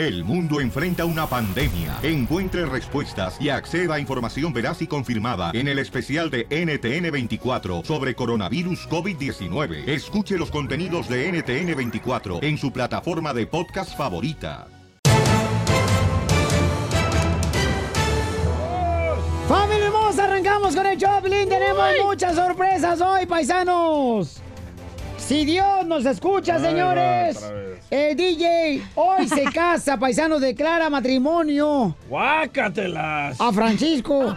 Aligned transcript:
El 0.00 0.24
mundo 0.24 0.62
enfrenta 0.62 1.04
una 1.04 1.26
pandemia. 1.26 1.98
Encuentre 2.02 2.64
respuestas 2.64 3.38
y 3.38 3.50
acceda 3.50 3.96
a 3.96 4.00
información 4.00 4.50
veraz 4.50 4.80
y 4.80 4.86
confirmada 4.86 5.50
en 5.52 5.68
el 5.68 5.78
especial 5.78 6.30
de 6.30 6.48
NTN24 6.48 7.84
sobre 7.84 8.14
coronavirus 8.14 8.88
COVID-19. 8.88 9.86
Escuche 9.86 10.38
los 10.38 10.50
contenidos 10.50 11.06
de 11.06 11.30
NTN24 11.30 12.42
en 12.42 12.56
su 12.56 12.72
plataforma 12.72 13.34
de 13.34 13.46
podcast 13.46 13.94
favorita. 13.94 14.68
¡Familia 19.46 19.84
hermosa! 19.84 20.24
Arrancamos 20.24 20.74
con 20.74 20.86
el 20.86 20.96
Choplin. 20.96 21.46
Tenemos 21.46 21.90
muchas 22.06 22.36
sorpresas 22.36 23.02
hoy, 23.02 23.26
paisanos. 23.26 24.40
Si 25.30 25.44
Dios 25.44 25.86
nos 25.86 26.04
escucha, 26.06 26.56
Ay, 26.56 26.60
señores, 26.62 27.52
el 27.88 28.16
DJ 28.16 28.82
hoy 28.96 29.28
se 29.28 29.44
casa, 29.54 29.96
paisanos, 29.96 30.40
declara 30.40 30.90
matrimonio 30.90 31.94
¡Guácatelas! 32.08 33.40
a 33.40 33.52
Francisco. 33.52 34.34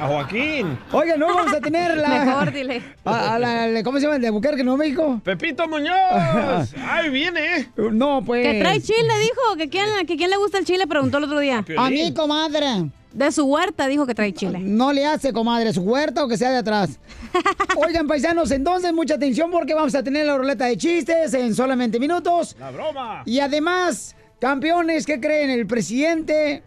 A 0.00 0.06
Joaquín. 0.06 0.78
Oigan, 0.92 1.18
no 1.18 1.34
vamos 1.34 1.52
a 1.52 1.60
tener 1.60 1.96
la. 1.96 2.24
Mejor, 2.24 2.52
dile. 2.52 2.80
A, 3.04 3.34
a 3.34 3.38
la- 3.40 3.66
la- 3.66 3.82
¿Cómo 3.82 3.98
se 3.98 4.04
llama? 4.04 4.14
El 4.16 4.22
de 4.22 4.30
Buquerque, 4.30 4.62
¿no, 4.62 4.76
México? 4.76 5.20
Pepito 5.24 5.66
Muñoz. 5.66 6.72
¡Ahí 6.88 7.10
viene! 7.10 7.72
No, 7.76 8.22
pues. 8.24 8.46
Que 8.46 8.60
trae 8.60 8.80
chile, 8.80 9.12
dijo. 9.20 9.56
Que 9.58 9.68
quién, 9.68 10.06
que 10.06 10.16
quién 10.16 10.30
le 10.30 10.36
gusta 10.36 10.58
el 10.58 10.64
chile, 10.64 10.86
preguntó 10.86 11.18
el 11.18 11.24
otro 11.24 11.40
día. 11.40 11.64
A 11.76 11.90
mí, 11.90 12.14
comadre. 12.14 12.88
De 13.12 13.30
su 13.30 13.44
huerta 13.44 13.86
dijo 13.86 14.06
que 14.06 14.14
trae 14.14 14.32
chile. 14.32 14.58
No 14.60 14.92
le 14.92 15.04
hace, 15.04 15.32
comadre, 15.32 15.72
su 15.72 15.82
huerta 15.82 16.24
o 16.24 16.28
que 16.28 16.36
sea 16.36 16.50
de 16.50 16.58
atrás. 16.58 16.98
Oigan, 17.76 18.06
paisanos, 18.06 18.50
entonces 18.50 18.92
mucha 18.92 19.14
atención 19.14 19.50
porque 19.50 19.74
vamos 19.74 19.94
a 19.94 20.02
tener 20.02 20.26
la 20.26 20.36
ruleta 20.36 20.66
de 20.66 20.76
chistes 20.76 21.34
en 21.34 21.54
solamente 21.54 22.00
minutos. 22.00 22.56
¡La 22.58 22.70
broma! 22.70 23.22
Y 23.26 23.40
además, 23.40 24.16
campeones, 24.40 25.04
¿qué 25.04 25.20
creen? 25.20 25.50
El 25.50 25.66
presidente 25.66 26.62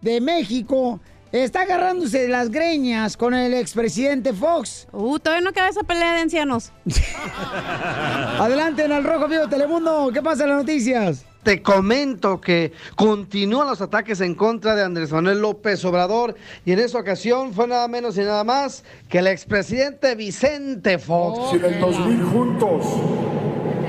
de 0.00 0.20
México 0.20 1.00
está 1.32 1.62
agarrándose 1.62 2.22
de 2.22 2.28
las 2.28 2.50
greñas 2.50 3.16
con 3.16 3.34
el 3.34 3.54
expresidente 3.54 4.32
Fox. 4.32 4.88
Uh, 4.92 5.18
todavía 5.18 5.44
no 5.44 5.52
queda 5.52 5.68
esa 5.68 5.82
pelea 5.82 6.14
de 6.14 6.20
ancianos. 6.20 6.72
Adelante 8.38 8.84
en 8.84 8.92
el 8.92 9.04
Rojo 9.04 9.28
Vivo 9.28 9.48
Telemundo. 9.48 10.10
¿Qué 10.12 10.22
pasa 10.22 10.44
en 10.44 10.50
las 10.50 10.58
noticias? 10.58 11.24
Te 11.46 11.62
comento 11.62 12.40
que 12.40 12.72
continúan 12.96 13.68
los 13.68 13.80
ataques 13.80 14.20
en 14.20 14.34
contra 14.34 14.74
de 14.74 14.82
Andrés 14.82 15.12
Manuel 15.12 15.40
López 15.40 15.84
Obrador 15.84 16.34
y 16.64 16.72
en 16.72 16.80
esa 16.80 16.98
ocasión 16.98 17.52
fue 17.52 17.68
nada 17.68 17.86
menos 17.86 18.18
y 18.18 18.22
nada 18.22 18.42
más 18.42 18.82
que 19.08 19.20
el 19.20 19.28
expresidente 19.28 20.16
Vicente 20.16 20.98
Fox. 20.98 21.50
Si 21.50 21.56
en 21.58 21.64
el 21.66 21.78
2000 21.78 22.24
juntos 22.24 22.86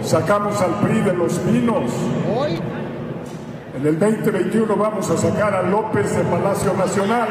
sacamos 0.04 0.62
al 0.62 0.82
PRI 0.82 1.02
de 1.02 1.14
los 1.14 1.34
pinos, 1.40 1.92
Hoy. 2.38 2.60
en 3.76 3.88
el 3.88 3.98
2021 3.98 4.76
vamos 4.76 5.10
a 5.10 5.18
sacar 5.18 5.56
a 5.56 5.64
López 5.64 6.16
de 6.16 6.24
Palacio 6.26 6.74
Nacional. 6.76 7.28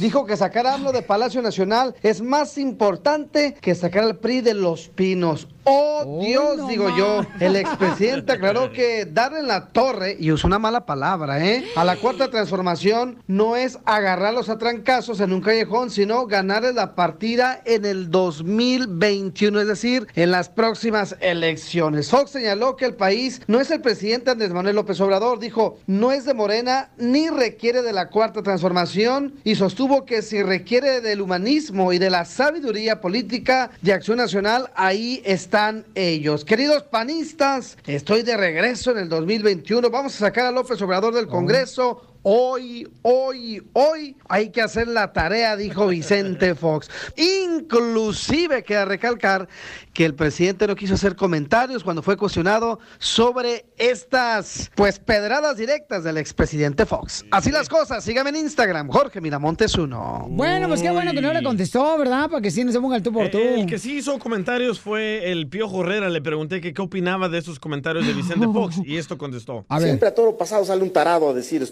Dijo 0.00 0.24
que 0.24 0.34
sacar 0.34 0.66
a 0.66 0.74
AMLO 0.74 0.92
de 0.92 1.02
Palacio 1.02 1.42
Nacional 1.42 1.94
es 2.02 2.22
más 2.22 2.56
importante 2.56 3.54
que 3.60 3.74
sacar 3.74 4.02
al 4.02 4.16
PRI 4.16 4.40
de 4.40 4.54
los 4.54 4.88
pinos. 4.88 5.46
¡Oh, 5.64 6.18
Dios! 6.22 6.56
no 6.56 6.66
digo 6.68 6.88
más. 6.88 6.98
yo. 6.98 7.26
El 7.38 7.56
expresidente 7.56 8.32
aclaró 8.32 8.72
que 8.72 9.06
darle 9.06 9.40
en 9.40 9.48
la 9.48 9.66
torre, 9.68 10.16
y 10.18 10.32
usó 10.32 10.46
una 10.46 10.58
mala 10.58 10.86
palabra, 10.86 11.44
¿eh? 11.44 11.64
A 11.76 11.84
la 11.84 11.96
cuarta 11.96 12.30
transformación 12.30 13.22
no 13.26 13.56
es 13.56 13.78
agarrarlos 13.84 14.48
a 14.48 14.58
trancazos 14.58 15.20
en 15.20 15.32
un 15.32 15.40
callejón, 15.40 15.90
sino 15.90 16.26
ganarles 16.26 16.74
la 16.74 16.94
partida 16.94 17.60
en 17.64 17.84
el 17.84 18.10
2021, 18.10 19.60
es 19.60 19.66
decir, 19.66 20.06
en 20.14 20.30
las 20.30 20.48
próximas 20.48 21.16
elecciones. 21.20 22.08
Fox 22.08 22.30
señaló 22.30 22.76
que 22.76 22.86
el 22.86 22.94
país 22.94 23.42
no 23.46 23.60
es 23.60 23.70
el 23.70 23.80
presidente 23.80 24.30
Andrés 24.30 24.52
Manuel 24.52 24.76
López 24.76 25.00
Obrador, 25.00 25.38
dijo, 25.38 25.78
no 25.86 26.12
es 26.12 26.24
de 26.24 26.34
Morena 26.34 26.90
ni 26.96 27.28
requiere 27.28 27.82
de 27.82 27.92
la 27.92 28.08
cuarta 28.08 28.42
transformación 28.42 29.34
y 29.44 29.54
sostuvo 29.54 30.04
que 30.04 30.22
si 30.22 30.42
requiere 30.42 31.00
del 31.00 31.20
humanismo 31.20 31.92
y 31.92 31.98
de 31.98 32.10
la 32.10 32.24
sabiduría 32.24 33.00
política 33.00 33.70
de 33.82 33.92
acción 33.92 34.18
nacional, 34.18 34.70
ahí 34.74 35.22
están 35.50 35.84
ellos. 35.96 36.44
Queridos 36.44 36.84
panistas, 36.84 37.76
estoy 37.84 38.22
de 38.22 38.36
regreso 38.36 38.92
en 38.92 38.98
el 38.98 39.08
2021, 39.08 39.90
vamos 39.90 40.14
a 40.14 40.18
sacar 40.18 40.46
a 40.46 40.52
López 40.52 40.80
Obrador 40.80 41.12
del 41.12 41.26
Congreso. 41.26 42.09
Hoy, 42.22 42.86
hoy, 43.00 43.62
hoy 43.72 44.16
hay 44.28 44.50
que 44.50 44.60
hacer 44.60 44.88
la 44.88 45.12
tarea, 45.12 45.56
dijo 45.56 45.86
Vicente 45.86 46.54
Fox. 46.56 46.90
Inclusive 47.16 48.62
queda 48.62 48.84
recalcar 48.84 49.48
que 49.94 50.04
el 50.04 50.14
presidente 50.14 50.66
no 50.66 50.76
quiso 50.76 50.94
hacer 50.94 51.16
comentarios 51.16 51.82
cuando 51.82 52.02
fue 52.02 52.16
cuestionado 52.18 52.78
sobre 52.98 53.66
estas, 53.78 54.70
pues, 54.74 54.98
pedradas 54.98 55.56
directas 55.56 56.04
del 56.04 56.18
expresidente 56.18 56.84
Fox. 56.84 57.24
Así 57.30 57.50
las 57.50 57.68
cosas, 57.68 58.04
sígame 58.04 58.30
en 58.30 58.36
Instagram, 58.36 58.88
Jorge 58.90 59.20
Miramontes 59.20 59.74
uno. 59.76 60.26
Bueno, 60.28 60.68
pues 60.68 60.82
qué 60.82 60.90
bueno 60.90 61.12
que 61.12 61.22
no 61.22 61.32
le 61.32 61.42
contestó, 61.42 61.96
¿verdad? 61.96 62.28
Para 62.28 62.42
que 62.42 62.50
sí 62.50 62.64
no 62.64 62.72
se 62.72 62.80
ponga 62.80 62.96
el 62.96 63.02
tú 63.02 63.12
por 63.12 63.30
tú. 63.30 63.38
El 63.38 63.66
que 63.66 63.78
sí 63.78 63.96
hizo 63.96 64.18
comentarios 64.18 64.78
fue 64.78 65.32
el 65.32 65.48
Pío 65.48 65.68
Herrera. 65.82 66.10
Le 66.10 66.20
pregunté 66.20 66.60
que 66.60 66.74
qué 66.74 66.82
opinaba 66.82 67.28
de 67.28 67.38
esos 67.38 67.58
comentarios 67.58 68.06
de 68.06 68.12
Vicente 68.12 68.46
Fox 68.52 68.80
y 68.84 68.98
esto 68.98 69.16
contestó. 69.16 69.64
Siempre 69.78 70.08
a 70.08 70.14
toro 70.14 70.36
pasado 70.36 70.64
sale 70.64 70.82
un 70.82 70.92
tarado 70.92 71.30
a 71.30 71.32
decir 71.32 71.62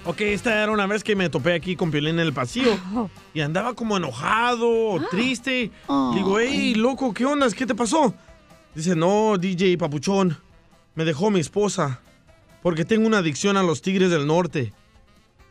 Ok, 0.05 0.21
esta 0.23 0.63
era 0.63 0.73
una 0.73 0.87
vez 0.87 1.05
que 1.05 1.17
me 1.17 1.29
topé 1.29 1.55
aquí 1.55 1.77
con 1.77 1.91
Piolín 1.91 2.19
en 2.19 2.21
el 2.21 2.33
pasillo 2.33 2.79
y 3.35 3.41
andaba 3.41 3.75
como 3.75 3.97
enojado, 3.97 4.99
triste. 5.11 5.71
Ah. 5.89 6.13
Digo, 6.15 6.39
hey, 6.41 6.75
loco, 6.75 7.13
¿qué 7.13 7.25
onda? 7.25 7.49
¿Qué 7.51 7.67
te 7.67 7.75
pasó? 7.75 8.15
Dice, 8.75 8.97
no, 8.97 9.37
DJ 9.39 9.77
Papuchón, 9.77 10.37
me 10.95 11.05
dejó 11.05 11.31
mi 11.31 11.41
esposa 11.41 12.01
porque 12.63 12.85
tengo 12.85 13.07
una 13.07 13.19
adicción 13.19 13.57
a 13.57 13.63
los 13.63 13.83
tigres 13.83 14.11
del 14.11 14.27
norte. 14.27 14.73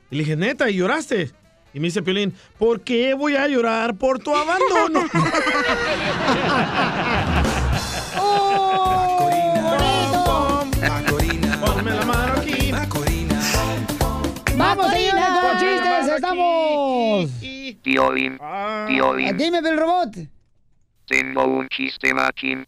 Y 0.09 0.15
le 0.15 0.23
dije, 0.23 0.35
neta, 0.35 0.69
¿y 0.69 0.77
lloraste? 0.77 1.31
Y 1.73 1.79
me 1.79 1.87
dice 1.87 2.01
Piolín, 2.01 2.33
¿por 2.57 2.81
qué 2.81 3.13
voy 3.13 3.35
a 3.35 3.47
llorar 3.47 3.95
por 3.95 4.19
tu 4.19 4.33
abandono? 4.35 5.01
Piolín, 17.87 18.37
Piolín, 18.85 19.37
Dime, 19.37 19.59
el 19.59 19.77
robot. 19.77 20.13
tengo 21.05 21.45
un 21.45 21.69
chiste 21.69 22.13
machín. 22.13 22.67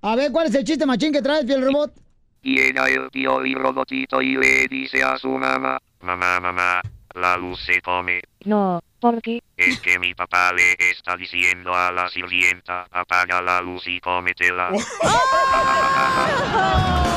A 0.00 0.16
ver, 0.16 0.32
¿cuál 0.32 0.46
es 0.46 0.54
el 0.54 0.64
chiste 0.64 0.86
machín 0.86 1.12
que 1.12 1.20
traes, 1.20 1.44
piel 1.44 1.62
robot? 1.62 1.92
Llega 2.40 2.88
el 2.88 3.10
Piolín 3.10 3.58
robotito 3.58 4.22
y 4.22 4.34
le 4.34 4.66
dice 4.66 5.02
a 5.02 5.18
su 5.18 5.28
mamá, 5.28 5.78
mamá, 6.00 6.40
mamá, 6.40 6.80
la 7.14 7.36
luz 7.36 7.60
se 7.66 7.82
come. 7.82 8.22
No, 8.46 8.80
¿por 8.98 9.20
qué? 9.20 9.42
Es 9.58 9.78
que 9.80 9.98
mi 9.98 10.14
papá 10.14 10.54
le 10.54 10.72
está 10.90 11.18
diciendo 11.18 11.74
a 11.74 11.92
la 11.92 12.08
sirvienta, 12.08 12.86
apaga 12.90 13.42
la 13.42 13.60
luz 13.60 13.86
y 13.86 14.00
cómetela. 14.00 14.70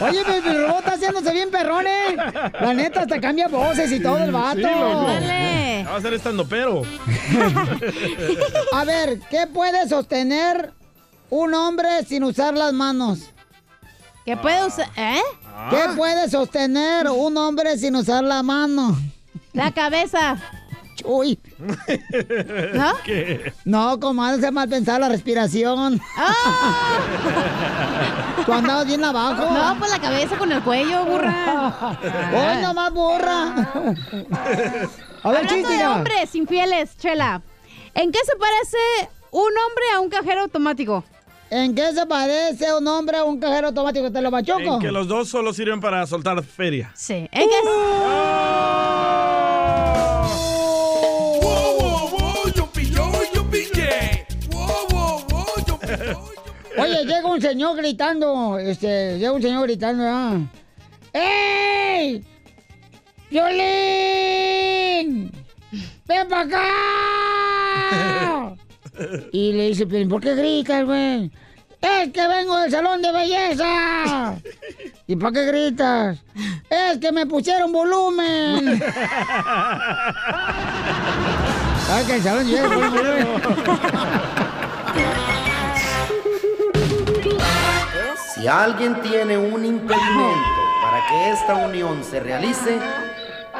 Oye, 0.00 0.20
el 0.20 0.62
robot 0.66 0.78
está 0.78 0.92
haciéndose 0.92 1.32
bien 1.32 1.50
perrón, 1.50 1.86
¿eh? 1.86 2.16
La 2.60 2.74
neta, 2.74 3.02
hasta 3.02 3.20
cambia 3.20 3.48
voces 3.48 3.90
y 3.92 4.00
todo 4.00 4.18
el 4.18 4.32
vato. 4.32 4.56
Sí, 4.56 4.62
loco. 4.62 5.06
Va 5.90 5.96
a 5.96 6.00
ser 6.00 6.14
estando 6.14 6.46
pero. 6.46 6.82
A 8.72 8.84
ver, 8.84 9.20
¿qué 9.30 9.46
puede 9.46 9.88
sostener 9.88 10.72
un 11.30 11.54
hombre 11.54 12.04
sin 12.06 12.24
usar 12.24 12.54
las 12.54 12.72
manos? 12.72 13.30
¿Qué 14.24 14.36
puede 14.36 14.66
usar? 14.66 14.88
¿Eh? 14.96 15.22
¿Qué 15.70 15.94
puede 15.96 16.28
sostener 16.28 17.08
un 17.08 17.36
hombre 17.36 17.78
sin 17.78 17.96
usar 17.96 18.22
la 18.24 18.42
mano? 18.42 18.96
La 19.52 19.72
cabeza. 19.72 20.36
Uy. 21.04 21.38
¿No? 22.74 22.92
¿Qué? 23.04 23.52
No, 23.64 23.98
comadre, 24.00 24.40
se 24.40 24.50
mal 24.50 24.68
pensar 24.68 25.00
la 25.00 25.08
respiración. 25.08 26.00
¿Tú 28.44 28.52
andabas 28.52 28.86
bien 28.86 29.04
abajo? 29.04 29.52
No, 29.52 29.76
pues 29.78 29.90
la 29.90 29.98
cabeza 30.00 30.36
con 30.36 30.50
el 30.52 30.62
cuello, 30.62 31.04
burra. 31.04 31.98
¡Hoy 32.34 32.62
nomás 32.62 32.92
burra! 32.92 33.44
A 35.22 35.30
ver, 35.30 35.38
Hablando 35.38 35.54
chiste, 35.54 35.72
de 35.72 35.86
hombres 35.86 36.34
infieles, 36.34 36.96
Chela. 36.96 37.42
¿En 37.94 38.12
qué 38.12 38.18
se 38.24 38.36
parece 38.36 38.78
un 39.32 39.40
hombre 39.42 39.84
a 39.94 40.00
un 40.00 40.08
cajero 40.08 40.42
automático? 40.42 41.04
¿En 41.50 41.74
qué 41.74 41.92
se 41.92 42.06
parece 42.06 42.74
un 42.74 42.86
hombre 42.86 43.16
a 43.16 43.24
un 43.24 43.40
cajero 43.40 43.68
automático? 43.68 44.12
¿Te 44.12 44.20
lo 44.20 44.30
machuco? 44.30 44.74
En 44.74 44.80
que 44.80 44.92
los 44.92 45.08
dos 45.08 45.28
solo 45.28 45.52
sirven 45.52 45.80
para 45.80 46.06
soltar 46.06 46.42
feria. 46.44 46.92
Sí. 46.94 47.28
¿En 47.32 47.48
qué 47.48 47.56
Oye, 56.80 57.04
llega 57.04 57.26
un 57.26 57.40
señor 57.40 57.76
gritando, 57.76 58.58
este, 58.58 59.18
llega 59.18 59.32
un 59.32 59.42
señor 59.42 59.62
gritando, 59.66 60.04
¿ah? 60.06 60.38
¡Ey! 61.12 62.24
¡Violín! 63.30 63.58
¡Ven 66.06 66.28
para 66.28 66.42
acá! 66.42 66.62
Y 69.32 69.52
le 69.52 69.68
dice, 69.68 69.86
"Piolín, 69.86 70.08
¿por 70.08 70.20
qué 70.20 70.34
gritas, 70.34 70.84
güey? 70.84 71.30
Es 71.80 72.12
que 72.12 72.26
vengo 72.26 72.56
del 72.58 72.70
salón 72.72 73.00
de 73.00 73.12
belleza. 73.12 74.36
¿Y 75.06 75.14
para 75.14 75.32
qué 75.32 75.46
gritas? 75.46 76.18
Es 76.68 76.98
que 76.98 77.12
me 77.12 77.24
pusieron 77.26 77.72
volumen. 77.72 78.82
Ah, 81.90 82.02
que 82.06 82.16
el 82.16 82.22
salón 82.22 82.46
de 82.46 82.60
belleza 82.60 83.24
Si 88.38 88.46
alguien 88.46 89.02
tiene 89.02 89.36
un 89.36 89.64
impedimento 89.64 90.60
para 90.80 91.04
que 91.08 91.30
esta 91.30 91.56
unión 91.56 92.04
se 92.04 92.20
realice, 92.20 92.78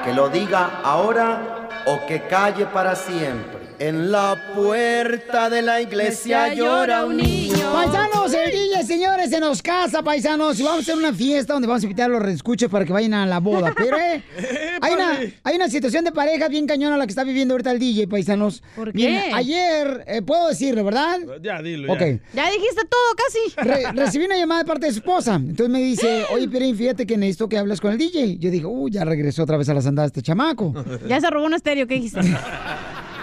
que 0.04 0.12
lo 0.12 0.28
diga 0.28 0.82
ahora 0.84 1.68
o 1.84 2.06
que 2.06 2.28
calle 2.28 2.64
para 2.66 2.94
siempre. 2.94 3.57
En 3.80 4.10
la 4.10 4.36
puerta 4.56 5.48
de 5.48 5.62
la 5.62 5.80
iglesia 5.80 6.52
llora 6.52 7.04
un 7.04 7.16
niño. 7.18 7.72
Paisanos, 7.72 8.34
el 8.34 8.50
DJ, 8.50 8.82
señores, 8.84 9.30
se 9.30 9.38
nos 9.38 9.62
casa, 9.62 10.02
paisanos. 10.02 10.58
Y 10.58 10.64
vamos 10.64 10.80
a 10.80 10.82
hacer 10.82 10.96
una 10.96 11.12
fiesta 11.14 11.52
donde 11.52 11.68
vamos 11.68 11.82
a 11.84 11.86
invitar 11.86 12.06
a 12.06 12.12
los 12.14 12.20
reescuchos 12.20 12.68
para 12.68 12.84
que 12.84 12.92
vayan 12.92 13.14
a 13.14 13.24
la 13.24 13.38
boda. 13.38 13.72
Pero, 13.76 13.96
eh, 13.96 14.20
hay, 14.80 14.94
una, 14.94 15.18
hay 15.44 15.54
una 15.56 15.68
situación 15.68 16.02
de 16.04 16.10
pareja 16.10 16.48
bien 16.48 16.66
cañona 16.66 16.96
la 16.96 17.06
que 17.06 17.10
está 17.12 17.22
viviendo 17.22 17.54
ahorita 17.54 17.70
el 17.70 17.78
DJ, 17.78 18.08
paisanos. 18.08 18.64
¿Por 18.74 18.92
qué? 18.92 19.30
ayer, 19.32 20.04
eh, 20.08 20.22
puedo 20.22 20.48
decirlo, 20.48 20.82
¿verdad? 20.82 21.18
Ya, 21.40 21.62
dilo. 21.62 21.92
Ok. 21.92 22.00
Ya. 22.00 22.18
Ya 22.34 22.50
dijiste 22.50 22.82
todo 22.88 23.14
casi. 23.16 23.68
Re- 23.68 23.92
recibí 23.92 24.24
una 24.24 24.36
llamada 24.36 24.62
de 24.62 24.66
parte 24.66 24.86
de 24.86 24.92
su 24.92 24.98
esposa. 24.98 25.36
Entonces 25.36 25.68
me 25.68 25.78
dice, 25.80 26.24
oye, 26.32 26.48
Pirín, 26.48 26.76
fíjate 26.76 27.06
que 27.06 27.16
necesito 27.16 27.48
que 27.48 27.56
hables 27.58 27.80
con 27.80 27.92
el 27.92 27.98
DJ. 27.98 28.38
Yo 28.38 28.50
dije, 28.50 28.66
uy, 28.66 28.90
ya 28.90 29.04
regresó 29.04 29.44
otra 29.44 29.56
vez 29.56 29.68
a 29.68 29.74
las 29.74 29.86
andadas 29.86 30.08
este 30.08 30.22
chamaco. 30.22 30.74
Ya 31.06 31.20
se 31.20 31.30
robó 31.30 31.46
un 31.46 31.54
estéreo, 31.54 31.86
¿qué 31.86 31.94
dijiste? 31.94 32.20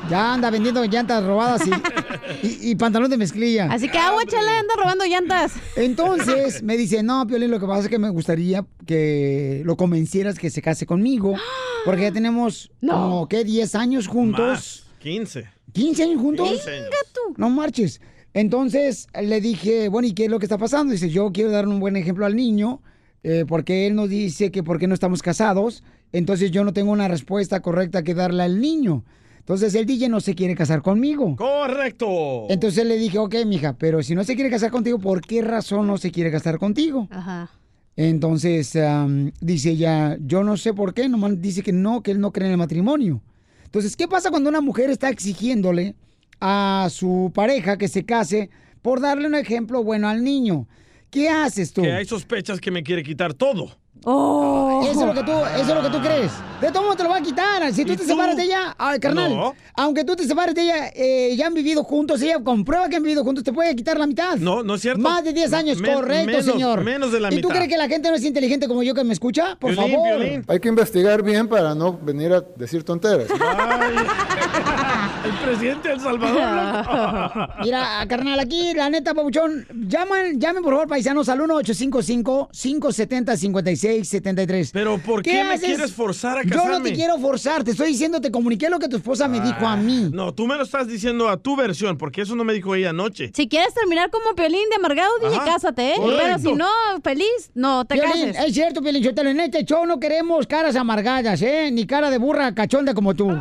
Ya 0.10 0.34
anda 0.34 0.50
vendiendo 0.52 0.84
llantas 0.86 1.24
robadas 1.24 1.62
y, 1.66 1.72
y- 2.48 2.72
y 2.72 2.76
pantalón 2.76 3.10
de 3.10 3.18
mezclilla. 3.18 3.68
Así 3.72 3.90
que 3.90 3.98
agua, 3.98 4.24
Chela, 4.26 4.60
anda 4.60 4.74
robando 4.78 5.06
llantas. 5.06 5.54
Entonces 5.76 6.62
me 6.64 6.78
dice, 6.78 7.02
no, 7.04 7.26
Piolín, 7.28 7.52
lo 7.52 7.60
que 7.60 7.66
pasa 7.66 7.82
es 7.84 7.90
que 7.90 8.00
me 8.00 8.10
gustaría 8.10 8.66
que 8.86 9.62
lo 9.66 9.76
convencieras 9.78 10.38
que 10.38 10.50
se 10.50 10.62
case 10.62 10.86
conmigo. 10.86 11.36
Porque 11.86 12.04
ya 12.04 12.12
tenemos 12.12 12.72
como, 12.88 13.28
¿qué? 13.28 13.44
10 13.44 13.76
años 13.76 14.08
juntos. 14.08 14.40
Más. 14.48 14.84
15. 15.00 15.46
¿15 15.74 16.04
años 16.04 16.22
juntos? 16.22 16.50
15 16.50 16.70
años. 16.72 16.90
No 17.38 17.50
marches. 17.50 18.02
Entonces 18.34 19.08
le 19.22 19.40
dije, 19.42 19.88
bueno, 19.90 20.08
¿y 20.08 20.14
qué 20.14 20.26
es 20.26 20.30
lo 20.32 20.40
que 20.40 20.46
está 20.46 20.58
pasando? 20.58 20.92
Dice, 20.92 21.10
yo 21.10 21.32
quiero 21.32 21.52
dar 21.52 21.68
un 21.68 21.80
buen 21.80 21.96
ejemplo 21.96 22.26
al 22.26 22.36
niño, 22.36 22.82
eh, 23.24 23.46
porque 23.48 23.88
él 23.88 23.96
nos 23.96 24.10
dice 24.10 24.52
que 24.52 24.62
por 24.62 24.78
qué 24.78 24.88
no 24.88 24.94
estamos 24.94 25.22
casados. 25.22 25.84
Entonces 26.12 26.52
yo 26.52 26.64
no 26.64 26.74
tengo 26.74 26.92
una 26.92 27.08
respuesta 27.08 27.62
correcta 27.62 28.04
que 28.04 28.14
darle 28.14 28.44
al 28.44 28.60
niño. 28.60 29.04
Entonces 29.46 29.76
el 29.76 29.86
DJ 29.86 30.10
no 30.10 30.22
se 30.22 30.34
quiere 30.34 30.56
casar 30.56 30.82
conmigo. 30.82 31.36
Correcto. 31.36 32.48
Entonces 32.50 32.84
le 32.84 32.98
dije, 32.98 33.20
ok, 33.20 33.36
mija, 33.46 33.74
pero 33.78 34.02
si 34.02 34.16
no 34.16 34.24
se 34.24 34.34
quiere 34.34 34.50
casar 34.50 34.72
contigo, 34.72 34.98
¿por 34.98 35.22
qué 35.22 35.44
razón 35.44 35.86
no 35.86 36.00
se 36.00 36.10
quiere 36.10 36.32
casar 36.32 36.58
contigo? 36.58 37.08
Ajá. 37.12 37.52
Entonces 37.96 38.76
am, 38.76 39.32
dice 39.42 39.70
ella, 39.70 40.18
yo 40.20 40.44
no 40.44 40.58
sé 40.58 40.74
por 40.74 40.96
qué, 40.96 41.08
nomás 41.08 41.40
dice 41.40 41.62
que 41.62 41.72
no, 41.72 42.02
que 42.02 42.10
él 42.10 42.20
no 42.20 42.32
cree 42.32 42.48
en 42.48 42.54
el 42.54 42.58
matrimonio. 42.58 43.22
Entonces, 43.66 43.96
¿qué 43.96 44.08
pasa 44.08 44.32
cuando 44.32 44.50
una 44.50 44.62
mujer 44.62 44.90
está 44.90 45.10
exigiéndole 45.10 45.94
a 46.42 46.88
su 46.90 47.32
pareja 47.36 47.78
que 47.78 47.88
se 47.88 48.04
case 48.04 48.50
por 48.82 49.00
darle 49.00 49.28
un 49.28 49.36
ejemplo 49.36 49.84
bueno 49.84 50.10
al 50.10 50.24
niño? 50.24 50.68
¿Qué 51.12 51.30
haces 51.30 51.72
tú? 51.72 51.84
Que 51.84 51.92
hay 51.94 52.06
sospechas 52.06 52.60
que 52.60 52.72
me 52.72 52.82
quiere 52.82 53.04
quitar 53.04 53.36
todo. 53.36 53.78
Oh. 54.08 54.82
Eso 54.84 55.02
es 55.02 55.08
lo 55.08 55.14
que 55.14 55.24
tú, 55.24 55.32
eso 55.32 55.62
es 55.62 55.76
lo 55.76 55.82
que 55.82 55.90
tú 55.90 56.00
crees. 56.02 56.32
De 56.62 56.72
todo 56.72 56.84
modo 56.84 56.96
te 56.96 57.04
lo 57.04 57.10
va 57.10 57.18
a 57.18 57.22
quitar. 57.22 57.74
Si 57.74 57.84
tú 57.84 57.94
¿Y 57.94 57.98
te 57.98 58.04
tú? 58.04 58.10
separas 58.10 58.38
de 58.38 58.44
ella, 58.44 58.76
ay, 58.78 59.00
carnal, 59.00 59.36
No. 59.36 59.54
aunque 59.76 60.04
tú 60.06 60.16
te 60.16 60.26
separes 60.26 60.54
de 60.56 60.62
ella, 60.62 60.88
eh, 60.96 61.36
ya 61.36 61.48
han 61.48 61.54
vivido 61.54 61.84
juntos, 61.84 62.22
ella 62.22 62.40
comprueba 62.44 62.88
que 62.88 62.96
han 62.96 63.04
vivido 63.04 63.24
juntos, 63.24 63.44
te 63.44 63.52
puede 63.52 63.76
quitar 63.76 63.98
la 64.00 64.06
mitad. 64.08 64.38
No, 64.38 64.64
no 64.64 64.76
es 64.76 64.82
cierto. 64.82 65.02
Más 65.02 65.24
de 65.24 65.34
10 65.34 65.52
años, 65.54 65.80
Men- 65.80 65.96
correcto, 65.96 66.28
menos- 66.28 66.46
señor. 66.46 66.84
menos 66.84 67.12
de 67.12 67.20
la 67.20 67.28
¿Y 67.34 67.42
tú 67.42 67.48
mitad. 67.50 67.56
crees 67.56 67.68
que 67.70 67.78
la 67.78 67.88
gente 67.90 68.10
no 68.10 68.16
es 68.16 68.24
inteligente 68.24 68.68
como 68.68 68.84
yo 68.84 68.94
que 68.94 69.04
me 69.04 69.12
escucha? 69.14 69.58
Por 69.60 69.74
Piolín, 69.74 69.92
favor. 69.96 70.18
Piolín. 70.20 70.46
Hay 70.48 70.60
que 70.60 70.70
investigar 70.70 71.22
bien 71.24 71.48
para 71.48 71.74
no 71.76 71.98
venir 71.98 72.32
a 72.32 72.42
decir 72.42 72.84
tonteras. 72.84 73.28
Ay, 73.42 73.96
el 75.26 75.32
presidente 75.50 75.88
de 75.90 75.94
El 75.96 76.00
Salvador. 76.00 77.50
Mira, 77.64 78.06
carnal, 78.08 78.40
aquí, 78.40 78.74
la 78.76 78.90
neta, 78.90 79.14
pabuchón, 79.14 79.66
llaman, 79.88 80.40
llamen 80.40 80.64
por 80.64 80.74
favor, 80.74 80.88
paisanos, 80.88 81.28
al 81.30 81.42
1-855-570-5673. 84.02 84.70
Pero 84.74 84.98
¿por 84.98 85.22
qué, 85.22 85.44
me 85.44 85.54
haces? 85.54 85.66
quieres 85.66 85.94
forzar 85.94 86.38
a 86.40 86.44
Yo 86.44 86.50
casarme? 86.50 86.78
no 86.78 86.84
te 86.84 86.94
quiero 86.94 87.18
forzar, 87.20 87.64
te 87.64 87.72
estoy 87.72 87.90
diciendo, 87.90 88.22
te 88.22 88.32
comuniqué 88.32 88.70
lo 88.70 88.80
que 88.80 88.88
tu 88.88 88.98
esposa 88.98 89.28
me 89.28 89.40
dijo 89.42 89.66
a 89.68 89.76
mí. 89.76 90.10
No, 90.12 90.34
tú 90.34 90.48
me 90.48 90.56
lo 90.56 90.64
estás 90.64 90.88
diciendo 90.88 91.30
a 91.30 91.38
tu 91.38 91.56
versión, 91.56 91.98
porque 91.98 92.22
eso 92.22 92.36
no 92.36 92.44
me 92.44 92.54
dijo 92.54 92.76
ella 92.76 92.90
anoche. 92.92 93.32
Si 93.34 93.48
quieres 93.48 93.74
terminar 93.74 94.10
como 94.10 94.36
Piolín 94.36 94.70
de 94.70 94.76
amargado, 94.76 95.12
DJ, 95.22 95.36
Ajá. 95.38 95.46
cásate, 95.46 95.94
¿eh? 95.94 95.98
Correcto. 95.98 96.24
Pero 96.24 96.40
si 96.40 96.54
no, 96.54 96.68
feliz, 97.04 97.52
no 97.54 97.86
te 97.86 97.96
Piolín, 97.96 98.28
cases. 98.34 98.48
es 98.48 98.54
cierto, 98.54 98.82
Piolín, 98.82 99.04
Sotelo, 99.04 99.30
en 99.30 99.40
este 99.40 99.64
show 99.66 99.86
no 99.86 100.00
queremos 100.00 100.46
caras 100.48 100.76
amargadas, 100.76 101.42
¿eh? 101.42 101.70
Ni 101.72 101.86
cara 101.86 102.10
de 102.10 102.18
burra 102.18 102.54
cachonda 102.54 102.94
como 102.94 103.14
tú. 103.16 103.30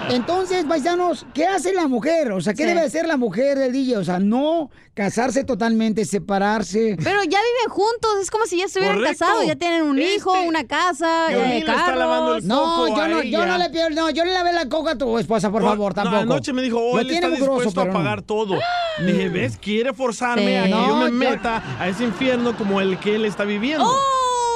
Entonces, 0.10 0.64
paisanos, 0.64 1.26
¿qué 1.34 1.46
hace 1.46 1.72
la 1.72 1.86
mujer? 1.88 2.32
O 2.32 2.40
sea, 2.40 2.54
¿qué 2.54 2.62
Sí. 2.64 2.68
debe 2.68 2.80
hacer 2.80 3.06
la 3.06 3.16
mujer 3.16 3.58
del 3.58 3.72
DJ? 3.72 3.96
O 3.98 4.04
sea, 4.04 4.18
no 4.18 4.70
casarse 4.94 5.42
totalmente, 5.44 6.04
separarse. 6.04 6.96
Pero 7.02 7.22
ya 7.24 7.38
viven 7.40 7.68
juntos, 7.68 8.10
es 8.22 8.30
como 8.30 8.46
si 8.46 8.58
ya 8.58 8.66
estuvieran 8.66 8.96
Correcto. 8.98 9.18
casados, 9.18 9.46
ya 9.46 9.56
tienen 9.56 9.82
un 9.82 9.98
Este, 9.98 10.14
hijo, 10.16 10.40
una 10.42 10.64
casa, 10.66 11.32
eh, 11.32 11.58
está 11.58 11.96
lavando 11.96 12.36
el 12.36 12.46
No, 12.46 12.86
yo 12.88 12.96
a 13.02 13.08
no, 13.08 13.22
yo 13.22 13.44
no 13.46 13.58
le 13.58 13.70
pido, 13.70 13.90
no, 13.90 14.10
yo 14.10 14.24
le 14.24 14.32
lavé 14.32 14.52
la 14.52 14.68
coca 14.68 14.92
a 14.92 14.98
tu 14.98 15.18
esposa, 15.18 15.50
por 15.50 15.62
No, 15.62 15.68
favor, 15.70 15.96
no, 15.96 16.02
tampoco. 16.02 16.22
anoche 16.34 16.52
me 16.52 16.62
dijo, 16.62 16.78
oh, 16.78 16.98
él 17.00 17.08
tiene 17.08 17.26
está 17.26 17.36
dispuesto 17.40 17.80
a 17.80 17.84
pero 17.84 17.92
no. 17.92 17.98
pagar 17.98 18.22
todo. 18.22 18.58
Dije, 19.04 19.28
¿ves? 19.28 19.56
Quiere 19.60 19.92
forzarme 19.92 20.46
Sí. 20.46 20.54
a 20.56 20.62
que 20.64 20.70
yo 20.70 20.76
No, 20.76 20.96
me 20.98 21.04
yo- 21.06 21.12
meta 21.12 21.62
a 21.80 21.88
ese 21.88 22.04
infierno 22.04 22.56
como 22.56 22.80
el 22.80 22.98
que 23.00 23.16
él 23.16 23.24
está 23.24 23.42
viviendo. 23.44 23.84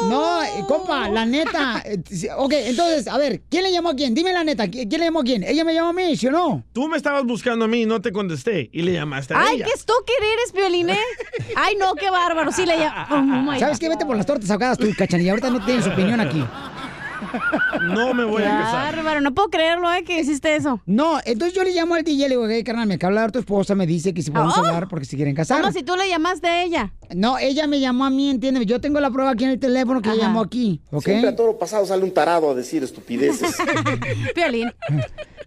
No, 0.03 0.43
eh, 0.45 0.65
compa, 0.69 1.09
la 1.09 1.27
neta. 1.27 1.83
eh, 1.85 1.99
ok, 2.37 2.53
entonces, 2.53 3.09
a 3.09 3.19
ver, 3.19 3.43
¿quién 3.51 3.65
le 3.65 3.73
llamó 3.73 3.91
a 3.91 3.95
quién? 3.95 4.15
Dime 4.15 4.33
la 4.33 4.45
neta, 4.45 4.67
¿qui- 4.67 4.89
¿quién 4.89 5.01
le 5.01 5.07
llamó 5.07 5.21
a 5.21 5.25
quién? 5.25 5.43
¿Ella 5.43 5.65
me 5.65 5.75
llamó 5.75 5.89
a 5.89 5.93
mí, 5.93 6.17
sí 6.17 6.29
o 6.29 6.31
no? 6.31 6.63
Tú 6.73 6.87
me 6.89 6.97
estabas 6.97 7.25
buscando 7.25 7.65
a 7.65 7.69
mí 7.69 7.83
y 7.83 7.87
no 7.87 8.01
te 8.01 8.13
contesté. 8.13 8.71
Y 8.73 8.83
le 8.83 8.93
llamaste 8.93 9.35
a 9.35 9.41
Ay, 9.41 9.57
ella. 9.57 9.67
qué 9.67 9.79
stalker 9.79 10.17
eres, 10.35 10.53
Piolín, 10.53 10.91
¿eh? 10.91 10.99
Ay, 11.57 11.75
no, 11.81 11.95
qué 11.95 12.11
bárbaro. 12.11 12.53
Sí, 12.53 12.65
le 12.65 12.77
llamo. 12.79 13.51
Oh, 13.51 13.59
¿Sabes 13.59 13.77
God. 13.79 13.81
qué? 13.81 13.89
Vete 13.89 14.07
por 14.07 14.17
las 14.17 14.27
tortas 14.27 14.49
ahogadas 14.51 14.79
tú, 14.79 14.87
cachanilla. 14.97 15.33
Ahorita 15.33 15.51
no 15.51 15.65
tienes 15.65 15.87
opinión 15.87 16.21
aquí. 16.21 16.45
No 17.83 18.15
me 18.15 18.25
voy 18.25 18.43
a 18.43 18.47
casar. 18.47 18.97
bárbaro, 18.97 19.21
no 19.21 19.35
puedo 19.35 19.49
creerlo, 19.51 19.93
¿eh? 19.93 20.05
Que 20.05 20.21
hiciste 20.21 20.57
eso. 20.57 20.81
No, 20.87 21.19
entonces 21.25 21.55
yo 21.55 21.65
le 21.65 21.73
llamo 21.73 21.95
al 21.95 22.03
DJ 22.05 22.15
y 22.15 22.19
le 22.23 22.29
digo, 22.31 22.49
hey, 22.49 22.65
carnal, 22.65 22.87
me 22.89 22.95
acaba 22.95 23.13
de 23.13 23.19
hablar 23.19 23.33
tu 23.33 23.39
esposa, 23.39 23.75
me 23.75 23.87
dice 23.87 24.13
que 24.15 24.23
si 24.23 24.31
podemos 24.31 24.57
Oh. 24.57 24.61
hablar 24.61 24.89
porque 24.89 25.05
se 25.05 25.17
quieren 25.17 25.35
casar. 25.35 25.61
Como 25.61 25.73
si 25.73 25.83
tú 25.83 25.97
le 25.97 26.09
llamaste 26.09 26.47
a 26.49 26.63
ella. 26.63 26.93
No, 27.15 27.39
ella 27.39 27.67
me 27.67 27.81
llamó 27.81 28.05
a 28.05 28.11
mí, 28.11 28.31
entiéndeme. 28.31 28.67
Yo 28.67 28.81
tengo 28.81 29.01
la 29.01 29.11
prueba 29.11 29.31
aquí 29.31 29.45
en 29.45 29.51
el 29.51 29.59
teléfono 29.59 30.03
que 30.03 30.11
ella 30.11 30.23
llamó 30.23 30.41
aquí, 30.43 30.81
¿ok? 30.91 31.05
Siempre 31.05 31.31
a 31.31 31.37
toro 31.37 31.59
pasado 31.59 31.87
sale 31.87 32.05
un 32.05 32.13
tarado 32.13 32.51
a 32.51 32.55
decir 32.55 32.83
estupideces. 32.83 33.57
Piolín. 34.35 34.73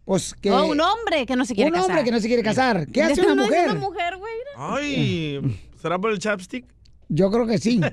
pues 0.05 0.33
que... 0.33 0.49
O 0.51 0.65
un 0.67 0.79
hombre 0.81 1.25
que 1.25 1.35
no 1.35 1.43
se 1.45 1.53
quiere 1.55 1.69
un 1.71 1.75
casar. 1.75 1.89
hombre 1.89 2.03
que 2.05 2.11
no 2.11 2.19
se 2.19 2.27
quiere 2.27 2.43
casar. 2.43 2.87
¿Qué 2.87 3.01
hace 3.03 3.21
una 3.21 3.35
No 3.35 3.43
es 3.43 3.49
mujer? 3.49 3.69
una 3.71 3.79
mujer, 3.79 4.17
güey. 4.17 4.33
Ay, 4.57 5.39
¿será 5.81 5.99
por 5.99 6.11
el 6.11 6.19
chapstick? 6.19 6.65
Yo 7.09 7.31
creo 7.31 7.47
que 7.47 7.57
sí. 7.57 7.81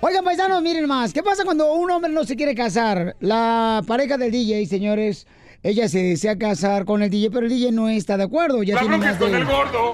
Oigan, 0.00 0.24
paisanos, 0.24 0.62
miren 0.62 0.86
más. 0.86 1.12
¿Qué 1.12 1.24
pasa 1.24 1.44
cuando 1.44 1.72
un 1.74 1.90
hombre 1.90 2.12
no 2.12 2.22
se 2.22 2.36
quiere 2.36 2.54
casar? 2.54 3.16
La 3.18 3.82
pareja 3.84 4.16
del 4.16 4.30
DJ, 4.30 4.64
señores, 4.66 5.26
ella 5.62 5.88
se 5.88 6.02
desea 6.02 6.38
casar 6.38 6.84
con 6.84 7.02
el 7.02 7.10
DJ, 7.10 7.30
pero 7.30 7.46
el 7.46 7.50
DJ 7.52 7.72
no 7.72 7.88
está 7.88 8.16
de 8.16 8.24
acuerdo. 8.24 8.62
Ya 8.62 8.78
tiene 8.78 8.98
más 8.98 9.18
de... 9.18 9.44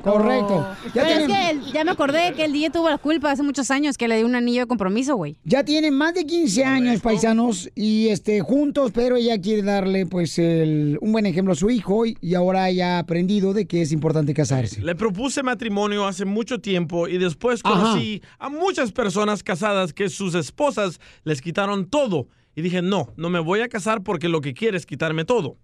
Correcto. 0.03 0.67
Ya 0.95 1.03
Pero 1.03 1.21
es 1.21 1.27
que 1.27 1.51
el- 1.51 1.73
ya 1.73 1.85
me 1.85 1.91
acordé 1.91 2.33
que 2.35 2.45
el 2.45 2.53
DJ 2.53 2.71
tuvo 2.71 2.91
la 2.91 2.99
culpa 2.99 3.31
hace 3.31 3.43
muchos 3.43 3.71
años 3.71 3.97
que 3.97 4.09
le 4.09 4.17
dio 4.19 4.27
un 4.27 4.35
anillo 4.35 4.61
de 4.63 4.67
compromiso, 4.67 5.17
güey. 5.17 5.37
ya 5.45 5.65
tienen 5.65 5.95
más 5.95 6.15
de 6.15 6.25
15 6.27 6.65
años, 6.65 7.01
paisanos, 7.01 7.71
y 7.75 8.09
este 8.09 8.41
juntos, 8.41 8.91
pero 8.95 9.17
ella 9.17 9.41
quiere 9.41 9.63
darle 9.63 10.07
pues 10.07 10.39
el- 10.39 10.99
un 11.01 11.13
buen 11.13 11.27
ejemplo 11.27 11.53
a 11.53 11.57
su 11.57 11.71
hijo 11.71 12.07
y, 12.07 12.17
y 12.21 12.35
ahora 12.35 12.71
ya 12.71 12.97
ha 12.97 12.99
aprendido 13.01 13.53
de 13.55 13.67
que 13.67 13.83
es 13.83 13.93
importante 13.93 14.35
casarse. 14.35 14.83
Le 14.83 14.95
propuse 14.95 15.43
matrimonio 15.43 16.07
hace 16.07 16.25
mucho 16.25 16.61
tiempo 16.61 17.09
y 17.09 17.19
después 17.19 17.61
Ajá. 17.65 17.75
conocí 17.75 18.23
a 18.39 18.49
muchas 18.49 18.93
personas 18.93 19.43
casadas 19.43 19.93
que 19.93 20.09
sus 20.09 20.35
esposas 20.35 21.01
les 21.25 21.41
quitaron 21.41 21.87
todo. 21.89 22.29
Y 22.57 22.63
dije, 22.63 22.83
no, 22.83 23.09
no 23.17 23.31
me 23.31 23.41
voy 23.41 23.61
a 23.61 23.69
casar 23.69 24.03
porque 24.03 24.29
lo 24.29 24.41
que 24.41 24.55
quiere 24.55 24.77
es 24.77 24.87
quitarme 24.87 25.25
todo. 25.25 25.57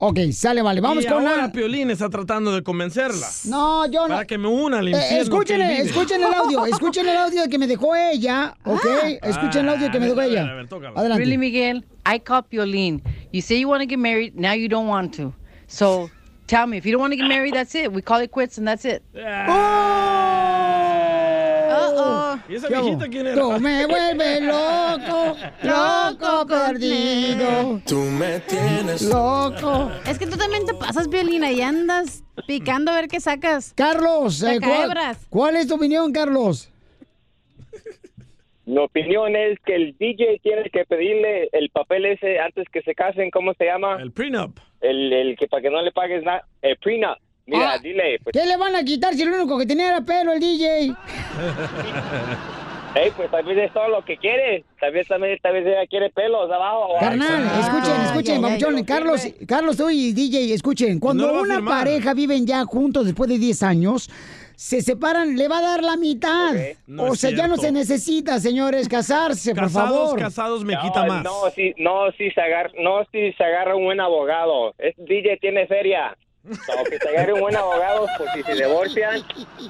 Ok, 0.00 0.20
sale, 0.32 0.62
vale. 0.62 0.80
Vamos 0.80 1.02
y 1.04 1.08
con 1.08 1.26
ahora 1.26 1.42
la... 1.42 1.52
Piolín 1.52 1.90
está 1.90 2.08
tratando 2.08 2.52
de 2.52 2.62
convencerla. 2.62 3.26
No, 3.46 3.84
yo 3.90 4.02
no. 4.06 4.14
Para 4.14 4.24
que 4.26 4.38
me 4.38 4.46
una 4.46 4.78
al 4.78 4.86
Eh, 4.86 4.90
infierno. 4.92 5.22
escuchen, 5.22 5.60
el 6.22 6.32
audio, 6.34 6.66
escuchen 6.66 7.08
el 7.08 7.16
audio 7.16 7.48
que 7.48 7.58
me 7.58 7.66
dejó 7.66 7.96
ella, 7.96 8.56
¿ok? 8.64 8.86
escuchen 9.24 9.62
el 9.64 9.70
audio 9.70 9.90
que 9.90 9.98
me 9.98 10.06
dejó 10.06 10.20
ella. 10.22 10.42
Adelante. 10.94 11.16
Really, 11.18 11.36
Miguel? 11.36 11.84
I 12.06 12.20
call 12.20 12.44
Piolín. 12.44 13.02
You 13.32 13.42
say 13.42 13.58
you 13.58 13.68
want 13.68 13.82
to 13.82 13.88
get 13.88 13.98
married, 13.98 14.36
now 14.36 14.52
you 14.54 14.68
don't 14.68 14.86
want 14.88 15.12
to. 15.16 15.34
So 15.66 16.08
tell 16.46 16.68
me, 16.68 16.76
if 16.76 16.86
you 16.86 16.92
don't 16.92 17.00
want 17.00 17.12
to 17.12 17.16
get 17.16 17.26
married, 17.28 17.54
that's 17.54 17.74
it. 17.74 17.92
We 17.92 18.00
call 18.00 18.20
it 18.22 18.30
quits 18.30 18.56
and 18.56 18.68
that's 18.68 18.84
it. 18.84 19.02
¿Y 22.48 22.54
esa 22.54 22.68
viejita 22.68 23.08
quién 23.08 23.26
era? 23.26 23.40
Tú 23.40 23.60
me 23.60 23.86
vuelves 23.86 24.42
loco, 24.42 25.36
loco 25.62 26.46
perdido. 26.46 27.80
Tú 27.86 27.96
me 27.96 28.40
tienes 28.40 29.02
Loco. 29.02 29.90
Es 30.06 30.18
que 30.18 30.26
tú 30.26 30.36
también 30.36 30.66
te 30.66 30.74
pasas, 30.74 31.08
Violina, 31.08 31.50
y 31.50 31.60
andas 31.60 32.24
picando 32.46 32.90
a 32.92 32.96
ver 32.96 33.08
qué 33.08 33.20
sacas. 33.20 33.72
Carlos, 33.74 34.42
eh, 34.42 34.58
¿cuál, 35.30 35.56
es 35.56 35.68
tu 35.68 35.74
opinión, 35.76 36.12
Carlos? 36.12 36.72
Mi 38.66 38.78
opinión 38.78 39.34
es 39.34 39.58
que 39.64 39.74
el 39.74 39.96
DJ 39.98 40.40
tiene 40.42 40.68
que 40.70 40.84
pedirle 40.84 41.48
el 41.52 41.70
papel 41.70 42.04
ese 42.04 42.38
antes 42.38 42.68
que 42.70 42.82
se 42.82 42.94
casen, 42.94 43.30
¿cómo 43.30 43.54
se 43.54 43.64
llama? 43.64 43.96
El 44.00 44.12
prenup. 44.12 44.58
El, 44.80 45.12
el 45.12 45.36
que 45.36 45.48
para 45.48 45.62
que 45.62 45.70
no 45.70 45.80
le 45.80 45.90
pagues 45.90 46.22
nada, 46.22 46.44
el 46.60 46.76
prenup. 46.76 47.16
Mira, 47.48 47.72
Ah, 47.72 47.78
dile, 47.78 48.20
pues, 48.22 48.32
¿Qué 48.34 48.46
le 48.46 48.56
van 48.58 48.76
a 48.76 48.84
quitar 48.84 49.14
si 49.14 49.24
lo 49.24 49.34
único 49.34 49.58
que 49.58 49.64
tenía 49.64 49.88
era 49.88 50.00
pelo 50.02 50.32
el 50.32 50.38
DJ? 50.40 50.94
hey, 52.94 53.12
pues 53.16 53.30
tal 53.30 53.44
vez 53.44 53.56
es 53.58 53.72
todo 53.72 53.88
lo 53.88 54.04
que 54.04 54.18
quiere. 54.18 54.64
Tal 54.78 54.92
vez 54.92 55.08
también, 55.08 55.38
tal 55.42 55.54
vez 55.54 55.66
ella 55.66 55.86
quiere 55.88 56.10
pelos 56.10 56.50
abajo. 56.50 56.94
Carnal, 57.00 57.44
escuchen, 57.60 58.00
escuchen, 58.02 58.42
papuchón, 58.42 58.84
Carlos, 58.84 59.26
Carlos, 59.46 59.76
tú 59.78 59.88
y 59.88 60.12
DJ, 60.12 60.52
escuchen. 60.52 61.00
Cuando 61.00 61.26
No 61.32 61.40
una 61.40 61.64
pareja 61.64 62.12
viven 62.12 62.46
ya 62.46 62.64
juntos 62.64 63.06
después 63.06 63.30
de 63.30 63.38
10 63.38 63.62
años, 63.62 64.10
se 64.54 64.82
separan, 64.82 65.36
le 65.36 65.48
va 65.48 65.58
a 65.58 65.62
dar 65.62 65.82
la 65.82 65.96
mitad. 65.96 66.52
No 66.86 67.04
o 67.04 67.14
sea, 67.14 67.30
ya 67.30 67.48
no 67.48 67.56
se 67.56 67.72
necesita, 67.72 68.40
señores, 68.40 68.88
casarse, 68.90 69.54
por 69.54 69.70
favor. 69.70 70.18
casados 70.18 70.64
me 70.64 70.74
No, 70.74 70.82
quita 70.82 71.04
más. 71.06 71.24
No, 71.24 71.48
si, 71.54 71.74
no, 71.78 72.12
si 72.12 72.30
se 72.30 72.40
agarra, 72.42 72.72
no, 72.78 73.06
si 73.10 73.32
se 73.32 73.42
agarra 73.42 73.74
un 73.74 73.84
buen 73.84 74.00
abogado. 74.00 74.74
Es 74.76 74.94
DJ 74.98 75.38
tiene 75.40 75.66
feria. 75.66 76.14
No, 76.44 76.84
que 76.88 76.98
se 76.98 77.08
agarre 77.08 77.32
un 77.34 77.40
buen 77.40 77.56
abogado, 77.56 78.06
pues 78.16 78.30
si 78.34 78.42
se 78.42 78.54
divorcian. 78.54 79.22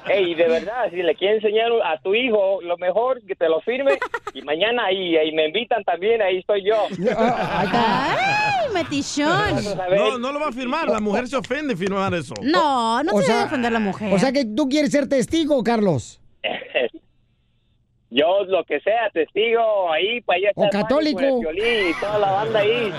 Ey, 0.07 0.33
de 0.35 0.47
verdad, 0.47 0.89
si 0.89 0.97
le 0.97 1.15
quieres 1.15 1.43
enseñar 1.43 1.71
a 1.83 1.99
tu 1.99 2.13
hijo 2.15 2.61
lo 2.61 2.77
mejor, 2.77 3.21
que 3.25 3.35
te 3.35 3.49
lo 3.49 3.59
firme. 3.61 3.97
Y 4.33 4.41
mañana 4.43 4.85
ahí, 4.85 5.17
ahí 5.17 5.31
me 5.33 5.47
invitan 5.47 5.83
también, 5.83 6.21
ahí 6.21 6.37
estoy 6.37 6.63
yo. 6.63 6.87
¡Ay, 7.17 8.69
metichón! 8.73 9.55
No, 9.95 10.17
no 10.17 10.31
lo 10.31 10.39
va 10.39 10.47
a 10.47 10.51
firmar. 10.51 10.87
La 10.87 10.99
mujer 10.99 11.27
se 11.27 11.35
ofende 11.35 11.75
firmar 11.75 12.13
eso. 12.13 12.33
No, 12.41 13.03
no 13.03 13.13
O 13.13 13.19
se 13.19 13.25
sea, 13.25 13.35
debe 13.35 13.45
defender 13.47 13.71
la 13.71 13.79
mujer. 13.79 14.13
O 14.13 14.19
sea 14.19 14.31
que 14.31 14.45
tú 14.45 14.69
quieres 14.69 14.91
ser 14.91 15.09
testigo, 15.09 15.61
Carlos. 15.63 16.21
Yo, 18.11 18.43
lo 18.45 18.63
que 18.63 18.79
sea, 18.79 19.09
testigo, 19.13 19.91
ahí, 19.91 20.21
para 20.21 20.37
allá. 20.37 20.51
O 20.55 20.63
está 20.65 20.77
el 20.77 20.83
católico. 20.83 21.19
El 21.19 21.89
y 21.89 21.93
toda 21.99 22.17
la 22.17 22.31
banda 22.31 22.59
ahí. 22.59 22.91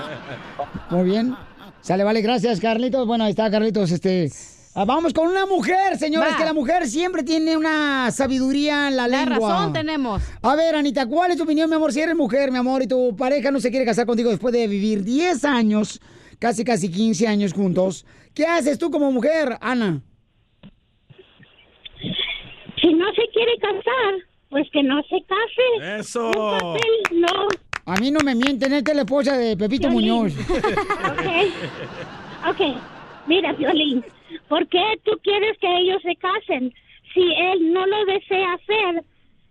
Muy 0.90 1.04
bien. 1.04 1.36
Sale, 1.82 2.04
vale, 2.04 2.20
gracias, 2.20 2.60
Carlitos. 2.60 3.06
Bueno, 3.06 3.24
ahí 3.24 3.30
está, 3.30 3.50
Carlitos. 3.50 3.90
Este. 3.90 4.30
ah, 4.74 4.84
vamos 4.84 5.12
con 5.14 5.28
una 5.28 5.46
mujer, 5.46 5.96
señores, 5.98 6.32
Va. 6.34 6.36
que 6.36 6.44
la 6.44 6.52
mujer 6.52 6.86
siempre 6.86 7.22
tiene 7.22 7.56
una 7.56 8.10
sabiduría 8.10 8.88
en 8.88 8.96
la, 8.96 9.08
La 9.08 9.24
lengua. 9.24 9.48
razón 9.54 9.72
tenemos. 9.72 10.22
A 10.42 10.54
ver, 10.56 10.74
Anita, 10.74 11.06
¿cuál 11.06 11.30
es 11.32 11.36
tu 11.38 11.44
opinión, 11.44 11.68
mi 11.70 11.76
amor? 11.76 11.92
Si 11.92 12.00
eres 12.00 12.14
mujer, 12.14 12.50
mi 12.52 12.58
amor, 12.58 12.82
y 12.82 12.86
tu 12.86 13.16
pareja 13.16 13.50
no 13.50 13.60
se 13.60 13.70
quiere 13.70 13.86
casar 13.86 14.06
contigo 14.06 14.30
después 14.30 14.52
de 14.52 14.66
vivir 14.68 15.02
10 15.04 15.44
años, 15.44 16.00
casi 16.38 16.64
casi 16.64 16.90
15 16.90 17.26
años 17.26 17.52
juntos, 17.54 18.04
¿qué 18.34 18.46
haces 18.46 18.78
tú 18.78 18.90
como 18.90 19.10
mujer, 19.10 19.56
Ana? 19.60 20.02
Si 22.80 22.94
no 22.94 23.06
se 23.14 23.22
quiere 23.32 23.52
casar, 23.60 24.14
pues 24.50 24.66
que 24.72 24.82
no 24.82 25.02
se 25.02 25.16
case. 25.26 25.98
Eso. 26.00 26.28
Un 26.28 26.58
papel, 26.58 27.20
no. 27.20 27.48
A 27.90 27.96
mí 27.96 28.12
no 28.12 28.20
me 28.20 28.36
mienten, 28.36 28.72
esta 28.72 28.92
es 28.92 28.96
la 28.96 29.02
esposa 29.02 29.36
de 29.36 29.56
Pepito 29.56 29.88
Violín. 29.88 30.12
Muñoz. 30.14 30.34
Ok. 31.10 32.50
Ok. 32.50 32.76
Mira, 33.26 33.52
Violín, 33.54 34.04
¿por 34.48 34.64
qué 34.68 34.80
tú 35.04 35.18
quieres 35.24 35.58
que 35.58 35.78
ellos 35.78 36.00
se 36.02 36.14
casen? 36.14 36.72
Si 37.12 37.20
él 37.20 37.72
no 37.72 37.84
lo 37.86 38.04
desea 38.04 38.52
hacer, 38.54 39.02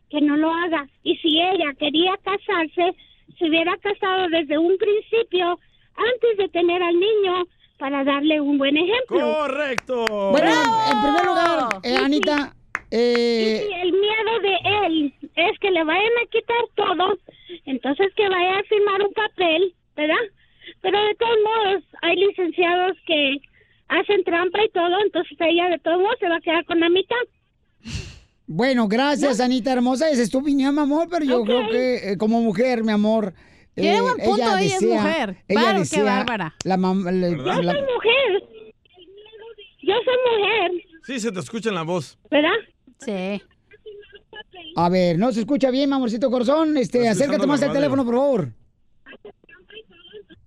que 0.10 0.22
no 0.22 0.38
lo 0.38 0.54
haga. 0.54 0.88
Y 1.04 1.18
si 1.18 1.42
ella 1.42 1.74
quería 1.78 2.14
casarse, 2.24 2.96
se 3.38 3.46
hubiera 3.46 3.76
casado 3.78 4.30
desde 4.30 4.58
un 4.58 4.78
principio, 4.78 5.60
antes 5.98 6.38
de 6.38 6.48
tener 6.48 6.82
al 6.82 6.98
niño, 6.98 7.44
para 7.78 8.06
darle 8.06 8.40
un 8.40 8.58
buen 8.58 8.78
ejemplo. 8.78 9.20
Correcto. 9.20 10.32
Bueno, 10.32 10.52
en 10.92 11.02
primer 11.02 11.26
lugar, 11.26 11.80
eh, 11.84 11.94
Y 11.94 12.04
Anita, 12.06 12.56
Y 12.90 12.96
eh, 12.96 13.68
si 13.68 13.74
el 13.82 13.92
miedo 13.92 14.40
de 14.42 14.88
él 14.88 15.14
es 15.50 15.60
que 15.60 15.72
le 15.72 15.84
vayan 15.84 16.12
a 16.24 16.30
quitar 16.30 16.58
todo, 16.76 17.18
entonces 17.66 18.08
que 18.16 18.28
vaya 18.30 18.60
a 18.60 18.64
firmar 18.64 19.02
un 19.02 19.14
papel, 19.14 19.74
¿verdad? 19.96 20.16
Pero 20.82 21.02
de 21.04 21.16
todos 21.16 21.38
modos, 21.44 21.84
hay 22.02 22.16
licenciados 22.16 22.98
que 23.06 23.38
hacen 23.88 24.24
trampa 24.24 24.64
y 24.64 24.70
todo, 24.70 25.00
entonces 25.04 25.38
ella 25.40 25.70
de 25.70 25.80
todos 25.80 26.00
modos 26.00 26.16
se 26.20 26.30
va 26.30 26.36
a 26.38 26.42
quedar 26.42 26.66
con 26.66 26.80
la 26.80 26.90
mitad. 26.90 27.16
bueno, 28.48 28.88
gracias, 28.88 29.40
Anita 29.40 29.72
hermosa, 29.74 30.10
esa 30.10 30.22
es 30.22 30.30
tu 30.30 30.40
opinión, 30.40 30.76
mi 30.76 30.82
amor, 30.82 31.08
pero 31.10 31.26
yo 31.26 31.44
creo 31.44 31.70
que 31.70 32.12
eh, 32.12 32.18
como 32.18 32.42
mujer, 32.42 32.84
mi 32.84 32.92
amor. 32.92 33.34
Tiene 33.76 33.98
eh, 33.98 34.02
buen 34.02 34.18
punto, 34.18 34.58
ella 34.58 34.76
es 34.76 34.82
mujer. 34.84 35.38
Ella 35.48 35.74
qué 35.74 35.80
desea 35.80 36.04
bárbara. 36.04 36.56
La, 36.66 36.76
la- 36.76 37.30
Yo 37.30 37.62
la- 37.62 37.72
soy 37.74 37.82
mujer. 37.82 38.44
Yo 39.82 39.94
soy 40.06 40.38
mujer, 40.38 40.72
Sí, 41.06 41.20
se 41.20 41.32
te 41.32 41.40
escucha 41.40 41.70
en 41.70 41.76
la 41.76 41.84
voz. 41.84 42.18
¿verdad? 42.30 42.52
Sí. 43.00 43.42
A 44.76 44.90
ver, 44.90 45.18
no 45.18 45.32
se 45.32 45.42
escucha 45.42 45.72
bien, 45.72 45.90
mi 45.90 45.96
amorcito 45.96 46.30
corazón. 46.30 46.78
Este, 46.78 47.00
Está 47.00 47.12
acércate 47.12 47.48
más 47.48 47.62
al 47.62 47.74
teléfono, 47.74 48.06
por 48.06 48.16
favor. 48.16 48.50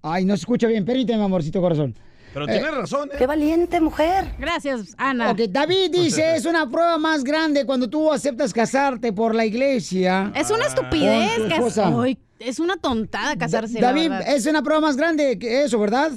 Ay, 0.02 0.24
no 0.24 0.36
se 0.36 0.40
escucha 0.40 0.66
bien. 0.66 0.84
Permíteme, 0.84 1.22
amorcito 1.22 1.60
corazón. 1.60 1.94
Pero 2.32 2.46
Eh, 2.48 2.52
tienes 2.52 2.74
razón, 2.74 3.10
¿eh? 3.12 3.16
¡Qué 3.18 3.26
valiente 3.26 3.80
mujer! 3.80 4.24
Gracias, 4.38 4.94
Ana. 4.96 5.32
Ok, 5.32 5.40
David 5.50 5.90
dice, 5.92 6.34
es 6.36 6.46
una 6.46 6.68
prueba 6.68 6.96
más 6.98 7.22
grande 7.22 7.66
cuando 7.66 7.88
tú 7.90 8.10
aceptas 8.10 8.52
casarte 8.54 9.12
por 9.12 9.34
la 9.34 9.44
iglesia. 9.44 10.32
Es 10.34 10.50
una 10.50 10.64
estupidez. 10.66 11.40
Ay, 11.78 12.16
es 12.38 12.58
una 12.58 12.76
tontada 12.78 13.36
casarse. 13.36 13.78
David, 13.80 14.12
es 14.26 14.46
una 14.46 14.62
prueba 14.62 14.80
más 14.80 14.96
grande 14.96 15.38
que 15.38 15.62
eso, 15.64 15.78
¿verdad? 15.78 16.10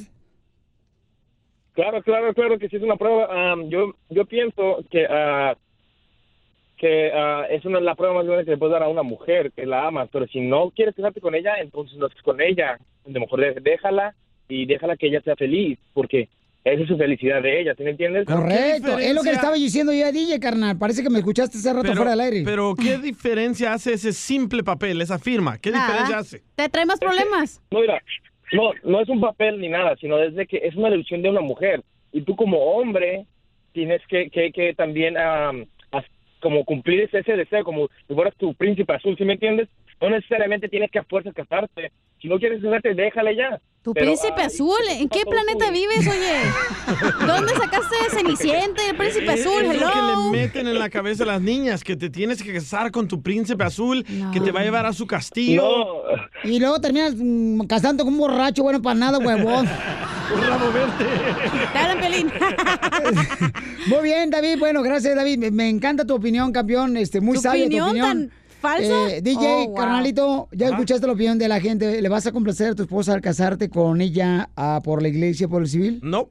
Claro, 1.74 2.02
claro, 2.04 2.34
claro 2.34 2.58
que 2.58 2.70
sí 2.70 2.78
es 2.78 2.84
una 2.84 2.96
prueba. 2.96 3.52
Am, 3.52 3.68
yo, 3.70 3.94
yo 4.10 4.26
pienso 4.26 4.78
que 4.90 5.06
ah, 5.10 5.54
que 6.78 7.12
ah, 7.14 7.46
es 7.50 7.64
una 7.66 7.80
la 7.80 7.96
prueba 7.96 8.14
más 8.16 8.26
grande 8.26 8.46
que 8.46 8.52
le 8.52 8.58
puedes 8.58 8.74
dar 8.74 8.84
a 8.84 8.88
una 8.90 9.04
mujer 9.04 9.52
que 9.52 9.66
la 9.66 9.88
amas, 9.88 10.10
pero 10.12 10.28
si 10.28 10.40
no 10.42 10.72
quieres 10.72 10.96
casarte 10.96 11.22
con 11.22 11.36
ella, 11.36 11.56
entonces 11.60 11.98
no 11.98 12.08
estés 12.08 12.22
con 12.24 12.42
ella. 12.42 12.78
De 13.06 13.20
mejor 13.20 13.40
de- 13.42 13.60
déjala 13.62 14.16
y 14.50 14.66
déjala 14.66 14.96
que 14.98 15.08
ella 15.08 15.22
sea 15.22 15.36
feliz, 15.36 15.78
porque 15.94 16.28
esa 16.64 16.82
es 16.82 16.88
su 16.88 16.98
felicidad 16.98 17.42
de 17.44 17.62
ella, 17.62 17.76
¿sí 17.76 17.84
me 17.84 17.92
entiendes? 17.92 18.26
Correcto, 18.26 18.98
es 18.98 19.14
lo 19.14 19.22
que 19.22 19.30
le 19.30 19.36
estaba 19.36 19.54
diciendo 19.56 19.94
yo 19.94 20.06
a 20.08 20.12
DJ, 20.12 20.40
carnal. 20.40 20.78
Parece 20.80 21.04
que 21.04 21.10
me 21.12 21.20
escuchaste 21.20 21.58
hace 21.60 21.70
rato 21.72 21.84
Pero, 21.84 21.96
fuera 21.96 22.12
del 22.12 22.22
aire. 22.22 22.42
pero 22.44 22.74
¿qué 22.76 22.98
diferencia 23.04 23.74
hace 23.74 23.94
ese 23.94 24.12
simple 24.14 24.64
papel, 24.64 25.00
esa 25.02 25.20
firma? 25.20 25.58
¿Qué 25.60 25.70
Nada. 25.72 25.86
diferencia 25.86 26.18
hace? 26.18 26.42
Te 26.56 26.68
trae 26.70 26.86
más 26.88 27.00
problemas. 27.00 27.62
No, 27.70 27.82
mira, 27.82 28.02
no, 28.52 28.72
no 28.84 29.00
es 29.02 29.10
un 29.10 29.22
papel 29.22 29.60
ni 29.60 29.70
nada, 29.70 29.96
sino 30.02 30.18
desde 30.18 30.48
que 30.48 30.58
es 30.64 30.76
una 30.76 30.90
ilusión 30.90 31.22
de 31.22 31.30
una 31.30 31.42
mujer. 31.42 31.84
Y 32.12 32.22
tú 32.22 32.36
como 32.36 32.58
hombre 32.58 33.26
tienes 33.74 34.02
que, 34.08 34.30
que, 34.32 34.52
que 34.52 34.74
también 34.74 35.18
am, 35.18 35.62
as- 35.62 35.68
como 36.42 36.64
cumplir 36.66 37.02
ese, 37.02 37.20
ese 37.20 37.36
deseo, 37.36 37.64
como 37.64 37.88
si 38.08 38.14
fueras 38.14 38.36
tu 38.36 38.54
príncipe 38.54 38.94
azul, 38.94 39.16
¿sí 39.18 39.26
me 39.26 39.34
entiendes? 39.34 39.70
No 40.02 40.10
necesariamente 40.10 40.68
tienes 40.68 40.92
que 40.92 41.00
a 41.00 41.04
fuerzas 41.04 41.34
casarte. 41.34 41.92
Si 42.22 42.28
no 42.28 42.38
quieres 42.38 42.62
casarte, 42.62 42.94
déjale 42.94 43.36
ya. 43.36 43.60
Tu 43.82 43.94
Pero, 43.94 44.08
príncipe 44.08 44.42
ay, 44.42 44.46
azul, 44.48 44.82
¿en 44.90 45.08
qué 45.10 45.22
planeta 45.26 45.70
vives, 45.72 46.08
oye? 46.08 47.26
¿Dónde 47.28 47.54
sacaste 47.54 47.96
de 48.04 48.10
Cenicienta 48.10 48.84
y 48.84 48.90
el 48.90 48.98
príncipe 48.98 49.32
azul? 49.32 49.64
Es 49.64 49.80
lo 49.80 49.88
que 49.88 50.02
le 50.02 50.32
meten 50.32 50.68
en 50.68 50.80
la 50.80 50.90
cabeza 50.90 51.24
a 51.24 51.28
las 51.28 51.42
niñas, 51.42 51.84
que 51.84 51.96
te 51.96 52.10
tienes 52.10 52.42
que 52.42 52.52
casar 52.52 52.92
con 52.92 53.08
tu 53.08 53.22
príncipe 53.22 53.64
azul, 53.64 54.04
que 54.34 54.40
te 54.40 54.52
va 54.52 54.62
a 54.62 54.64
llevar 54.64 54.88
a 54.88 54.94
su 54.94 55.06
castillo. 55.06 56.04
Y 56.44 56.60
luego 56.60 56.82
terminas 56.82 57.14
mm, 57.16 57.62
casando 57.68 58.04
con 58.04 58.14
un 58.14 58.20
borracho, 58.20 58.64
bueno, 58.64 58.82
para 58.82 58.96
nada, 58.96 59.20
huevón. 59.20 59.68
Un 60.34 60.74
verde. 60.74 61.70
Te 61.72 61.78
hablan, 61.78 62.00
Pelín. 62.00 62.32
Muy 63.88 64.04
bien, 64.04 64.30
David. 64.30 64.58
Bueno, 64.60 64.82
gracias, 64.82 65.16
David. 65.16 65.52
Me, 65.52 65.70
encanta 65.70 66.06
tu 66.06 66.16
opinión, 66.16 66.52
campeón. 66.52 66.98
Este, 66.98 67.22
muy 67.22 67.36
¿Tu 67.36 67.42
sabia 67.44 67.64
tu 67.64 67.68
opinión 67.68 67.88
opinión. 67.90 68.08
tan 68.30 68.32
falsa? 68.62 69.10
Eh, 69.12 69.22
DJ, 69.22 69.38
Oh, 69.40 69.66
wow. 69.68 69.76
carnalito, 69.76 70.48
ya 70.52 70.68
Ajá. 70.68 70.76
escuchaste 70.76 71.06
la 71.08 71.14
opinión 71.14 71.38
de 71.38 71.48
la 71.48 71.60
gente. 71.60 72.02
¿Le 72.02 72.10
vas 72.10 72.26
a 72.26 72.32
complacer 72.32 72.72
a 72.72 72.76
tu 72.76 72.84
esposa 72.84 73.14
al 73.14 73.22
casarte 73.22 73.70
con 73.70 74.02
ella 74.02 74.50
ah, 74.56 74.82
por 74.84 75.02
la 75.02 75.08
iglesia, 75.10 75.48
por 75.48 75.62
el 75.62 75.68
civil? 75.70 76.00
No, 76.04 76.30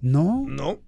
No. 0.00 0.44
no. 0.46 0.78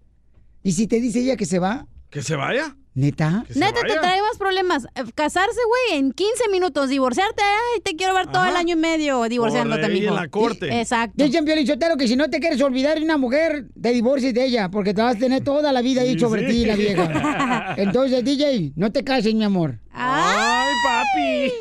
¿Y 0.62 0.72
si 0.72 0.86
te 0.86 1.00
dice 1.00 1.20
ella 1.20 1.36
que 1.36 1.46
se 1.46 1.58
va? 1.58 1.86
Que 2.10 2.20
se 2.22 2.36
vaya. 2.36 2.76
¿Neta? 2.98 3.44
Neta, 3.54 3.80
te 3.86 3.94
trae 3.94 4.20
más 4.22 4.36
problemas. 4.38 4.84
Eh, 4.96 5.04
Casarse, 5.14 5.60
güey, 5.68 6.00
en 6.00 6.10
15 6.10 6.48
minutos. 6.50 6.88
Divorciarte, 6.88 7.40
ay, 7.44 7.80
te 7.80 7.94
quiero 7.94 8.12
ver 8.12 8.26
todo 8.26 8.38
Ajá. 8.42 8.50
el 8.50 8.56
año 8.56 8.72
y 8.72 8.78
medio 8.80 9.22
divorciándote, 9.28 9.82
Por 9.82 9.90
ley 9.90 10.00
mijo. 10.00 10.14
en 10.14 10.20
la 10.20 10.28
corte. 10.28 10.80
Exacto. 10.80 11.22
Dicen, 11.24 11.44
Piolichotero, 11.44 11.96
que 11.96 12.08
si 12.08 12.16
no 12.16 12.28
te 12.28 12.40
quieres 12.40 12.60
olvidar 12.60 12.98
de 12.98 13.04
una 13.04 13.16
mujer, 13.16 13.68
te 13.80 13.92
divorcies 13.92 14.34
de 14.34 14.44
ella, 14.46 14.68
porque 14.68 14.94
te 14.94 15.02
vas 15.02 15.14
a 15.14 15.18
tener 15.20 15.44
toda 15.44 15.70
la 15.72 15.80
vida 15.80 16.02
ahí 16.02 16.14
Sí, 16.14 16.18
sobre 16.18 16.48
sí. 16.48 16.52
ti, 16.52 16.66
la 16.66 16.74
vieja. 16.74 17.74
Entonces, 17.78 18.24
DJ, 18.24 18.72
no 18.74 18.90
te 18.90 19.04
cases, 19.04 19.32
mi 19.32 19.44
amor. 19.44 19.78
Ay, 19.92 20.72
papi. 20.84 21.52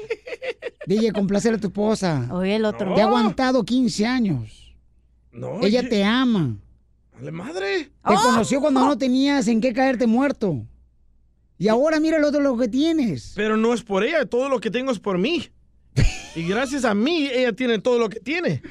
DJ, 0.88 1.12
complacer 1.12 1.54
a 1.54 1.58
tu 1.60 1.67
esposa. 1.67 2.28
Oye, 2.32 2.56
el 2.56 2.65
otro. 2.65 2.95
Te 2.95 3.02
ha 3.02 3.06
aguantado 3.06 3.63
15 3.63 4.08
años. 4.08 4.76
No, 5.32 5.60
Ella 5.62 5.82
oye, 5.82 5.84
te 5.84 6.04
ama. 6.04 6.58
Vale 7.13 7.32
madre. 7.32 7.84
Te 7.84 8.13
¡Oh! 8.15 8.21
conoció 8.23 8.60
cuando 8.60 8.80
no 8.80 8.97
tenías 8.97 9.47
en 9.47 9.62
qué 9.62 9.71
caerte 9.71 10.08
muerto. 10.08 10.65
Y 11.57 11.67
ahora 11.67 11.99
mira 11.99 12.19
lo, 12.19 12.29
lo 12.31 12.57
que 12.57 12.67
tienes. 12.67 13.33
Pero 13.35 13.57
no 13.57 13.73
es 13.73 13.81
por 13.81 14.03
ella, 14.03 14.25
todo 14.25 14.47
lo 14.49 14.59
que 14.59 14.69
tengo 14.69 14.91
es 14.91 14.99
por 14.99 15.17
mí. 15.17 15.49
Y 16.35 16.43
gracias 16.47 16.85
a 16.85 16.93
mí, 16.93 17.27
ella 17.33 17.51
tiene 17.53 17.79
todo 17.79 17.97
lo 17.97 18.09
que 18.09 18.19
tiene. 18.19 18.61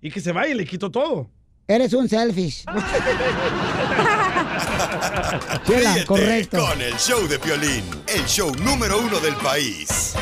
Y 0.00 0.10
que 0.10 0.20
se 0.20 0.32
vaya 0.32 0.54
y 0.54 0.56
le 0.56 0.64
quito 0.64 0.90
todo. 0.90 1.28
Eres 1.68 1.92
un 1.92 2.08
selfish. 2.08 2.64
Chela, 5.66 5.92
Ríete 5.94 6.06
correcto. 6.06 6.66
Con 6.66 6.80
el 6.80 6.94
show 6.94 7.28
de 7.28 7.38
Piolín, 7.38 7.84
el 8.08 8.24
show 8.24 8.50
número 8.64 8.98
uno 8.98 9.20
del 9.20 9.34
país. 9.36 10.14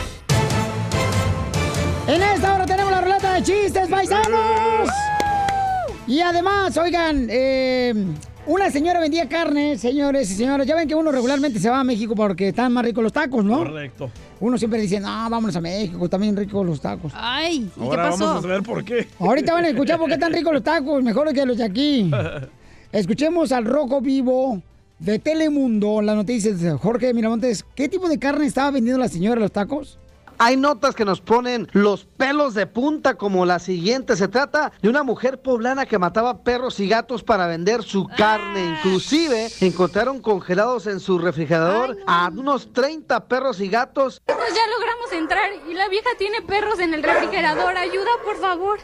En 2.07 2.23
esta 2.23 2.55
hora 2.55 2.67
tenemos 2.67 2.91
la 2.91 3.01
ruleta 3.01 3.35
de 3.35 3.43
chistes, 3.43 3.89
paisanos. 3.89 4.91
Y 6.07 6.21
además, 6.21 6.77
oigan, 6.77 7.29
eh, 7.31 7.95
una 8.49 8.71
señora 8.71 8.99
vendía 8.99 9.29
carne, 9.29 9.77
señores 9.77 10.31
y 10.31 10.35
señoras. 10.35 10.67
Ya 10.67 10.75
ven 10.75 10.89
que 10.89 10.95
uno 10.95 11.13
regularmente 11.13 11.59
se 11.59 11.69
va 11.69 11.81
a 11.81 11.85
México 11.85 12.15
porque 12.15 12.49
están 12.49 12.73
más 12.73 12.85
ricos 12.85 13.03
los 13.03 13.13
tacos, 13.13 13.45
¿no? 13.45 13.59
Correcto. 13.59 14.11
Uno 14.41 14.57
siempre 14.57 14.81
dice, 14.81 14.99
no, 15.01 15.07
vámonos 15.07 15.55
a 15.55 15.61
México, 15.61 16.09
bien 16.19 16.37
ricos 16.37 16.67
los 16.67 16.81
tacos. 16.81 17.13
Ay, 17.15 17.71
¿y 17.77 17.81
Ahora 17.81 18.05
vamos 18.05 18.23
a 18.23 18.43
saber 18.43 18.63
por 18.63 18.83
qué. 18.85 19.07
Ahorita 19.19 19.53
van 19.53 19.67
a 19.67 19.69
escuchar 19.69 19.99
por 19.99 20.09
qué 20.09 20.15
están 20.15 20.33
ricos 20.33 20.53
los 20.53 20.63
tacos, 20.63 21.03
mejor 21.03 21.33
que 21.33 21.45
los 21.45 21.59
de 21.59 21.65
aquí. 21.65 22.11
Escuchemos 22.93 23.53
al 23.53 23.67
Rojo 23.67 24.01
Vivo 24.01 24.63
de 24.99 25.19
Telemundo, 25.19 26.01
las 26.01 26.17
noticias 26.17 26.61
de 26.61 26.73
Jorge 26.73 27.13
Miramontes. 27.13 27.65
¿Qué 27.75 27.89
tipo 27.89 28.09
de 28.09 28.19
carne 28.19 28.47
estaba 28.47 28.71
vendiendo 28.71 28.99
la 28.99 29.09
señora 29.09 29.41
los 29.41 29.53
tacos? 29.53 29.99
Hay 30.41 30.57
notas 30.57 30.95
que 30.95 31.05
nos 31.05 31.21
ponen 31.21 31.69
los 31.73 32.05
pelos 32.05 32.55
de 32.55 32.67
punta 32.67 33.17
como 33.17 33.45
la 33.45 33.59
siguiente. 33.59 34.17
Se 34.17 34.29
trata 34.29 34.71
de 34.81 34.89
una 34.89 35.03
mujer 35.03 35.43
poblana 35.43 35.85
que 35.85 35.99
mataba 35.99 36.45
perros 36.45 36.79
y 36.79 36.89
gatos 36.89 37.25
para 37.25 37.49
vender 37.49 37.83
su 37.83 38.07
carne. 38.07 38.77
Inclusive 38.79 39.49
encontraron 39.61 40.21
congelados 40.21 40.87
en 40.87 41.01
su 41.01 41.19
refrigerador 41.19 41.97
a 42.07 42.31
unos 42.33 42.73
30 42.73 43.27
perros 43.27 43.61
y 43.61 43.69
gatos. 43.69 44.23
Pues 44.27 44.55
ya 44.55 44.67
logramos 44.69 45.13
entrar 45.13 45.51
y 45.69 45.75
la 45.75 45.89
vieja 45.89 46.11
tiene 46.19 46.41
perros 46.43 46.79
en 46.79 46.95
el 46.95 47.03
refrigerador. 47.03 47.77
Ayuda, 47.77 48.11
por 48.25 48.37
favor. 48.37 48.79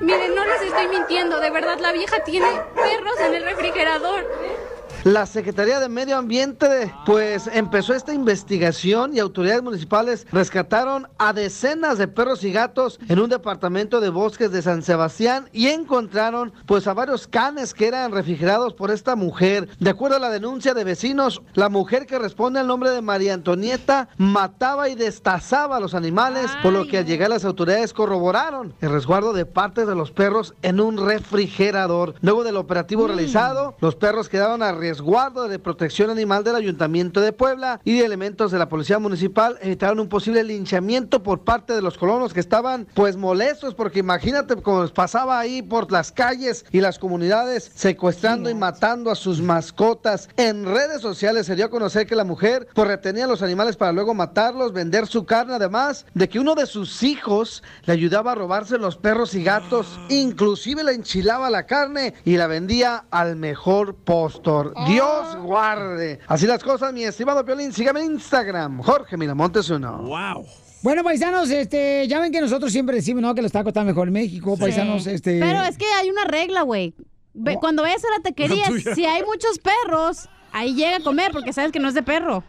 Miren, 0.00 0.34
no 0.34 0.44
les 0.46 0.62
estoy 0.62 0.88
mintiendo. 0.88 1.38
De 1.38 1.50
verdad, 1.50 1.78
la 1.78 1.92
vieja 1.92 2.24
tiene 2.24 2.48
perros 2.74 3.20
en 3.20 3.34
el 3.34 3.44
refrigerador. 3.44 4.26
La 5.04 5.24
Secretaría 5.24 5.80
de 5.80 5.88
Medio 5.88 6.18
Ambiente 6.18 6.92
pues 7.06 7.48
empezó 7.54 7.94
esta 7.94 8.12
investigación 8.12 9.16
y 9.16 9.18
autoridades 9.18 9.62
municipales 9.62 10.26
rescataron 10.30 11.08
a 11.16 11.32
decenas 11.32 11.96
de 11.96 12.06
perros 12.06 12.44
y 12.44 12.52
gatos 12.52 13.00
en 13.08 13.18
un 13.18 13.30
departamento 13.30 14.02
de 14.02 14.10
bosques 14.10 14.52
de 14.52 14.60
San 14.60 14.82
Sebastián 14.82 15.48
y 15.54 15.68
encontraron 15.68 16.52
pues 16.66 16.86
a 16.86 16.92
varios 16.92 17.26
canes 17.26 17.72
que 17.72 17.86
eran 17.88 18.12
refrigerados 18.12 18.74
por 18.74 18.90
esta 18.90 19.16
mujer. 19.16 19.70
De 19.78 19.88
acuerdo 19.88 20.16
a 20.16 20.20
la 20.20 20.28
denuncia 20.28 20.74
de 20.74 20.84
vecinos, 20.84 21.40
la 21.54 21.70
mujer 21.70 22.04
que 22.04 22.18
responde 22.18 22.60
al 22.60 22.66
nombre 22.66 22.90
de 22.90 23.00
María 23.00 23.32
Antonieta 23.32 24.10
mataba 24.18 24.90
y 24.90 24.96
destazaba 24.96 25.78
a 25.78 25.80
los 25.80 25.94
animales, 25.94 26.50
por 26.62 26.74
lo 26.74 26.86
que 26.86 26.98
al 26.98 27.06
llegar 27.06 27.30
las 27.30 27.46
autoridades 27.46 27.94
corroboraron 27.94 28.74
el 28.82 28.90
resguardo 28.90 29.32
de 29.32 29.46
partes 29.46 29.86
de 29.86 29.94
los 29.94 30.10
perros 30.10 30.52
en 30.60 30.78
un 30.78 30.98
refrigerador. 30.98 32.16
Luego 32.20 32.44
del 32.44 32.58
operativo 32.58 33.06
realizado, 33.06 33.76
los 33.80 33.96
perros 33.96 34.28
quedaron 34.28 34.62
a 34.62 34.72
resguardo 34.90 35.46
de 35.46 35.60
protección 35.60 36.10
animal 36.10 36.42
del 36.42 36.56
Ayuntamiento 36.56 37.20
de 37.20 37.32
Puebla 37.32 37.80
y 37.84 38.00
elementos 38.00 38.50
de 38.50 38.58
la 38.58 38.68
Policía 38.68 38.98
Municipal 38.98 39.56
evitaron 39.62 40.00
un 40.00 40.08
posible 40.08 40.42
linchamiento 40.42 41.22
por 41.22 41.44
parte 41.44 41.74
de 41.74 41.80
los 41.80 41.96
colonos 41.96 42.34
que 42.34 42.40
estaban 42.40 42.88
pues 42.94 43.16
molestos 43.16 43.76
porque 43.76 44.00
imagínate 44.00 44.56
cómo 44.56 44.88
pasaba 44.88 45.38
ahí 45.38 45.62
por 45.62 45.92
las 45.92 46.10
calles 46.10 46.64
y 46.72 46.80
las 46.80 46.98
comunidades 46.98 47.70
secuestrando 47.72 48.50
y 48.50 48.54
matando 48.54 49.12
a 49.12 49.14
sus 49.14 49.40
mascotas. 49.40 50.28
En 50.36 50.64
redes 50.64 51.00
sociales 51.00 51.46
se 51.46 51.54
dio 51.54 51.66
a 51.66 51.70
conocer 51.70 52.08
que 52.08 52.16
la 52.16 52.24
mujer 52.24 52.66
pues 52.74 52.88
retenía 52.88 53.26
a 53.26 53.28
los 53.28 53.42
animales 53.42 53.76
para 53.76 53.92
luego 53.92 54.12
matarlos, 54.12 54.72
vender 54.72 55.06
su 55.06 55.24
carne, 55.24 55.54
además 55.54 56.04
de 56.14 56.28
que 56.28 56.40
uno 56.40 56.56
de 56.56 56.66
sus 56.66 57.04
hijos 57.04 57.62
le 57.84 57.92
ayudaba 57.92 58.32
a 58.32 58.34
robarse 58.34 58.76
los 58.76 58.96
perros 58.96 59.36
y 59.36 59.44
gatos, 59.44 60.00
inclusive 60.08 60.82
le 60.82 60.94
enchilaba 60.94 61.48
la 61.48 61.66
carne 61.66 62.14
y 62.24 62.36
la 62.36 62.48
vendía 62.48 63.04
al 63.12 63.36
mejor 63.36 63.94
postor. 63.94 64.72
Dios 64.86 65.36
guarde. 65.36 66.20
Así 66.26 66.46
las 66.46 66.62
cosas, 66.62 66.92
mi 66.92 67.04
estimado 67.04 67.44
Piolín. 67.44 67.72
Sígame 67.72 68.00
en 68.00 68.12
Instagram, 68.12 68.82
Jorge 68.82 69.16
Miramontes 69.16 69.68
uno. 69.70 69.98
Wow. 69.98 70.46
Bueno, 70.82 71.04
paisanos, 71.04 71.50
este, 71.50 72.08
ya 72.08 72.20
ven 72.20 72.32
que 72.32 72.40
nosotros 72.40 72.72
siempre 72.72 72.96
decimos, 72.96 73.22
¿no? 73.22 73.34
Que 73.34 73.42
los 73.42 73.52
tacos 73.52 73.68
están 73.70 73.86
mejor 73.86 74.08
en 74.08 74.14
México, 74.14 74.56
paisanos, 74.58 75.06
este... 75.06 75.38
Pero 75.38 75.62
es 75.62 75.76
que 75.76 75.84
hay 75.84 76.08
una 76.08 76.24
regla, 76.24 76.62
güey. 76.62 76.94
Cuando 77.60 77.82
vayas 77.82 78.02
a 78.04 78.10
la 78.16 78.22
taquería, 78.22 78.64
si 78.94 79.04
hay 79.04 79.22
muchos 79.24 79.58
perros, 79.58 80.28
ahí 80.52 80.74
llega 80.74 80.96
a 80.96 81.00
comer 81.00 81.32
porque 81.32 81.52
sabes 81.52 81.70
que 81.70 81.80
no 81.80 81.88
es 81.88 81.94
de 81.94 82.02
perro. 82.02 82.42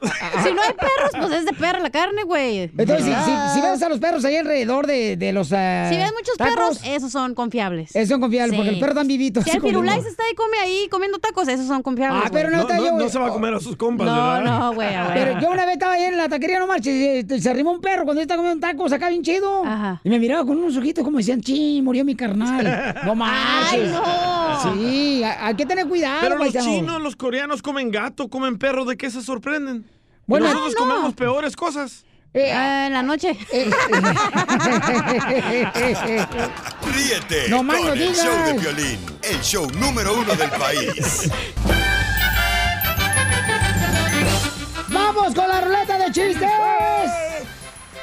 Si 0.00 0.52
no 0.54 0.62
hay 0.62 0.72
perros, 0.74 1.10
pues 1.18 1.32
es 1.32 1.44
de 1.44 1.52
perro 1.52 1.80
la 1.80 1.90
carne, 1.90 2.22
güey. 2.24 2.70
Entonces, 2.76 3.04
si, 3.04 3.12
si, 3.12 3.54
si 3.54 3.60
ves 3.60 3.82
a 3.82 3.88
los 3.88 3.98
perros 3.98 4.24
ahí 4.24 4.36
alrededor 4.36 4.86
de, 4.86 5.16
de 5.16 5.32
los 5.32 5.52
ah, 5.52 5.88
Si 5.90 5.96
ves 5.96 6.12
muchos 6.16 6.36
tacos, 6.36 6.54
perros, 6.54 6.80
esos 6.84 7.12
son 7.12 7.34
confiables. 7.34 7.94
Esos 7.94 8.08
son 8.08 8.20
confiables, 8.20 8.56
porque 8.56 8.70
el 8.70 8.80
perro 8.80 8.94
tan 8.94 9.06
vivito, 9.06 9.42
Si 9.42 9.50
el 9.50 9.62
uno. 9.76 9.92
está 9.92 10.22
ahí 10.24 10.34
come 10.34 10.58
ahí 10.62 10.88
comiendo 10.90 11.18
tacos, 11.18 11.48
esos 11.48 11.66
son 11.66 11.82
confiables. 11.82 12.22
Ah, 12.26 12.30
pero 12.32 12.48
güey. 12.48 12.56
no, 12.56 12.62
está 12.62 12.78
yo. 12.78 12.96
No 12.96 13.08
se 13.08 13.18
va 13.18 13.28
a 13.28 13.30
comer 13.30 13.54
a 13.54 13.60
sus 13.60 13.76
compas, 13.76 14.06
No, 14.06 14.14
¿verdad? 14.14 14.42
no, 14.58 14.74
güey. 14.74 14.88
Pero 15.14 15.40
yo 15.40 15.50
una 15.50 15.64
vez 15.64 15.74
estaba 15.74 15.92
ahí 15.94 16.04
en 16.04 16.16
la 16.16 16.28
taquería, 16.28 16.58
no 16.58 16.66
marches, 16.66 17.24
y 17.30 17.40
se 17.40 17.50
arrimó 17.50 17.72
un 17.72 17.80
perro 17.80 18.04
cuando 18.04 18.20
yo 18.20 18.22
estaba 18.22 18.38
comiendo 18.42 18.66
tacos 18.66 18.92
acá 18.92 19.08
bien 19.08 19.22
chido. 19.22 19.62
Y 20.04 20.08
me 20.10 20.18
miraba 20.18 20.44
con 20.44 20.56
unos 20.58 20.76
ojitos 20.76 21.04
como 21.04 21.18
decían, 21.18 21.42
sí, 21.42 21.80
murió 21.82 22.04
mi 22.04 22.14
carnal. 22.14 22.50
No 23.04 23.14
marches. 23.14 23.90
no! 23.90 24.74
Sí, 24.74 25.22
hay 25.24 25.54
que 25.54 25.66
tener 25.66 25.86
cuidado, 25.86 26.18
Pero 26.20 26.36
los 26.38 26.52
chinos, 26.52 27.00
los 27.00 27.16
coreanos 27.16 27.62
comen 27.62 27.90
gato, 27.90 28.28
comen 28.28 28.58
perro, 28.58 28.84
¿de 28.84 28.96
qué 28.96 29.10
se 29.10 29.22
sorprenden? 29.22 29.84
Bueno, 30.30 30.46
nosotros 30.46 30.74
ah, 30.76 30.78
no. 30.78 30.86
comemos 30.86 31.14
peores 31.14 31.56
cosas. 31.56 32.04
Ah, 32.36 32.84
en 32.86 32.92
la 32.92 33.02
noche. 33.02 33.36
Ríete 36.94 37.48
No 37.48 37.64
más 37.64 37.78
con 37.78 37.86
no 37.88 37.92
el 37.94 37.98
digas. 37.98 38.24
show 38.24 38.44
de 38.46 38.54
Piolín, 38.54 39.00
el 39.22 39.40
show 39.40 39.68
número 39.72 40.14
uno 40.16 40.32
del 40.36 40.50
país. 40.50 41.28
¡Vamos 44.88 45.34
con 45.34 45.48
la 45.48 45.62
ruleta 45.62 45.98
de 45.98 46.12
chistes! 46.12 46.48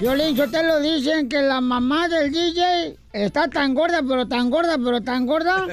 Violín, 0.02 0.36
yo 0.36 0.52
te 0.52 0.62
lo 0.63 0.82
dicen 0.82 1.30
que 1.30 1.42
la 1.42 1.62
mamá 1.62 2.10
del 2.10 2.30
DJ 2.34 2.98
está 3.13 3.48
tan 3.48 3.74
gorda, 3.74 4.02
pero 4.06 4.28
tan 4.28 4.50
gorda, 4.50 4.78
pero 4.78 5.02
tan 5.02 5.26
gorda, 5.26 5.66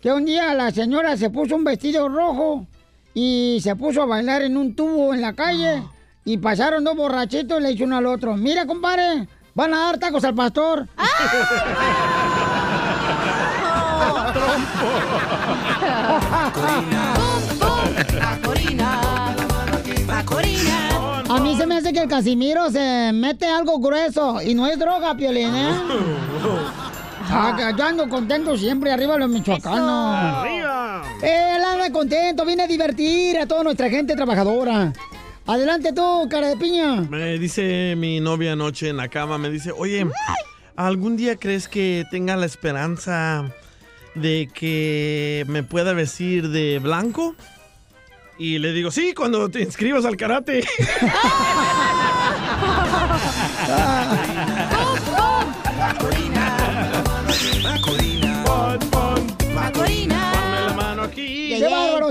que 0.00 0.10
un 0.10 0.24
día 0.24 0.54
la 0.54 0.70
señora 0.70 1.18
se 1.18 1.28
puso 1.28 1.56
un 1.56 1.64
vestido 1.64 2.08
rojo 2.08 2.66
y 3.14 3.58
se 3.62 3.76
puso 3.76 4.02
a 4.02 4.06
bailar 4.06 4.42
en 4.42 4.56
un 4.56 4.74
tubo 4.74 5.12
en 5.14 5.20
la 5.20 5.32
calle 5.32 5.82
y 6.24 6.38
pasaron 6.38 6.84
dos 6.84 6.96
borrachitos 6.96 7.58
y 7.58 7.62
le 7.62 7.68
dice 7.70 7.84
uno 7.84 7.96
al 7.96 8.06
otro, 8.06 8.36
mira 8.36 8.66
compadre, 8.66 9.26
van 9.54 9.74
a 9.74 9.78
dar 9.86 9.98
tacos 9.98 10.24
al 10.24 10.34
pastor. 10.34 10.86
A 21.28 21.38
mí 21.38 21.56
se 21.56 21.66
me 21.66 21.76
hace 21.76 21.92
que 21.92 22.00
el 22.00 22.08
Casimiro 22.08 22.70
se 22.70 23.12
mete 23.14 23.46
algo 23.46 23.78
grueso 23.78 24.42
y 24.42 24.54
no 24.54 24.66
es 24.66 24.78
droga, 24.78 25.14
Piolín, 25.14 25.54
¿eh? 25.54 25.74
Ah, 27.32 27.54
que 27.56 27.78
yo 27.78 27.84
ando 27.84 28.08
contento 28.08 28.56
siempre, 28.56 28.90
arriba 28.90 29.16
los 29.16 29.28
michoacanos. 29.28 30.44
Él 31.22 31.64
anda 31.64 31.90
contento, 31.92 32.44
viene 32.44 32.64
a 32.64 32.66
divertir 32.66 33.38
a 33.38 33.46
toda 33.46 33.64
nuestra 33.64 33.88
gente 33.90 34.14
trabajadora. 34.14 34.92
Adelante 35.46 35.92
tú, 35.92 36.28
cara 36.30 36.48
de 36.48 36.56
piña. 36.56 37.02
Me 37.02 37.38
dice 37.38 37.94
mi 37.96 38.20
novia 38.20 38.52
anoche 38.52 38.88
en 38.88 38.96
la 38.96 39.08
cama, 39.08 39.38
me 39.38 39.50
dice, 39.50 39.72
oye, 39.72 40.06
¿algún 40.76 41.16
día 41.16 41.36
crees 41.36 41.68
que 41.68 42.04
tenga 42.10 42.36
la 42.36 42.46
esperanza 42.46 43.52
de 44.14 44.48
que 44.52 45.44
me 45.48 45.62
pueda 45.62 45.92
vestir 45.92 46.50
de 46.50 46.78
blanco? 46.78 47.34
Y 48.38 48.58
le 48.58 48.72
digo, 48.72 48.90
sí, 48.90 49.12
cuando 49.14 49.48
te 49.48 49.60
inscribas 49.60 50.04
al 50.04 50.16
karate. 50.16 50.64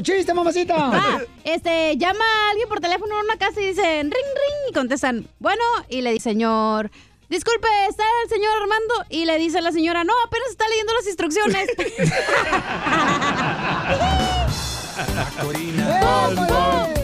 ¡Chiste, 0.02 0.34
mamacita! 0.34 0.76
Ah, 1.02 1.20
este, 1.44 1.98
llama 1.98 2.24
a 2.24 2.50
alguien 2.52 2.68
por 2.68 2.80
teléfono 2.80 3.18
en 3.20 3.26
una 3.26 3.38
casa 3.38 3.62
y 3.62 3.68
dicen 3.68 4.12
ring, 4.12 4.12
ring, 4.12 4.70
y 4.70 4.74
contestan, 4.74 5.28
bueno, 5.40 5.64
y 5.88 6.02
le 6.02 6.12
dice, 6.12 6.32
señor, 6.32 6.92
disculpe, 7.30 7.68
¿está 7.90 8.04
el 8.24 8.30
señor 8.30 8.52
Armando? 8.62 8.94
Y 9.10 9.26
le 9.26 9.38
dice 9.38 9.62
la 9.62 9.72
señora, 9.72 10.04
no, 10.04 10.14
apenas 10.26 10.50
está 10.50 10.68
leyendo 10.68 10.94
las 10.94 11.08
instrucciones. 11.08 11.70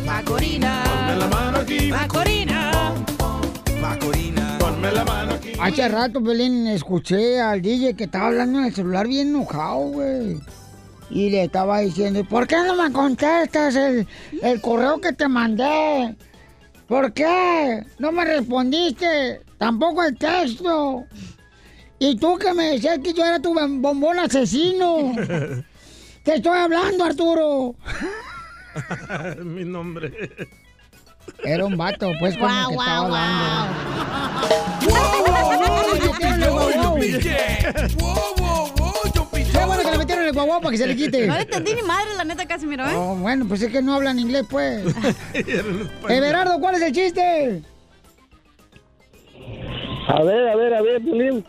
Macorina. 0.05 0.83
Ponme 0.83 1.15
la 1.15 1.27
mano 1.27 1.57
aquí. 1.59 1.87
Macorina. 1.87 2.71
Ponme 4.59 4.91
la 4.91 5.05
mano 5.05 5.33
aquí. 5.35 5.53
Hace 5.59 5.87
rato, 5.87 6.19
Belén, 6.19 6.67
escuché 6.67 7.39
al 7.39 7.61
DJ 7.61 7.95
que 7.95 8.03
estaba 8.05 8.27
hablando 8.27 8.59
en 8.59 8.65
el 8.65 8.75
celular 8.75 9.07
bien 9.07 9.29
enojado, 9.29 9.79
güey. 9.89 10.39
Y 11.09 11.29
le 11.29 11.43
estaba 11.43 11.79
diciendo, 11.79 12.23
¿por 12.25 12.47
qué 12.47 12.55
no 12.57 12.75
me 12.75 12.91
contestas 12.91 13.75
el, 13.75 14.07
el 14.41 14.61
correo 14.61 14.99
que 14.99 15.13
te 15.13 15.27
mandé? 15.27 16.15
¿Por 16.87 17.13
qué? 17.13 17.83
No 17.99 18.11
me 18.11 18.25
respondiste. 18.25 19.41
Tampoco 19.57 20.03
el 20.03 20.17
texto. 20.17 21.03
Y 21.99 22.17
tú 22.17 22.37
que 22.37 22.53
me 22.53 22.71
decías 22.71 22.99
que 23.03 23.13
yo 23.13 23.23
era 23.25 23.39
tu 23.39 23.53
bom- 23.53 23.81
bombón 23.81 24.19
asesino. 24.19 25.13
Te 26.23 26.35
estoy 26.35 26.57
hablando, 26.57 27.03
Arturo. 27.05 27.75
mi 29.43 29.63
nombre. 29.63 30.11
Era 31.43 31.65
un 31.65 31.77
vato, 31.77 32.11
pues, 32.19 32.35
con 32.37 32.49
el 32.49 32.65
que 32.67 32.73
estaba 32.73 32.97
hablando. 32.97 33.73
Qué 34.81 34.91
bueno 35.31 36.13
que 36.19 36.25
le 36.25 37.15
metieron 37.15 38.44
el 40.27 40.33
guau 40.33 40.61
para 40.61 40.71
que 40.71 40.77
se 40.77 40.87
le 40.87 40.95
quite. 40.95 41.27
No 41.27 41.35
le 41.35 41.41
entendí 41.41 41.73
ni 41.73 41.81
madre, 41.83 42.13
la 42.17 42.23
neta, 42.23 42.45
Casimiro, 42.45 42.83
¿eh? 42.85 42.93
Oh, 42.95 43.15
bueno, 43.15 43.45
pues 43.47 43.61
es 43.61 43.71
que 43.71 43.81
no 43.81 43.93
hablan 43.93 44.19
inglés, 44.19 44.45
pues. 44.49 44.83
Everardo, 46.09 46.59
¿cuál 46.59 46.75
es 46.75 46.81
el 46.81 46.91
chiste? 46.91 47.61
A 50.07 50.23
ver, 50.23 50.47
a 50.47 50.55
ver, 50.55 50.73
a 50.73 50.81
ver, 50.81 51.01
Piolín. 51.01 51.45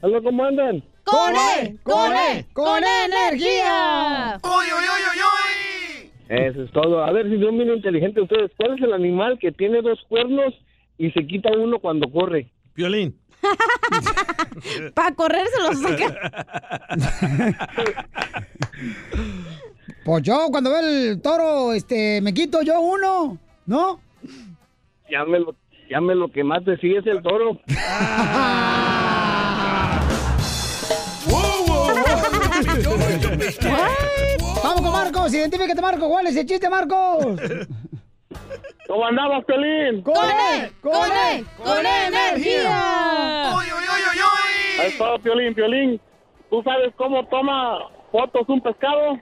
Hola, 0.00 0.20
¿cómo 0.20 0.44
andan? 0.44 0.82
¡Con 1.04 1.34
E! 1.34 1.76
¡Con 1.82 2.12
E! 2.12 2.46
¡Con 2.52 2.82
energía! 2.82 4.40
¡Uy, 4.42 4.50
uy, 4.50 4.84
uy, 4.84 5.02
uy, 5.12 5.20
uy! 5.22 6.10
Eso 6.28 6.62
es 6.62 6.70
todo. 6.72 7.04
A 7.04 7.12
ver 7.12 7.28
si 7.28 7.40
son 7.40 7.56
bien 7.56 7.70
inteligentes 7.70 8.22
ustedes. 8.22 8.50
¿Cuál 8.56 8.76
es 8.76 8.82
el 8.82 8.92
animal 8.92 9.38
que 9.38 9.52
tiene 9.52 9.82
dos 9.82 10.00
cuernos 10.08 10.54
y 10.98 11.10
se 11.10 11.26
quita 11.26 11.50
uno 11.56 11.78
cuando 11.78 12.10
corre? 12.10 12.50
Violín. 12.74 13.18
Para 14.94 15.14
correr 15.14 15.46
se 15.48 15.62
los 15.62 15.80
saca. 15.80 16.32
Pues 20.04 20.24
yo, 20.24 20.48
cuando 20.50 20.70
veo 20.70 20.80
el 20.80 21.22
toro, 21.22 21.72
este, 21.72 22.20
me 22.22 22.34
quito 22.34 22.60
yo 22.62 22.80
uno, 22.80 23.38
¿no? 23.66 24.00
Ya 25.08 25.24
me 25.24 25.38
lo, 25.38 25.54
ya 25.88 26.00
me 26.00 26.16
lo 26.16 26.32
quemaste, 26.32 26.76
sí 26.78 26.92
es 26.92 27.06
el 27.06 27.22
toro. 27.22 27.60
Vamos 34.62 34.80
con 34.80 34.92
Marcos, 34.92 35.34
identifícate, 35.34 35.80
Marcos. 35.80 36.08
¿Cuál 36.08 36.26
es 36.26 36.36
el 36.36 36.46
chiste, 36.46 36.68
Marcos? 36.68 37.26
¿Cómo 38.92 39.06
andabas, 39.06 39.42
Pelín? 39.46 40.02
¡Con 40.02 40.14
E! 40.14 40.70
¡Con 40.82 40.92
E! 40.92 41.42
¡Con 41.56 41.78
energía! 41.78 43.56
Ahí 43.56 44.88
está, 44.88 45.16
Piolín, 45.16 45.54
Piolín. 45.54 45.98
¿Tú 46.50 46.62
sabes 46.62 46.92
cómo 46.98 47.24
toma 47.28 47.88
fotos 48.10 48.46
un 48.48 48.60
pescado? 48.60 49.18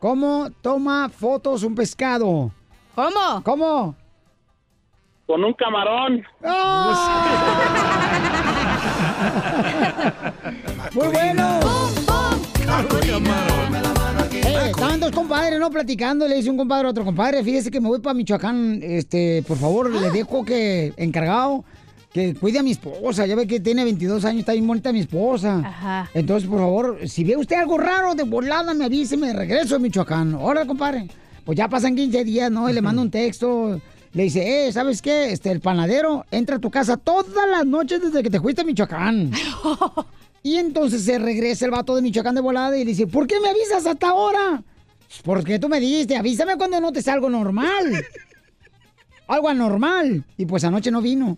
¿Cómo 0.00 0.50
toma 0.60 1.08
fotos 1.08 1.62
un 1.62 1.76
pescado? 1.76 2.50
¿Cómo? 2.96 3.42
¿Cómo? 3.44 3.94
Con 5.28 5.44
un 5.44 5.52
camarón. 5.52 6.24
¡Muy 10.94 11.06
bueno! 11.06 11.60
Eh, 11.60 11.94
estaban 11.94 12.40
dos 15.06 15.14
compadres, 15.14 15.60
¿no? 15.60 15.70
Platicando, 15.70 16.26
le 16.26 16.34
dice 16.34 16.50
un 16.50 16.56
compadre 16.56 16.88
a 16.88 16.90
otro 16.90 17.04
compadre, 17.04 17.44
fíjese 17.44 17.70
que 17.70 17.80
me 17.80 17.88
voy 17.88 18.00
para 18.00 18.14
Michoacán, 18.14 18.80
este, 18.82 19.44
por 19.46 19.56
favor, 19.56 19.88
le 19.88 20.10
dejo 20.10 20.44
que, 20.44 20.92
encargado, 20.96 21.64
que 22.12 22.34
cuide 22.34 22.58
a 22.58 22.64
mi 22.64 22.72
esposa, 22.72 23.24
ya 23.24 23.36
ve 23.36 23.46
que 23.46 23.60
tiene 23.60 23.84
22 23.84 24.24
años, 24.24 24.40
está 24.40 24.52
bien 24.52 24.66
bonita 24.66 24.92
mi 24.92 25.00
esposa. 25.00 25.62
Ajá. 25.64 26.10
Entonces, 26.12 26.48
por 26.48 26.58
favor, 26.58 26.98
si 27.06 27.22
ve 27.22 27.36
usted 27.36 27.54
algo 27.54 27.78
raro 27.78 28.16
de 28.16 28.24
volada, 28.24 28.74
me 28.74 28.86
avise, 28.86 29.16
me 29.16 29.32
regreso 29.32 29.76
a 29.76 29.78
Michoacán. 29.78 30.34
Hola, 30.34 30.66
compadre. 30.66 31.06
Pues 31.44 31.56
ya 31.56 31.68
pasan 31.68 31.94
15 31.94 32.24
días, 32.24 32.50
¿no? 32.50 32.68
Y 32.68 32.72
le 32.72 32.82
mando 32.82 33.02
un 33.02 33.10
texto. 33.10 33.80
Le 34.12 34.22
dice, 34.24 34.66
eh, 34.66 34.72
¿sabes 34.72 35.00
qué? 35.00 35.30
Este, 35.30 35.52
el 35.52 35.60
panadero 35.60 36.24
entra 36.32 36.56
a 36.56 36.58
tu 36.58 36.70
casa 36.70 36.96
todas 36.96 37.48
las 37.48 37.64
noches 37.64 38.00
desde 38.00 38.24
que 38.24 38.30
te 38.30 38.40
fuiste 38.40 38.62
a 38.62 38.64
Michoacán. 38.64 39.30
y 40.42 40.56
entonces 40.56 41.04
se 41.04 41.20
regresa 41.20 41.66
el 41.66 41.70
vato 41.70 41.94
de 41.94 42.02
Michoacán 42.02 42.34
de 42.34 42.40
volada 42.40 42.76
y 42.76 42.84
le 42.84 42.90
dice, 42.90 43.06
¿por 43.06 43.28
qué 43.28 43.38
me 43.38 43.50
avisas 43.50 43.86
hasta 43.86 44.08
ahora? 44.08 44.64
Porque 45.24 45.58
tú 45.58 45.68
me 45.68 45.80
dijiste, 45.80 46.16
avísame 46.16 46.56
cuando 46.56 46.80
notes 46.80 47.08
algo 47.08 47.28
normal. 47.28 48.04
Algo 49.28 49.48
anormal. 49.48 50.24
Y 50.36 50.46
pues 50.46 50.64
anoche 50.64 50.90
no 50.90 51.02
vino. 51.02 51.36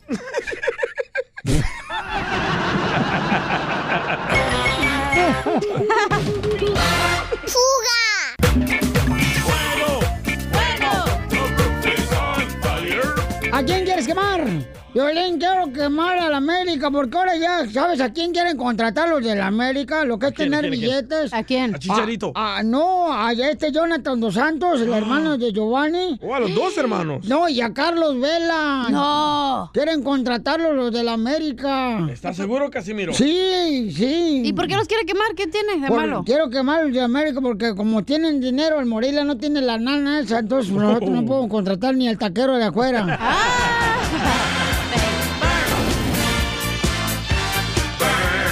¿A 13.53 13.63
quién 13.65 13.85
quieres 13.85 14.07
quemar? 14.07 14.78
Violín, 14.95 15.39
quiero 15.39 15.71
quemar 15.71 16.19
a 16.19 16.31
la 16.31 16.39
América, 16.39 16.91
porque 16.91 17.17
ahora 17.17 17.37
ya, 17.37 17.69
¿sabes 17.71 18.01
a 18.01 18.11
quién 18.11 18.33
quieren 18.33 18.57
contratar 18.57 19.07
los 19.09 19.23
de 19.23 19.35
la 19.37 19.47
América? 19.49 20.03
Lo 20.05 20.19
que 20.19 20.29
es 20.29 20.33
quién, 20.33 20.51
tener 20.51 20.71
quién, 20.71 20.81
billetes. 20.81 21.33
¿A 21.35 21.45
quién? 21.45 21.75
A 21.75 21.79
Chicharito. 21.79 22.33
Ah, 22.35 22.57
ah, 22.59 22.63
no, 22.63 23.13
a 23.13 23.33
este 23.33 23.71
Jonathan 23.71 24.19
Dos 24.19 24.35
Santos, 24.35 24.81
el 24.81 24.93
hermano 24.93 25.37
de 25.37 25.53
Giovanni. 25.53 26.19
Oh, 26.23 26.35
a 26.35 26.41
los 26.41 26.55
dos 26.55 26.77
hermanos. 26.79 27.27
No, 27.27 27.49
y 27.51 27.61
a 27.61 27.73
Carlos 27.75 28.19
Vela. 28.19 28.87
No. 28.91 29.71
Quieren 29.75 30.03
contratarlos 30.03 30.75
los 30.75 30.91
de 30.91 31.05
la 31.05 31.13
América. 31.13 32.09
¿Estás 32.11 32.37
seguro, 32.37 32.71
Casimiro? 32.71 33.13
Sí, 33.13 33.93
sí. 33.95 34.43
¿Y 34.45 34.53
por 34.55 34.67
qué 34.69 34.75
los 34.77 34.89
quiere 34.89 35.05
quemar? 35.05 35.35
¿Qué 35.37 35.47
tiene 35.49 35.81
de 35.81 35.89
Por- 35.89 35.99
malo? 36.01 36.23
Quiero 36.25 36.49
quemar 36.49 36.85
los 36.85 36.95
de 36.95 37.03
América 37.03 37.41
porque 37.43 37.75
como 37.75 38.05
tienen 38.05 38.41
dinero, 38.41 38.81
el 38.81 38.87
Morelia 38.87 39.23
no 39.23 39.37
tiene 39.37 39.61
la 39.61 39.77
nana 39.79 40.21
esa, 40.21 40.39
entonces 40.39 40.73
nosotros 40.73 41.11
no 41.11 41.27
podemos 41.27 41.51
contratar 41.51 41.95
ni 41.95 42.09
al 42.09 42.17
taquero 42.17 42.57
de 42.57 42.65
afuera. 42.65 43.19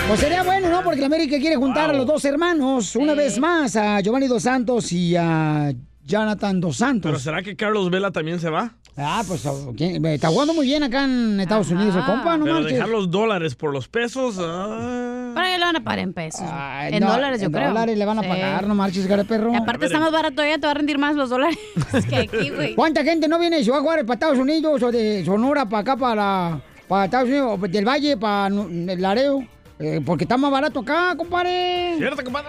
Pues 0.08 0.20
sería 0.20 0.42
bueno, 0.44 0.68
¿no? 0.70 0.82
Porque 0.82 1.00
la 1.00 1.06
América 1.06 1.36
quiere 1.38 1.56
juntar 1.56 1.90
a 1.90 1.92
los 1.92 2.06
dos 2.06 2.24
hermanos 2.24 2.94
una 2.96 3.14
vez 3.14 3.38
más, 3.38 3.74
a 3.76 4.00
Giovanni 4.00 4.28
Dos 4.28 4.44
Santos 4.44 4.92
y 4.92 5.16
a 5.16 5.72
Jonathan 6.04 6.60
Dos 6.60 6.76
Santos. 6.76 7.10
¿Pero 7.10 7.18
será 7.18 7.42
que 7.42 7.56
Carlos 7.56 7.90
Vela 7.90 8.12
también 8.12 8.38
se 8.38 8.48
va? 8.48 8.72
Ah, 8.96 9.22
pues 9.26 9.44
¿quién? 9.76 10.02
está 10.06 10.28
jugando 10.28 10.54
muy 10.54 10.64
bien 10.66 10.82
acá 10.82 11.04
en 11.04 11.38
Estados 11.40 11.70
Unidos 11.70 11.94
el 11.96 12.04
compa, 12.04 12.38
no 12.38 12.44
Pero 12.44 12.62
dejar 12.64 12.88
los 12.88 13.10
dólares 13.10 13.54
por 13.54 13.72
los 13.72 13.88
pesos. 13.88 14.36
ah. 14.40 15.32
Para 15.34 15.48
que 15.52 15.58
le 15.58 15.64
van 15.66 15.76
a 15.76 15.84
pagar 15.84 15.98
en 15.98 16.12
pesos. 16.14 16.40
en 16.88 17.00
no, 17.02 17.12
dólares, 17.12 17.40
yo 17.40 17.46
en 17.48 17.52
creo. 17.52 17.68
dólares 17.68 17.98
le 17.98 18.04
van 18.06 18.18
a 18.20 18.22
Sí. 18.22 18.28
pagar, 18.28 18.66
no 18.66 18.74
marches, 18.74 19.06
cara 19.06 19.24
perro. 19.24 19.52
Y 19.52 19.56
aparte 19.56 19.86
está 19.86 19.98
más 20.00 20.12
barato 20.12 20.40
allá, 20.40 20.54
te 20.58 20.66
va 20.66 20.70
a 20.70 20.74
rendir 20.74 20.96
más 20.98 21.14
los 21.16 21.28
dólares 21.28 21.58
que 22.08 22.16
aquí, 22.16 22.48
güey. 22.50 22.74
¿Cuánta 22.74 23.02
gente 23.04 23.28
no 23.28 23.38
viene 23.38 23.56
de 23.58 23.64
Ciudad 23.64 23.80
Juárez 23.80 24.04
para 24.06 24.14
Estados 24.14 24.38
Unidos 24.38 24.82
o 24.82 24.90
de 24.92 25.24
Sonora 25.26 25.68
para 25.68 25.80
acá, 25.80 25.96
para, 25.96 26.60
para 26.88 27.04
Estados 27.06 27.28
Unidos, 27.28 27.58
o 27.60 27.68
del 27.68 27.84
Valle 27.86 28.16
para 28.16 28.48
Laredo? 28.48 29.42
Eh, 29.78 30.00
porque 30.04 30.24
está 30.24 30.36
más 30.38 30.50
barato 30.50 30.80
acá, 30.80 31.14
compadre. 31.16 31.96
¿Cierto, 31.98 32.24
compadre? 32.24 32.48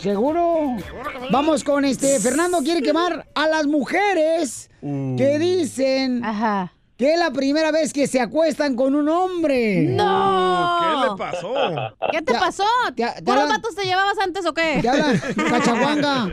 Seguro. 0.00 0.76
Vamos 1.30 1.64
con 1.64 1.84
este. 1.84 2.20
Fernando 2.20 2.58
quiere 2.58 2.80
quemar 2.82 3.26
a 3.34 3.46
las 3.48 3.66
mujeres 3.66 4.70
que 4.80 5.38
dicen 5.40 6.22
que 6.96 7.14
es 7.14 7.18
la 7.18 7.30
primera 7.32 7.72
vez 7.72 7.92
que 7.92 8.06
se 8.06 8.20
acuestan 8.20 8.76
con 8.76 8.94
un 8.94 9.08
hombre. 9.08 9.80
¡No! 9.88 10.78
¿Qué 10.80 11.08
le 11.10 11.16
pasó? 11.16 11.54
¿Qué 12.12 12.22
te 12.22 12.34
pasó? 12.34 12.64
¿Puros 12.94 13.16
hablan- 13.26 13.48
vatos 13.48 13.74
te 13.74 13.84
llevabas 13.84 14.18
antes 14.22 14.46
o 14.46 14.52
qué? 14.54 14.78
Te 14.82 14.88
hablan 14.90 15.18
cachaguanga. 15.50 16.30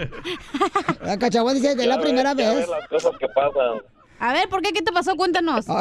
La 1.02 1.17
cachaguanga 1.17 1.60
dice 1.60 1.76
que 1.76 1.82
es 1.84 1.88
la 1.88 2.00
primera 2.00 2.34
vez. 2.34 2.67
las 2.69 2.88
cosas 2.89 3.12
que 3.19 3.28
pasan. 3.30 3.82
A 4.19 4.34
ver, 4.34 4.49
¿por 4.49 4.62
qué? 4.62 4.73
¿Qué 4.73 4.82
te 4.82 4.91
pasó? 4.91 5.15
Cuéntanos. 5.15 5.65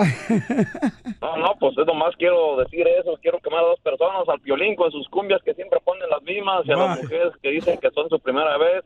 No, 1.18 1.36
no, 1.38 1.54
pues 1.58 1.74
yo 1.76 1.84
nomás 1.84 2.14
quiero 2.18 2.56
decir 2.58 2.86
eso. 3.00 3.18
Quiero 3.22 3.40
quemar 3.40 3.60
a 3.60 3.68
dos 3.68 3.80
personas, 3.80 4.28
al 4.28 4.38
violín 4.40 4.76
con 4.76 4.90
sus 4.92 5.08
cumbias 5.08 5.40
que 5.44 5.54
siempre 5.54 5.80
ponen 5.84 6.08
las 6.10 6.22
mismas 6.22 6.62
y 6.66 6.72
a 6.72 6.76
las 6.76 7.02
mujeres 7.02 7.32
que 7.42 7.48
dicen 7.50 7.78
que 7.80 7.90
son 7.90 8.08
su 8.08 8.20
primera 8.20 8.56
vez 8.58 8.84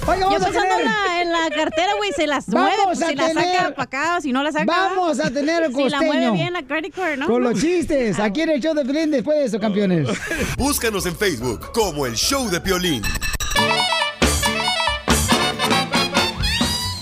Oiga, 0.06 0.20
Yo 0.22 0.30
vamos 0.30 0.42
a 0.42 0.44
pensando 0.46 0.70
en 0.74 0.78
tener... 0.78 0.84
la, 1.06 1.22
en 1.22 1.32
la 1.32 1.50
cartera, 1.56 1.92
güey, 1.96 2.10
se 2.12 2.26
las 2.26 2.46
Vamos 2.46 2.70
mueve, 2.70 2.82
pues, 2.86 3.02
a 3.02 3.06
si 3.08 3.14
la 3.14 3.28
tener- 3.28 3.44
saca 3.56 3.70
para 3.74 3.82
acá, 3.84 4.16
o 4.16 4.20
si 4.20 4.32
no 4.32 4.42
la 4.42 4.50
saca. 4.50 4.64
Vamos 4.64 5.20
a 5.20 5.30
tener 5.30 5.62
el 5.62 5.72
Si 5.76 5.88
la 5.88 5.98
mueve 5.98 6.12
costeño. 6.14 6.32
bien 6.32 6.52
la 6.52 6.62
credit 6.64 6.94
card, 6.94 7.18
¿no? 7.18 7.26
Con 7.26 7.42
los 7.44 7.60
chistes, 7.60 8.18
aquí 8.18 8.40
en 8.42 8.50
el 8.50 8.60
show 8.60 8.74
de 8.74 8.84
Pelín 8.84 9.10
después 9.12 9.38
de 9.38 9.44
eso, 9.44 9.60
campeones. 9.60 10.08
Búscanos 10.58 11.06
en 11.06 11.16
Facebook 11.16 11.70
como 11.72 12.04
el 12.06 12.14
show 12.16 12.48
de 12.50 12.60
Piolín. 12.60 13.02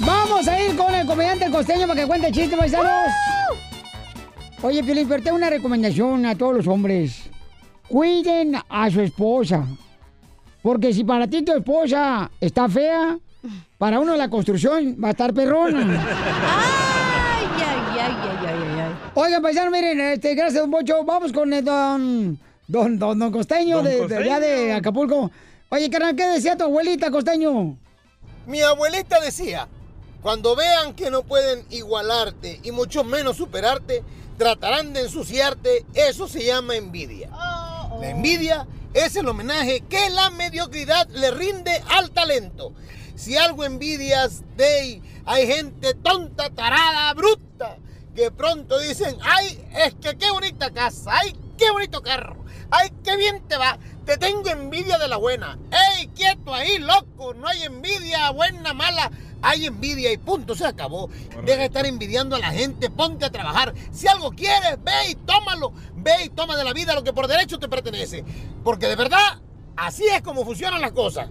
Vamos 0.01 0.47
a 0.49 0.61
ir 0.61 0.77
con 0.77 0.95
el 0.95 1.07
comediante 1.07 1.47
el 1.47 1.53
costeño 1.53 1.87
para 1.87 2.01
que 2.03 2.07
cuente 2.07 2.31
chistes, 2.33 2.59
paisanos. 2.59 2.93
Oye, 4.63 4.85
Piolín, 4.85 5.09
pero 5.09 5.23
tengo 5.23 5.37
una 5.37 5.49
recomendación 5.49 6.27
a 6.27 6.35
todos 6.37 6.55
los 6.57 6.67
hombres. 6.67 7.23
Cuiden 7.89 8.57
a 8.69 8.91
su 8.91 9.01
esposa. 9.01 9.65
Porque 10.63 10.93
si 10.93 11.05
para 11.05 11.27
ti 11.27 11.43
tu 11.43 11.53
esposa 11.53 12.31
está 12.41 12.69
fea, 12.69 13.19
para 13.79 13.99
uno 13.99 14.17
la 14.17 14.29
construcción 14.29 14.97
va 15.03 15.09
a 15.09 15.11
estar 15.13 15.33
perrona. 15.33 15.81
Ay, 15.81 17.47
ay, 17.57 17.99
ay, 17.99 18.01
ay, 18.01 18.15
ay, 18.23 18.47
ay, 18.47 18.81
ay. 18.81 18.95
Oigan, 19.15 19.43
paisanos, 19.43 19.73
miren, 19.73 20.01
este, 20.01 20.35
gracias, 20.35 20.61
don 20.63 20.71
Bocho. 20.71 21.05
Vamos 21.05 21.33
con 21.33 21.53
el 21.53 21.65
don, 21.65 22.39
don, 22.69 22.99
don, 22.99 23.19
don 23.19 23.33
Costeño, 23.33 23.77
Don 23.77 23.85
de, 23.85 24.07
de 24.07 24.17
allá 24.17 24.41
de. 24.41 24.73
Acapulco. 24.75 25.31
Oye, 25.71 25.89
carnal, 25.89 26.17
¿qué 26.17 26.27
decía 26.27 26.57
tu 26.57 26.65
abuelita, 26.65 27.11
Costeño? 27.11 27.77
Mi 28.47 28.61
abuelita 28.61 29.21
decía, 29.21 29.69
cuando 30.21 30.57
vean 30.57 30.95
que 30.95 31.11
no 31.11 31.23
pueden 31.23 31.65
igualarte 31.71 32.61
y 32.63 32.73
mucho 32.73 33.05
menos 33.05 33.37
superarte, 33.37 34.03
tratarán 34.37 34.93
de 34.93 35.03
ensuciarte, 35.03 35.85
eso 35.95 36.27
se 36.27 36.45
llama 36.45 36.75
envidia. 36.77 37.31
La 38.01 38.11
envidia 38.11 38.63
es 38.63 38.80
el 38.95 39.29
homenaje 39.29 39.83
que 39.89 40.11
la 40.11 40.31
mediocridad 40.31 41.09
le 41.11 41.31
rinde 41.31 41.83
al 41.89 42.11
talento. 42.11 42.73
Si 43.15 43.37
algo 43.37 43.65
envidias 43.65 44.43
de 44.57 45.03
hay 45.25 45.47
gente 45.47 45.95
tonta, 45.95 46.51
tarada, 46.51 47.13
bruta, 47.15 47.77
que 48.15 48.31
pronto 48.31 48.79
dicen, 48.79 49.17
ay, 49.23 49.63
es 49.77 49.95
que 49.95 50.17
qué 50.17 50.31
bonita 50.31 50.71
casa, 50.71 51.13
ay, 51.21 51.37
qué 51.59 51.71
bonito 51.71 52.03
carro, 52.03 52.45
ay, 52.71 52.91
qué 53.05 53.17
bien 53.17 53.47
te 53.47 53.57
va, 53.57 53.79
te 54.05 54.17
tengo 54.17 54.49
envidia 54.49 54.99
de 54.99 55.09
la 55.09 55.17
buena. 55.19 55.59
¡Ey, 55.71 56.09
quieto 56.09 56.55
ahí, 56.55 56.79
loco! 56.79 57.35
No 57.35 57.47
hay 57.47 57.63
envidia 57.63 58.31
buena, 58.31 58.73
mala. 58.73 59.11
Hay 59.43 59.67
envidia 59.67 60.13
y 60.13 60.19
punto, 60.19 60.55
se 60.55 60.67
acabó. 60.67 61.09
Deja 61.45 61.59
de 61.59 61.65
estar 61.67 61.87
envidiando 61.87 62.37
a 62.37 62.39
la 62.39 62.51
gente, 62.51 62.91
ponte 62.91 63.25
a 63.25 63.31
trabajar. 63.31 63.75
Si 63.93 64.07
algo 64.07 64.31
quieres, 64.31 64.83
ve 64.83 65.11
y 65.11 65.15
tómalo. 65.15 65.73
Ve 65.95 66.25
y 66.25 66.29
toma 66.29 66.57
de 66.57 66.65
la 66.65 66.73
vida 66.73 66.95
lo 66.95 67.05
que 67.05 67.13
por 67.13 67.27
derecho 67.27 67.59
te 67.59 67.69
pertenece. 67.69 68.25
Porque 68.65 68.87
de 68.89 68.97
verdad, 68.97 69.41
así 69.77 70.07
es 70.07 70.23
como 70.23 70.45
funcionan 70.45 70.81
las 70.81 70.93
cosas. 70.93 71.29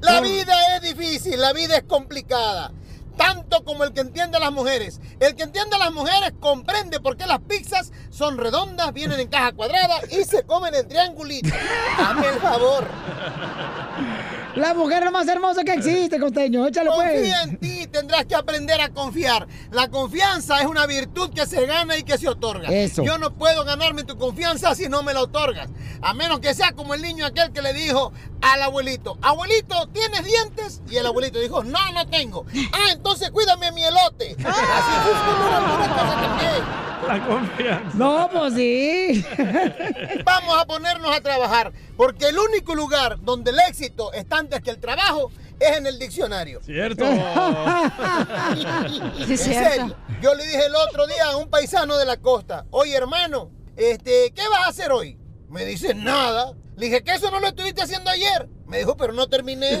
La 0.00 0.20
vida 0.20 0.76
es 0.76 0.82
difícil, 0.82 1.40
la 1.40 1.52
vida 1.52 1.78
es 1.78 1.84
complicada. 1.84 2.72
Tanto 3.16 3.64
como 3.64 3.84
el 3.84 3.94
que 3.94 4.00
entiende 4.00 4.36
a 4.36 4.40
las 4.40 4.52
mujeres. 4.52 5.00
El 5.20 5.34
que 5.34 5.44
entiende 5.44 5.76
a 5.76 5.78
las 5.78 5.92
mujeres 5.92 6.34
comprende 6.38 7.00
por 7.00 7.16
qué 7.16 7.24
las 7.26 7.40
pizzas 7.40 7.92
son 8.10 8.36
redondas, 8.36 8.92
vienen 8.92 9.20
en 9.20 9.28
caja 9.28 9.52
cuadrada 9.52 10.00
y 10.10 10.24
se 10.24 10.42
comen 10.42 10.74
en 10.74 10.86
triangulito. 10.86 11.48
Dame 11.98 12.28
el 12.28 12.40
favor. 12.40 12.86
La 14.56 14.72
mujer 14.72 15.10
más 15.10 15.28
hermosa 15.28 15.64
que 15.64 15.74
existe, 15.74 16.18
Costeño. 16.18 16.66
Échale, 16.66 16.90
pues. 16.94 17.12
Confía 17.12 17.42
en 17.42 17.58
ti, 17.58 17.86
tendrás 17.88 18.24
que 18.24 18.34
aprender 18.34 18.80
a 18.80 18.88
confiar. 18.88 19.46
La 19.70 19.88
confianza 19.88 20.60
es 20.60 20.66
una 20.66 20.86
virtud 20.86 21.30
que 21.34 21.44
se 21.44 21.66
gana 21.66 21.96
y 21.98 22.02
que 22.02 22.16
se 22.16 22.26
otorga. 22.26 22.68
Eso. 22.68 23.04
Yo 23.04 23.18
no 23.18 23.34
puedo 23.34 23.64
ganarme 23.64 24.04
tu 24.04 24.16
confianza 24.16 24.74
si 24.74 24.88
no 24.88 25.02
me 25.02 25.12
la 25.12 25.20
otorgas. 25.22 25.68
A 26.00 26.14
menos 26.14 26.40
que 26.40 26.54
sea 26.54 26.72
como 26.72 26.94
el 26.94 27.02
niño 27.02 27.26
aquel 27.26 27.52
que 27.52 27.60
le 27.60 27.74
dijo 27.74 28.14
al 28.40 28.62
abuelito, 28.62 29.18
abuelito, 29.20 29.88
¿tienes 29.88 30.24
dientes? 30.24 30.80
Y 30.90 30.96
el 30.96 31.06
abuelito 31.06 31.38
dijo, 31.38 31.62
no, 31.62 31.92
no 31.92 32.06
tengo. 32.06 32.46
Ah, 32.72 32.92
entonces 32.92 33.30
cuídame 33.30 33.72
mi 33.72 33.84
elote. 33.84 34.36
Así 34.38 34.92
funciona 35.04 35.58
algunas 35.58 35.88
cosas 35.88 36.22
también. 36.22 36.85
La 37.06 37.26
confianza. 37.26 37.96
No, 37.96 38.28
pues 38.32 38.54
sí. 38.54 39.24
Vamos 40.24 40.58
a 40.58 40.66
ponernos 40.66 41.14
a 41.14 41.20
trabajar, 41.20 41.72
porque 41.96 42.28
el 42.28 42.38
único 42.38 42.74
lugar 42.74 43.18
donde 43.22 43.50
el 43.50 43.58
éxito 43.68 44.12
está 44.12 44.38
antes 44.38 44.60
que 44.62 44.70
el 44.70 44.78
trabajo 44.78 45.30
es 45.58 45.76
en 45.76 45.86
el 45.86 45.98
diccionario. 45.98 46.60
Cierto. 46.62 47.04
en 47.04 47.20
cierto. 49.38 49.70
serio. 49.70 49.96
Yo 50.22 50.34
le 50.34 50.44
dije 50.46 50.66
el 50.66 50.74
otro 50.74 51.06
día 51.06 51.26
a 51.32 51.36
un 51.36 51.48
paisano 51.48 51.96
de 51.96 52.06
la 52.06 52.16
costa, 52.16 52.66
oye 52.70 52.94
hermano, 52.94 53.50
este, 53.76 54.32
¿qué 54.34 54.48
vas 54.48 54.66
a 54.66 54.68
hacer 54.68 54.90
hoy? 54.92 55.18
Me 55.48 55.64
dice, 55.64 55.94
nada. 55.94 56.52
Le 56.76 56.86
dije, 56.86 57.02
que 57.02 57.14
eso 57.14 57.30
no 57.30 57.40
lo 57.40 57.46
estuviste 57.46 57.80
haciendo 57.82 58.10
ayer. 58.10 58.48
Me 58.66 58.78
dijo, 58.78 58.96
pero 58.96 59.12
no 59.12 59.28
terminé. 59.28 59.80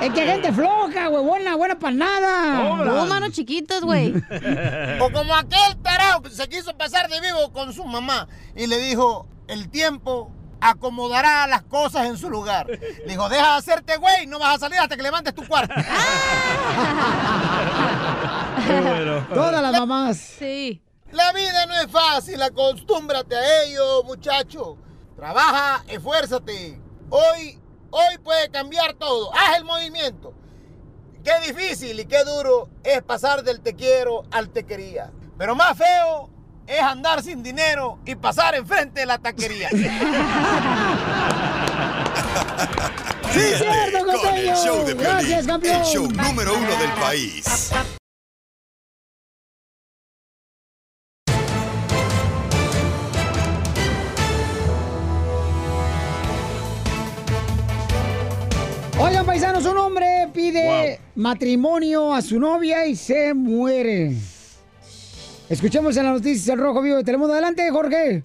Es 0.00 0.12
que 0.12 0.26
gente 0.26 0.52
floja, 0.52 1.06
güey, 1.08 1.24
buena, 1.24 1.56
buena 1.56 1.78
para 1.78 1.94
nada. 1.94 2.84
Dos 2.84 3.08
manos 3.08 3.30
chiquitas, 3.32 3.82
güey. 3.82 4.14
O 5.00 5.10
como 5.10 5.34
aquel 5.34 5.76
tarao 5.82 6.22
que 6.22 6.30
se 6.30 6.48
quiso 6.48 6.76
pasar 6.76 7.08
de 7.08 7.20
vivo 7.20 7.52
con 7.52 7.72
su 7.72 7.84
mamá 7.84 8.28
y 8.56 8.66
le 8.66 8.78
dijo, 8.78 9.26
el 9.48 9.68
tiempo 9.70 10.30
acomodará 10.60 11.46
las 11.46 11.62
cosas 11.62 12.06
en 12.06 12.16
su 12.16 12.30
lugar. 12.30 12.66
Le 12.68 13.06
dijo, 13.06 13.28
deja 13.28 13.52
de 13.52 13.58
hacerte 13.58 13.96
güey, 13.96 14.26
no 14.26 14.38
vas 14.38 14.56
a 14.56 14.60
salir 14.60 14.78
hasta 14.78 14.96
que 14.96 15.02
levantes 15.02 15.34
tu 15.34 15.46
cuarto. 15.46 15.74
Todas 19.34 19.62
las 19.62 19.72
mamás. 19.72 20.16
Sí. 20.18 20.82
La 21.10 21.32
vida 21.32 21.66
no 21.66 21.74
es 21.74 21.90
fácil, 21.90 22.40
acostúmbrate 22.40 23.36
a 23.36 23.64
ello, 23.64 24.02
muchacho. 24.04 24.78
Trabaja, 25.14 25.84
esfuérzate. 25.86 26.80
Hoy, 27.10 27.60
hoy 27.92 28.18
puede 28.18 28.50
cambiar 28.50 28.94
todo. 28.94 29.32
Haz 29.34 29.58
el 29.58 29.64
movimiento. 29.64 30.34
Qué 31.22 31.52
difícil 31.52 32.00
y 32.00 32.04
qué 32.06 32.24
duro 32.24 32.68
es 32.82 33.00
pasar 33.02 33.44
del 33.44 33.60
te 33.60 33.76
quiero 33.76 34.24
al 34.32 34.48
te 34.50 34.64
quería. 34.64 35.12
Pero 35.38 35.54
más 35.54 35.78
feo 35.78 36.28
es 36.66 36.80
andar 36.80 37.22
sin 37.22 37.42
dinero 37.44 38.00
y 38.04 38.16
pasar 38.16 38.56
enfrente 38.56 39.00
de 39.00 39.06
la 39.06 39.18
taquería. 39.18 39.68
Ríete 43.34 43.58
cierto, 43.58 44.06
con 44.20 44.34
el 44.34 44.54
show 44.56 44.78
de 44.84 44.94
Piolín, 44.94 44.98
Gracias, 44.98 45.46
campeón. 45.46 45.76
el 45.76 45.84
show 45.84 46.08
número 46.10 46.54
uno 46.56 46.76
del 46.76 46.90
país. 46.92 47.70
Oigan, 59.12 59.26
paisanos, 59.26 59.66
un 59.66 59.76
hombre 59.76 60.30
pide 60.32 60.98
matrimonio 61.16 62.14
a 62.14 62.22
su 62.22 62.40
novia 62.40 62.86
y 62.86 62.96
se 62.96 63.34
muere. 63.34 64.16
Escuchemos 65.50 65.94
en 65.98 66.04
las 66.04 66.14
noticias 66.14 66.48
el 66.48 66.58
Rojo 66.58 66.80
Vivo 66.80 66.96
de 66.96 67.04
Telemundo. 67.04 67.34
Adelante, 67.34 67.70
Jorge. 67.70 68.24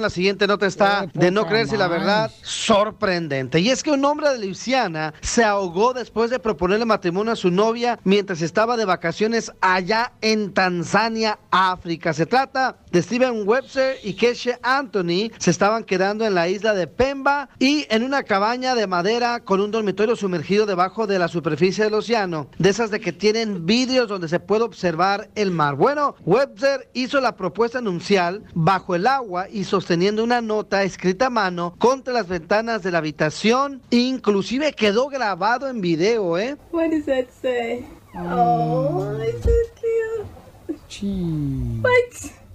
La 0.00 0.10
siguiente 0.10 0.46
nota 0.46 0.64
está 0.68 1.10
de 1.12 1.32
no 1.32 1.44
creerse 1.48 1.76
la 1.76 1.88
verdad 1.88 2.30
sorprendente. 2.42 3.58
Y 3.58 3.70
es 3.70 3.82
que 3.82 3.90
un 3.90 4.04
hombre 4.04 4.30
de 4.30 4.38
Luisiana 4.38 5.12
se 5.22 5.42
ahogó 5.42 5.92
después 5.92 6.30
de 6.30 6.38
proponerle 6.38 6.84
matrimonio 6.84 7.32
a 7.32 7.36
su 7.36 7.50
novia 7.50 7.98
mientras 8.04 8.40
estaba 8.40 8.76
de 8.76 8.84
vacaciones 8.84 9.50
allá 9.60 10.12
en 10.20 10.54
Tanzania, 10.54 11.40
África. 11.50 12.12
Se 12.12 12.26
trata 12.26 12.76
de 12.90 13.02
Steven 13.02 13.46
Webster 13.46 13.96
y 14.02 14.14
Keshe 14.14 14.58
Anthony. 14.62 15.30
Se 15.38 15.50
estaban 15.50 15.84
quedando 15.84 16.26
en 16.26 16.34
la 16.34 16.48
isla 16.48 16.74
de 16.74 16.86
Pemba 16.86 17.48
y 17.58 17.86
en 17.90 18.02
una 18.02 18.22
cabaña 18.22 18.74
de 18.74 18.86
madera 18.86 19.40
con 19.40 19.60
un 19.60 19.70
dormitorio 19.70 20.16
sumergido 20.16 20.66
debajo 20.66 21.06
de 21.06 21.18
la 21.18 21.28
superficie 21.28 21.84
del 21.84 21.94
océano. 21.94 22.48
De 22.58 22.70
esas 22.70 22.90
de 22.90 23.00
que 23.00 23.12
tienen 23.12 23.66
vídeos 23.66 24.08
donde 24.08 24.28
se 24.28 24.40
puede 24.40 24.62
observar 24.62 25.30
el 25.34 25.50
mar. 25.50 25.76
Bueno, 25.76 26.14
Webster 26.24 26.88
hizo 26.94 27.20
la 27.20 27.36
propuesta 27.36 27.80
nupcial 27.80 28.44
bajo 28.54 28.94
el 28.94 29.06
agua 29.06 29.48
y 29.50 29.64
sosteniendo 29.64 30.24
una 30.24 30.40
nota 30.40 30.82
escrita 30.82 31.26
a 31.26 31.30
mano 31.30 31.74
contra 31.78 32.12
las 32.12 32.28
ventanas 32.28 32.82
de 32.82 32.90
la 32.90 32.98
habitación. 32.98 33.82
Inclusive 33.90 34.72
quedó 34.72 35.08
grabado 35.08 35.68
en 35.68 35.80
video, 35.80 36.38
¿eh? 36.38 36.56
What 36.72 36.90
does 36.90 37.06
that 37.06 37.26
say? 37.40 37.84
Oh, 38.14 39.16
it's 39.22 39.44
so 39.44 39.50
cute. 39.76 40.26
What? 41.82 42.47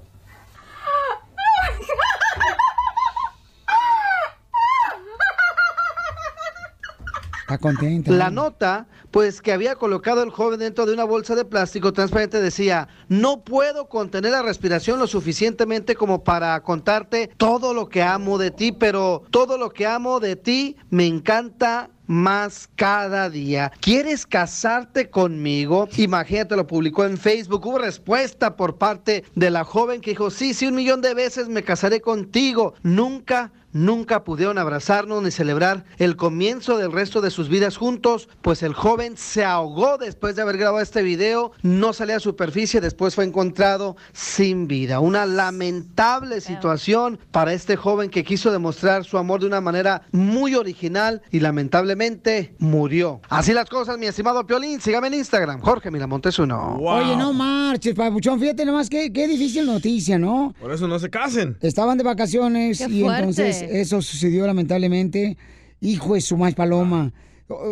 Está 7.44 7.58
contenta. 7.58 8.10
La 8.10 8.30
nota, 8.30 8.88
pues 9.12 9.42
que 9.42 9.52
había 9.52 9.76
colocado 9.76 10.24
el 10.24 10.30
joven 10.30 10.60
dentro 10.60 10.86
de 10.86 10.94
una 10.94 11.04
bolsa 11.04 11.36
de 11.36 11.44
plástico 11.44 11.92
transparente 11.92 12.40
decía, 12.40 12.88
no 13.10 13.44
puedo 13.44 13.90
contener 13.90 14.32
la 14.32 14.42
respiración 14.42 14.98
lo 14.98 15.08
suficientemente 15.08 15.96
como 15.96 16.24
para 16.24 16.62
contarte 16.64 17.30
todo 17.36 17.74
lo 17.74 17.90
que 17.90 18.02
amo 18.02 18.38
de 18.38 18.52
ti, 18.52 18.72
pero 18.72 19.24
todo 19.30 19.58
lo 19.58 19.72
que 19.72 19.86
amo 19.86 20.22
de 20.22 20.38
ti 20.38 20.78
me 20.90 21.06
encanta 21.06 21.90
más 22.08 22.70
cada 22.76 23.30
día. 23.30 23.72
¿Quieres 23.82 24.26
casarte 24.26 25.10
conmigo? 25.10 25.90
Imagínate, 25.98 26.56
lo 26.56 26.66
publicó 26.66 27.06
en 27.06 27.18
Facebook. 27.18 27.66
Hubo 27.66 27.78
respuesta 27.78 28.56
por 28.56 28.78
parte 28.78 29.26
de 29.36 29.50
la 29.50 29.66
joven 29.66 30.00
que 30.00 30.12
dijo, 30.12 30.30
sí, 30.30 30.54
sí, 30.54 30.68
un 30.68 30.76
millón 30.76 31.02
de 31.02 31.14
veces 31.14 31.50
me 31.50 31.64
casaré 31.64 32.02
contigo. 32.02 32.74
Nunca 32.84 33.52
nunca 33.74 34.24
pudieron 34.24 34.58
abrazarnos 34.58 35.22
ni 35.24 35.32
celebrar 35.32 35.86
el 35.98 36.16
comienzo 36.16 36.78
del 36.78 36.92
resto 36.92 37.22
de 37.22 37.32
sus 37.32 37.50
vidas 37.50 37.78
juntos, 37.78 38.30
pues 38.42 38.64
el 38.64 38.74
joven 38.74 39.18
se 39.18 39.44
ahogó 39.44 39.98
después 39.98 40.36
de 40.36 40.42
haber 40.44 40.58
grabado 40.58 40.82
este 40.82 41.02
video, 41.02 41.52
no 41.62 41.94
salía 41.94 42.18
a 42.18 42.20
superficie, 42.20 42.80
después 42.82 43.16
fue 43.16 43.26
encontrado 43.26 43.96
sin 44.14 44.68
vida. 44.68 45.00
Una 45.00 45.26
lamentable 45.26 46.42
situación 46.42 47.20
para 47.32 47.54
este 47.54 47.76
joven 47.76 48.10
que 48.10 48.24
quiso 48.24 48.52
demostrar 48.52 49.04
su 49.04 49.18
amor 49.18 49.42
de 49.42 49.48
una 49.48 49.62
manera 49.62 50.04
muy 50.12 50.56
original 50.56 51.22
y 51.32 51.40
lamentablemente 51.40 52.56
murió. 52.60 53.22
Así 53.30 53.54
las 53.54 53.70
cosas, 53.70 53.98
mi 53.98 54.06
estimado 54.06 54.46
Piolín, 54.46 54.80
sígame 54.80 55.08
en 55.08 55.16
Instagram, 55.16 55.60
Jorge 55.62 55.90
Miramontes 55.92 56.38
uno. 56.40 56.78
Oye, 56.80 57.16
no 57.16 57.34
marches, 57.34 57.96
papuchón. 57.96 58.40
Fíjate 58.40 58.66
nomás 58.66 58.90
qué, 58.90 59.12
qué 59.12 59.28
difícil 59.28 59.66
noticia, 59.66 60.20
¿no? 60.20 60.54
Por 60.60 60.72
eso 60.72 60.88
no 60.88 61.00
se 61.00 61.10
casen. 61.10 61.58
Estaban 61.62 61.98
de 61.98 62.04
vacaciones 62.04 62.78
Qué 62.78 62.86
y 62.86 63.02
fuerte. 63.02 63.20
entonces 63.20 63.63
eso 63.72 64.02
sucedió 64.02 64.46
lamentablemente. 64.48 65.38
Hijo 65.82 66.14
de 66.16 66.22
su 66.22 66.38
más 66.38 66.54
paloma. 66.56 67.12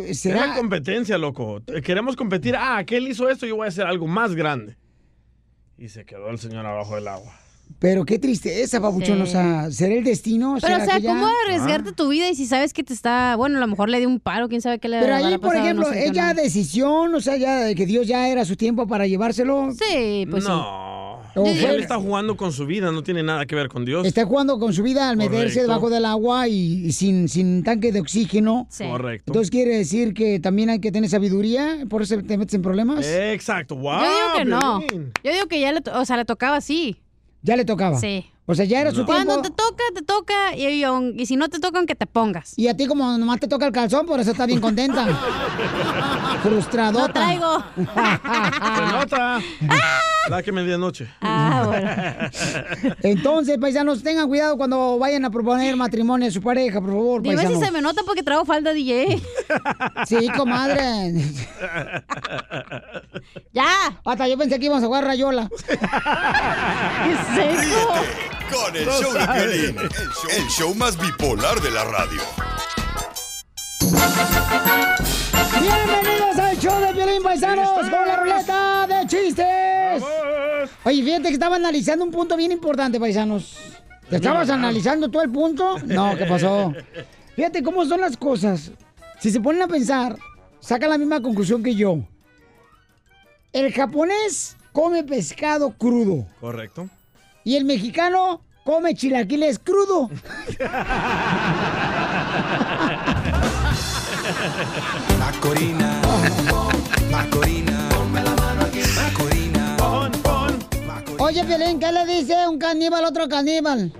Es 0.05 0.25
la 0.25 0.31
¿Será? 0.41 0.55
competencia, 0.55 1.17
loco. 1.17 1.61
Queremos 1.83 2.15
competir. 2.15 2.55
Ah, 2.55 2.77
aquel 2.77 3.07
hizo 3.07 3.29
esto, 3.29 3.45
yo 3.45 3.55
voy 3.55 3.65
a 3.65 3.69
hacer 3.69 3.85
algo 3.87 4.05
más 4.07 4.35
grande. 4.35 4.75
Y 5.77 5.87
se 5.89 6.05
quedó 6.05 6.29
el 6.29 6.37
señor 6.37 6.65
abajo 6.65 6.95
del 6.95 7.07
agua. 7.07 7.31
Pero 7.79 8.03
qué 8.03 8.19
tristeza, 8.19 8.81
papuchón. 8.81 9.15
Sí. 9.17 9.23
O 9.23 9.25
sea, 9.25 9.71
¿será 9.71 9.95
el 9.95 10.03
destino? 10.03 10.57
Pero, 10.61 10.75
o 10.75 10.79
¿Será 10.81 10.85
sea, 10.85 10.99
ya- 10.99 11.09
¿cómo 11.09 11.25
arriesgarte 11.45 11.93
tu 11.93 12.09
vida 12.09 12.29
y 12.29 12.35
si 12.35 12.45
sabes 12.45 12.73
que 12.73 12.83
te 12.83 12.93
está. 12.93 13.35
Bueno, 13.37 13.57
a 13.57 13.61
lo 13.61 13.67
mejor 13.67 13.89
le 13.89 13.99
dio 13.99 14.09
un 14.09 14.19
paro, 14.19 14.49
quién 14.49 14.59
sabe 14.61 14.77
qué 14.79 14.89
le 14.89 14.99
Pero 14.99 15.15
ahí, 15.15 15.37
por 15.37 15.55
ejemplo, 15.55 15.87
no 15.87 15.93
sé, 15.93 16.05
yo 16.05 16.11
ella 16.11 16.33
no. 16.33 16.41
decisión, 16.41 17.15
o 17.15 17.21
sea, 17.21 17.37
ya 17.37 17.61
de 17.61 17.73
que 17.73 17.85
Dios 17.85 18.05
ya 18.07 18.27
era 18.27 18.43
su 18.43 18.57
tiempo 18.57 18.87
para 18.87 19.07
llevárselo. 19.07 19.69
Sí, 19.71 20.27
pues 20.29 20.43
no. 20.43 20.90
Él 21.35 21.57
fue- 21.57 21.77
está 21.79 21.97
jugando 21.97 22.35
con 22.35 22.51
su 22.51 22.65
vida, 22.65 22.91
no 22.91 23.03
tiene 23.03 23.23
nada 23.23 23.45
que 23.45 23.55
ver 23.55 23.69
con 23.69 23.85
Dios. 23.85 24.05
Está 24.05 24.25
jugando 24.25 24.59
con 24.59 24.73
su 24.73 24.83
vida 24.83 25.09
al 25.09 25.17
meterse 25.17 25.37
Correcto. 25.43 25.61
debajo 25.61 25.89
del 25.89 26.05
agua 26.05 26.47
y, 26.47 26.85
y 26.87 26.91
sin, 26.91 27.29
sin 27.29 27.63
tanque 27.63 27.91
de 27.91 28.01
oxígeno. 28.01 28.67
Correcto. 28.77 29.31
Entonces 29.31 29.49
quiere 29.51 29.77
decir 29.77 30.13
que 30.13 30.39
también 30.39 30.69
hay 30.69 30.79
que 30.79 30.91
tener 30.91 31.09
sabiduría, 31.09 31.85
por 31.89 32.01
eso 32.01 32.17
te 32.21 32.37
metes 32.37 32.53
en 32.55 32.61
problemas. 32.61 33.05
Exacto, 33.07 33.75
wow. 33.75 34.01
Yo 34.01 34.05
digo 34.05 34.37
que 34.37 34.45
no. 34.45 34.81
Yo 35.23 35.31
digo 35.33 35.47
que 35.47 35.59
ya 35.61 35.71
le, 35.71 35.81
o 35.95 36.05
sea, 36.05 36.17
le 36.17 36.25
tocaba 36.25 36.57
así. 36.57 36.97
Ya 37.43 37.55
le 37.55 37.65
tocaba. 37.65 37.97
Sí. 37.99 38.25
O 38.51 38.55
sea, 38.55 38.65
ya 38.65 38.81
era 38.81 38.89
su 38.91 39.05
tiempo. 39.05 39.13
Cuando 39.13 39.41
te 39.41 39.49
toca, 39.49 39.83
te 39.95 40.01
toca. 40.01 40.53
Y, 40.57 40.83
y, 40.83 41.21
y 41.21 41.25
si 41.25 41.37
no 41.37 41.47
te 41.47 41.59
toca, 41.59 41.77
aunque 41.77 41.95
te 41.95 42.05
pongas. 42.05 42.53
Y 42.57 42.67
a 42.67 42.75
ti 42.75 42.85
como 42.85 43.17
nomás 43.17 43.39
te 43.39 43.47
toca 43.47 43.65
el 43.65 43.71
calzón, 43.71 44.05
por 44.05 44.19
eso 44.19 44.31
estás 44.31 44.45
bien 44.45 44.59
contenta. 44.59 45.07
Frustradota. 46.43 47.07
No 47.07 47.13
traigo. 47.13 47.63
Se 47.75 47.81
nota. 48.91 49.39
La 50.29 50.43
que 50.43 50.51
medianoche. 50.51 51.07
Ah, 51.21 52.29
Entonces, 53.03 53.57
paisanos, 53.57 54.03
tengan 54.03 54.27
cuidado 54.27 54.57
cuando 54.57 54.99
vayan 54.99 55.23
a 55.25 55.29
proponer 55.31 55.75
matrimonio 55.77 56.27
a 56.27 56.31
su 56.31 56.41
pareja, 56.41 56.81
por 56.81 56.89
favor, 56.89 57.21
Dime 57.21 57.37
si 57.37 57.43
paisanos. 57.43 57.65
se 57.65 57.71
me 57.71 57.81
nota 57.81 58.01
porque 58.05 58.21
traigo 58.21 58.43
falda 58.45 58.73
DJ. 58.73 59.21
Sí, 60.07 60.27
comadre. 60.37 61.13
ya. 63.53 63.99
Hasta 64.03 64.27
yo 64.27 64.37
pensé 64.37 64.59
que 64.59 64.65
íbamos 64.65 64.83
a 64.83 64.87
jugar 64.87 65.05
rayola. 65.05 65.49
¿Qué 65.67 65.73
es 67.43 67.61
eso? 67.63 67.93
Con 68.51 68.75
el 68.75 68.85
No 68.85 69.01
show 69.01 69.13
de 69.13 69.19
sabe. 69.19 69.39
Piolín, 69.47 69.77
el 69.79 69.89
show, 69.89 70.29
el 70.37 70.47
show 70.49 70.75
más 70.75 70.97
bipolar 70.97 71.61
de 71.61 71.71
la 71.71 71.85
radio. 71.85 72.21
Bienvenidos 75.59 76.37
al 76.37 76.57
show 76.59 76.79
de 76.81 76.93
Violín 76.93 77.23
Paisanos 77.23 77.69
con 77.69 78.07
la 78.07 78.15
ruleta 78.17 78.87
de 78.87 79.07
chistes. 79.07 80.03
Oye, 80.83 81.03
fíjate 81.03 81.23
que 81.29 81.33
estaba 81.33 81.55
analizando 81.55 82.03
un 82.03 82.11
punto 82.11 82.35
bien 82.35 82.51
importante, 82.51 82.99
paisanos. 82.99 83.57
¿Te 84.09 84.17
estabas 84.17 84.49
analizando 84.49 85.09
todo 85.09 85.23
el 85.23 85.31
punto? 85.31 85.77
No, 85.85 86.17
¿qué 86.17 86.25
pasó? 86.25 86.73
Fíjate 87.35 87.63
cómo 87.63 87.85
son 87.85 88.01
las 88.01 88.17
cosas. 88.17 88.71
Si 89.19 89.31
se 89.31 89.39
ponen 89.39 89.61
a 89.61 89.67
pensar, 89.67 90.17
sacan 90.59 90.89
la 90.89 90.97
misma 90.97 91.21
conclusión 91.21 91.63
que 91.63 91.73
yo. 91.73 91.99
El 93.53 93.71
japonés 93.73 94.57
come 94.73 95.03
pescado 95.03 95.71
crudo 95.71 96.25
Correcto. 96.41 96.89
Y 97.43 97.55
el 97.55 97.65
mexicano 97.65 98.41
come 98.63 98.95
chilaquiles 98.95 99.59
crudo. 99.59 100.09
Macorina. 105.19 106.01
Macorina. 107.11 107.89
Ponme 107.89 108.23
la 108.23 108.35
mano 108.35 108.61
aquí. 108.63 108.81
Macorina. 108.95 109.77
Oye, 111.19 111.43
Piolín, 111.43 111.79
¿qué 111.79 111.91
le 111.91 112.05
dice 112.05 112.47
un 112.47 112.57
caníbal 112.57 113.05
a 113.05 113.09
otro 113.09 113.29
caníbal? 113.29 113.91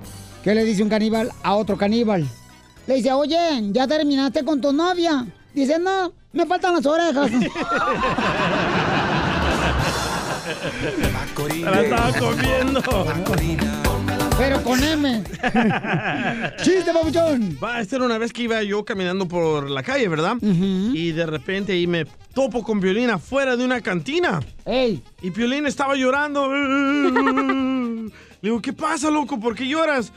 ¿Qué 0.44 0.56
le 0.56 0.64
dice 0.64 0.82
un 0.82 0.89
caníbal 0.89 1.32
a 1.44 1.56
otro 1.56 1.78
caníbal? 1.78 2.28
Le 2.88 2.96
dice, 2.96 3.14
oye, 3.14 3.38
¿ya 3.72 3.88
terminaste 3.88 4.44
con 4.44 4.60
tu 4.60 4.74
novia? 4.74 5.28
Dice, 5.54 5.78
no, 5.78 6.12
me 6.34 6.46
faltan 6.46 6.74
las 6.74 6.86
orejas. 6.86 7.30
La 11.62 11.82
estaba 11.82 12.12
comiendo. 12.20 12.82
Pero 14.38 14.64
con 14.64 14.84
M. 14.84 15.24
¡Chiste, 16.64 16.91
papuchón! 16.93 17.58
Va, 17.64 17.80
esta 17.80 17.97
era 17.97 18.06
una 18.06 18.18
vez 18.18 18.34
que 18.34 18.43
iba 18.43 18.64
yo 18.64 18.84
caminando 18.84 19.28
por 19.28 19.70
la 19.70 19.84
calle, 19.84 20.08
¿verdad? 20.08 20.38
Y 20.41 21.12
de 21.12 21.26
repente 21.26 21.74
ahí 21.74 21.86
me 21.86 22.06
topo 22.34 22.64
con 22.64 22.80
Piolín 22.80 23.10
afuera 23.12 23.56
de 23.56 23.64
una 23.64 23.82
cantina. 23.82 24.39
¡Ey! 24.66 25.04
Y 25.22 25.32
Piolín 25.32 25.68
estaba 25.68 25.95
llorando. 25.95 26.49
Le 28.42 28.50
digo, 28.50 28.62
¿qué 28.62 28.74
pasa, 28.74 29.12
loco? 29.12 29.39
¿Por 29.39 29.56
qué 29.56 29.68
lloras? 29.68 30.12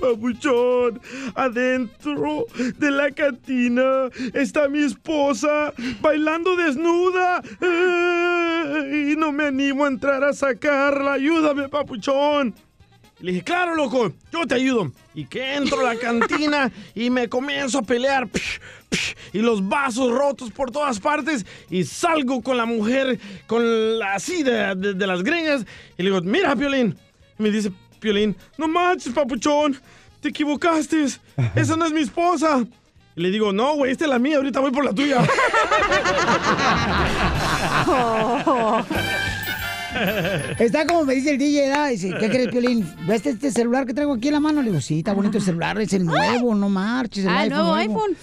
Papuchón, 0.00 1.00
adentro 1.34 2.46
de 2.76 2.90
la 2.90 3.10
cantina 3.12 4.08
está 4.34 4.68
mi 4.68 4.80
esposa 4.80 5.72
bailando 6.00 6.56
desnuda. 6.56 7.40
Ay, 7.60 9.14
no 9.16 9.30
me 9.30 9.46
animo 9.46 9.84
a 9.84 9.88
entrar 9.88 10.24
a 10.24 10.32
sacarla. 10.32 11.14
Ayúdame, 11.14 11.68
papuchón. 11.68 12.54
Le 13.20 13.32
dije, 13.32 13.42
claro, 13.44 13.74
loco, 13.74 14.12
yo 14.32 14.46
te 14.46 14.54
ayudo. 14.54 14.92
Y 15.14 15.24
que 15.24 15.54
entro 15.56 15.80
a 15.80 15.94
la 15.94 15.98
cantina 15.98 16.70
y 16.94 17.10
me 17.10 17.28
comienzo 17.28 17.78
a 17.78 17.82
pelear. 17.82 18.28
Psh, 18.28 18.60
psh, 18.90 19.14
y 19.32 19.38
los 19.40 19.66
vasos 19.68 20.12
rotos 20.12 20.52
por 20.52 20.70
todas 20.70 21.00
partes. 21.00 21.44
Y 21.68 21.82
salgo 21.84 22.40
con 22.42 22.56
la 22.56 22.64
mujer, 22.64 23.18
con 23.48 23.98
la 23.98 24.14
así 24.14 24.44
de, 24.44 24.74
de- 24.76 24.94
de 24.94 25.06
las 25.06 25.24
greñas. 25.24 25.66
Y 25.96 26.02
le 26.04 26.10
digo, 26.10 26.22
mira, 26.22 26.54
Piolín. 26.54 26.96
Y 27.38 27.42
me 27.42 27.50
dice, 27.50 27.72
Piolín, 27.98 28.36
no 28.56 28.68
manches, 28.68 29.12
papuchón. 29.12 29.76
Te 30.20 30.28
equivocaste. 30.28 31.06
Esa 31.56 31.76
no 31.76 31.86
es 31.86 31.92
mi 31.92 32.02
esposa. 32.02 32.64
Y 33.16 33.20
le 33.20 33.32
digo, 33.32 33.52
no, 33.52 33.74
güey, 33.74 33.90
esta 33.90 34.04
es 34.04 34.10
la 34.10 34.20
mía. 34.20 34.36
Ahorita 34.36 34.60
voy 34.60 34.70
por 34.70 34.84
la 34.84 34.92
tuya. 34.92 35.18
Está 40.58 40.86
como 40.86 41.04
me 41.04 41.14
dice 41.14 41.30
el 41.30 41.38
DJ. 41.38 41.90
Dice, 41.90 42.14
¿qué 42.18 42.28
crees, 42.28 42.48
Piolín? 42.48 42.86
¿Ves 43.06 43.24
este 43.26 43.50
celular 43.50 43.86
que 43.86 43.94
traigo 43.94 44.14
aquí 44.14 44.28
en 44.28 44.34
la 44.34 44.40
mano? 44.40 44.62
Le 44.62 44.70
digo, 44.70 44.80
sí, 44.80 44.98
está 44.98 45.12
bonito 45.12 45.38
el 45.38 45.44
celular, 45.44 45.80
es 45.80 45.92
el 45.92 46.04
nuevo, 46.04 46.54
no 46.54 46.68
marches, 46.68 47.24
el 47.24 47.30
Ah, 47.30 47.44
el 47.44 47.52
iPhone 47.52 47.66
nuevo 47.66 47.74
iPhone. 47.74 48.16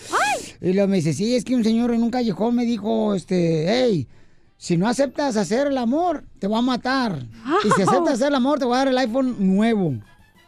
Y 0.62 0.74
luego 0.74 0.88
me 0.88 0.98
dice, 0.98 1.14
sí, 1.14 1.36
es 1.36 1.44
que 1.44 1.56
un 1.56 1.64
señor 1.64 1.92
en 1.92 2.04
un 2.04 2.12
callejón 2.12 2.56
me 2.56 2.66
dijo, 2.66 3.16
este, 3.16 3.66
hey, 3.68 4.08
si 4.58 4.78
no 4.78 4.88
aceptas 4.88 5.38
hacer 5.38 5.68
el 5.68 5.78
amor, 5.78 6.24
te 6.40 6.48
voy 6.48 6.60
a 6.60 6.62
matar. 6.62 7.26
Y 7.64 7.72
si 7.72 7.82
aceptas 7.82 8.14
hacer 8.16 8.28
el 8.30 8.36
amor, 8.36 8.60
te 8.60 8.66
voy 8.66 8.76
a 8.76 8.80
dar 8.80 8.88
el 8.90 8.98
iPhone 8.98 9.36
nuevo. 9.40 9.94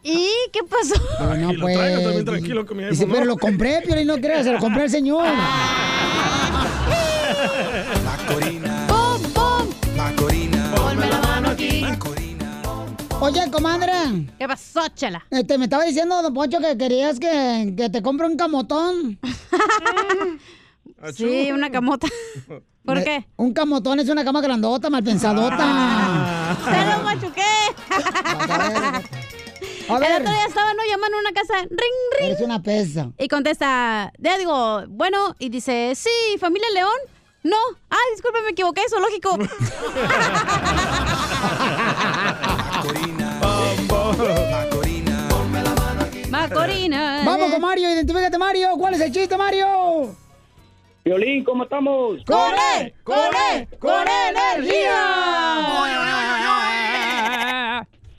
¿Y 0.03 0.27
qué 0.53 0.59
pasó? 0.69 0.93
Digo, 1.19 1.35
no, 1.35 1.51
Y 1.51 1.55
lo 1.55 1.61
pues. 1.61 1.77
traigo 1.77 2.01
también 2.01 2.25
tranquilo 2.25 2.65
con 2.65 2.77
mi 2.77 2.83
Dice, 2.85 3.03
iPhone, 3.03 3.09
pero 3.11 3.25
¿no? 3.25 3.31
lo 3.31 3.37
compré, 3.37 3.81
Piolín, 3.85 4.07
no 4.07 4.17
creas, 4.17 4.45
se 4.45 4.53
lo 4.53 4.59
compré 4.59 4.83
al 4.83 4.89
señor. 4.89 5.27
Macorina. 8.05 8.69
¡Pum, 8.69 8.76
Oye, 13.19 13.49
comadre. 13.51 13.91
¿Qué 14.37 14.47
pasó, 14.47 14.87
chala? 14.93 15.25
Este, 15.31 15.57
me 15.57 15.65
estaba 15.65 15.83
diciendo, 15.83 16.21
don 16.21 16.33
Poncho, 16.33 16.59
que 16.59 16.77
querías 16.77 17.19
que, 17.19 17.73
que 17.75 17.89
te 17.89 18.01
compre 18.01 18.27
un 18.27 18.37
camotón. 18.37 19.19
Sí, 21.13 21.51
una 21.51 21.69
camota. 21.69 22.07
¿Por 22.85 23.03
qué? 23.03 23.27
Un 23.35 23.53
camotón 23.53 23.99
es 23.99 24.09
una 24.09 24.23
cama 24.25 24.41
grandota, 24.41 24.89
mal 24.89 25.03
pensadota. 25.03 26.57
¡Se 26.65 26.85
lo 26.85 27.03
machuqué! 27.03 27.41
A 29.89 29.99
ver. 29.99 30.11
El 30.11 30.21
otro 30.21 30.33
día 30.33 30.45
estaba, 30.47 30.73
¿no? 30.73 30.79
Llamando 30.89 31.17
a 31.17 31.19
una 31.19 31.33
casa, 31.33 31.53
ring, 31.61 32.19
ring. 32.19 32.29
Eres 32.31 32.41
una 32.41 32.63
pesa. 32.63 33.11
Y 33.19 33.27
contesta, 33.27 34.11
ya 34.17 34.37
digo, 34.39 34.85
bueno, 34.87 35.35
y 35.37 35.49
dice, 35.49 35.93
sí, 35.95 36.09
familia 36.39 36.67
León. 36.73 36.97
No, 37.43 37.57
ay, 37.89 38.13
disculpe, 38.13 38.41
me 38.41 38.49
equivoqué, 38.49 38.81
zoológico. 38.89 39.37
Macorina. 46.29 47.23
Vamos 47.23 47.51
con 47.51 47.61
Mario, 47.61 47.91
identifícate 47.91 48.37
Mario. 48.37 48.69
¿Cuál 48.77 48.95
es 48.95 49.01
el 49.01 49.11
chiste, 49.11 49.37
Mario? 49.37 50.15
Violín, 51.05 51.43
¿cómo 51.43 51.63
estamos? 51.63 52.23
¡Con 52.25 52.53
él! 52.79 52.93
¡Con 53.03 54.05
energía! 54.07 54.97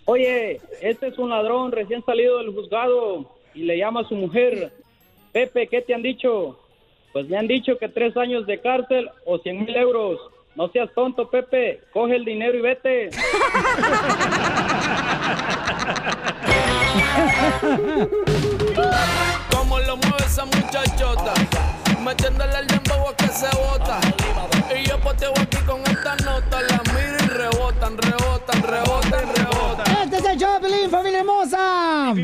Oye, 0.04 0.60
este 0.80 1.08
es 1.08 1.18
un 1.18 1.30
ladrón 1.30 1.72
recién 1.72 2.04
salido 2.04 2.38
del 2.38 2.54
juzgado 2.54 3.34
y 3.54 3.64
le 3.64 3.76
llama 3.76 4.00
a 4.00 4.08
su 4.08 4.14
mujer. 4.14 4.72
Pepe, 5.32 5.66
¿qué 5.66 5.82
te 5.82 5.94
han 5.94 6.02
dicho? 6.02 6.58
Pues 7.12 7.28
me 7.28 7.36
han 7.36 7.48
dicho 7.48 7.76
que 7.76 7.88
tres 7.88 8.16
años 8.16 8.46
de 8.46 8.60
cárcel 8.60 9.10
o 9.26 9.38
cien 9.38 9.64
mil 9.64 9.74
euros. 9.76 10.18
No 10.54 10.68
seas 10.68 10.90
tonto, 10.94 11.28
Pepe. 11.28 11.82
Coge 11.92 12.16
el 12.16 12.24
dinero 12.24 12.56
y 12.56 12.60
vete. 12.60 13.10
Cómo 19.50 19.78
lo 19.80 19.96
mueve 19.96 20.24
esa 20.26 20.44
muchachota, 20.44 21.34
metiéndole 22.04 22.58
el 22.60 22.66
dembow 22.66 23.08
a 23.08 23.16
que 23.16 23.28
se 23.28 23.46
bota. 23.56 24.00
Y 24.76 24.88
yo 24.88 24.98
poteo 25.00 25.32
aquí 25.40 25.56
con 25.66 25.80
esta 25.82 26.16
nota, 26.24 26.60
la 26.62 26.80
miro 26.92 27.16
y 27.24 27.28
rebotan, 27.28 27.96
rebotan, 27.98 28.62
rebotan, 28.62 29.34
rebotan. 29.34 29.96
Este 30.02 30.16
es 30.16 30.24
el 30.24 30.38
show, 30.38 30.54
de 30.60 30.68
Piolín, 30.68 30.90
familia 30.90 31.20
hermosa. 31.20 32.14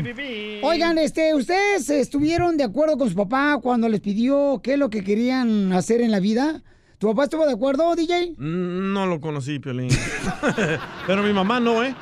Oigan, 0.63 0.97
este, 0.97 1.33
¿ustedes 1.35 1.89
estuvieron 1.89 2.57
de 2.57 2.63
acuerdo 2.63 2.97
con 2.97 3.09
su 3.09 3.15
papá 3.15 3.59
cuando 3.61 3.89
les 3.89 4.01
pidió 4.01 4.61
qué 4.63 4.73
es 4.73 4.79
lo 4.79 4.89
que 4.89 5.03
querían 5.03 5.73
hacer 5.73 6.01
en 6.01 6.11
la 6.11 6.19
vida? 6.19 6.61
¿Tu 6.97 7.07
papá 7.07 7.25
estuvo 7.25 7.45
de 7.45 7.53
acuerdo, 7.53 7.93
DJ? 7.95 8.31
Mm, 8.37 8.93
No 8.93 9.05
lo 9.05 9.19
conocí, 9.19 9.59
Piolín. 9.59 9.89
Pero 11.07 11.23
mi 11.23 11.33
mamá 11.33 11.59
no, 11.59 11.83
¿eh? 11.83 11.93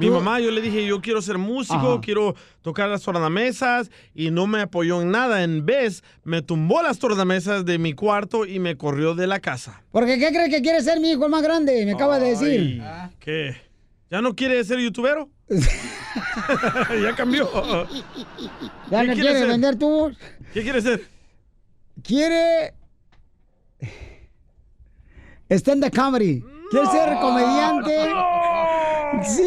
Mi 0.00 0.06
Tú- 0.06 0.14
mamá, 0.14 0.40
yo 0.40 0.50
le 0.50 0.60
dije, 0.62 0.84
yo 0.86 1.00
quiero 1.00 1.20
ser 1.22 1.36
músico, 1.38 1.92
Ajá. 1.92 2.00
quiero 2.00 2.34
tocar 2.62 2.88
las 2.88 3.02
tornamesas 3.02 3.90
y 4.14 4.30
no 4.30 4.46
me 4.46 4.62
apoyó 4.62 5.02
en 5.02 5.10
nada. 5.10 5.42
En 5.44 5.64
vez, 5.66 6.02
me 6.24 6.42
tumbó 6.42 6.82
las 6.82 6.98
tornamesas 6.98 7.64
de 7.66 7.78
mi 7.78 7.92
cuarto 7.92 8.46
y 8.46 8.58
me 8.58 8.76
corrió 8.76 9.14
de 9.14 9.26
la 9.26 9.40
casa. 9.40 9.82
Porque 9.92 10.18
¿qué 10.18 10.28
crees 10.30 10.48
que 10.48 10.62
quiere 10.62 10.80
ser 10.82 10.98
mi 11.00 11.10
hijo 11.10 11.26
el 11.26 11.30
más 11.30 11.42
grande? 11.42 11.84
Me 11.84 11.92
acaba 11.92 12.18
de 12.18 12.30
decir. 12.30 12.82
¿Qué? 13.20 13.54
¿Ya 14.10 14.20
no 14.22 14.34
quiere 14.34 14.64
ser 14.64 14.78
youtubero? 14.80 15.28
ya 17.02 17.14
cambió. 17.14 17.48
Ya 18.90 19.00
¿Qué 19.02 19.06
no 19.06 19.14
quiere 19.14 19.38
ser? 19.38 19.48
vender 19.48 19.78
tú. 19.78 20.10
¿Qué 20.54 20.62
quiere 20.62 20.80
ser? 20.80 21.02
Quiere. 22.02 22.72
Stand-up 25.50 25.94
comedy. 25.94 26.42
Quiere 26.70 26.86
ser 26.86 27.18
comediante. 27.20 27.96
Sí. 29.24 29.42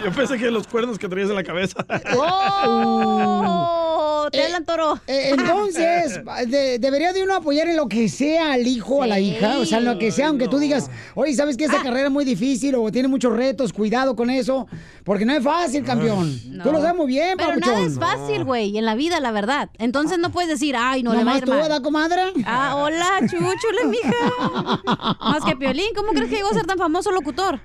Yo 0.04 0.12
pensé 0.12 0.38
que 0.38 0.50
los 0.50 0.66
cuernos 0.66 0.98
que 0.98 1.08
traías 1.08 1.30
en 1.30 1.36
la 1.36 1.44
cabeza. 1.44 1.84
¡Oh! 2.16 4.28
Te 4.30 4.44
hablan 4.44 4.64
toro. 4.64 5.00
Eh, 5.08 5.30
Entonces, 5.32 6.20
de- 6.46 6.78
debería 6.78 7.12
de 7.12 7.24
uno 7.24 7.34
apoyar 7.34 7.66
en 7.68 7.76
lo 7.76 7.88
que 7.88 8.08
sea 8.08 8.52
al 8.52 8.64
hijo 8.66 8.96
o 8.96 9.02
a 9.02 9.06
la 9.08 9.18
hija, 9.18 9.58
o 9.58 9.64
sea, 9.64 9.78
en 9.78 9.86
lo 9.86 9.98
que 9.98 10.12
sea, 10.12 10.28
aunque 10.28 10.46
tú 10.46 10.58
digas, 10.58 10.88
oye, 11.16 11.34
¿sabes 11.34 11.56
que 11.56 11.64
esa 11.64 11.82
carrera 11.82 12.06
es 12.06 12.12
muy 12.12 12.24
difícil 12.24 12.76
o 12.76 12.92
tiene 12.92 13.08
muchos 13.08 13.34
retos? 13.34 13.72
Cuidado 13.72 14.14
con 14.14 14.30
eso, 14.30 14.68
porque 15.04 15.24
no 15.24 15.32
es 15.34 15.42
fácil, 15.42 15.82
campeón. 15.84 16.32
Tú 16.62 16.70
lo 16.70 16.80
sabes 16.80 16.96
muy 16.96 17.08
bien, 17.08 17.34
Pero 17.36 17.48
papuchón. 17.50 17.74
nada 17.74 17.86
es 17.86 17.98
fácil, 17.98 18.44
güey, 18.44 18.76
en 18.78 18.84
la 18.84 18.94
vida, 18.94 19.18
la 19.18 19.32
verdad. 19.32 19.70
Entonces 19.78 20.18
no 20.18 20.30
puedes 20.30 20.48
decir, 20.48 20.76
ay, 20.78 21.02
no 21.02 21.12
le 21.14 21.24
va 21.24 21.34
a 21.34 21.38
ir 21.38 21.44
tú, 21.44 21.50
mal. 21.50 21.62
¿verdad, 21.62 21.82
comadre? 21.82 22.22
Ah, 22.46 22.76
hola, 22.76 23.08
chuchule, 23.22 23.86
mija. 23.88 25.16
Más 25.20 25.44
que 25.44 25.56
Piolín, 25.56 25.92
¿cómo 25.96 26.12
crees 26.12 26.30
que 26.30 26.36
llegó 26.36 26.50
a 26.50 26.54
ser 26.54 26.66
tan 26.66 26.78
famoso 26.78 27.10
locutor? 27.10 27.60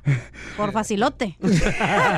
Por 0.57 0.71
facilote. 0.71 1.37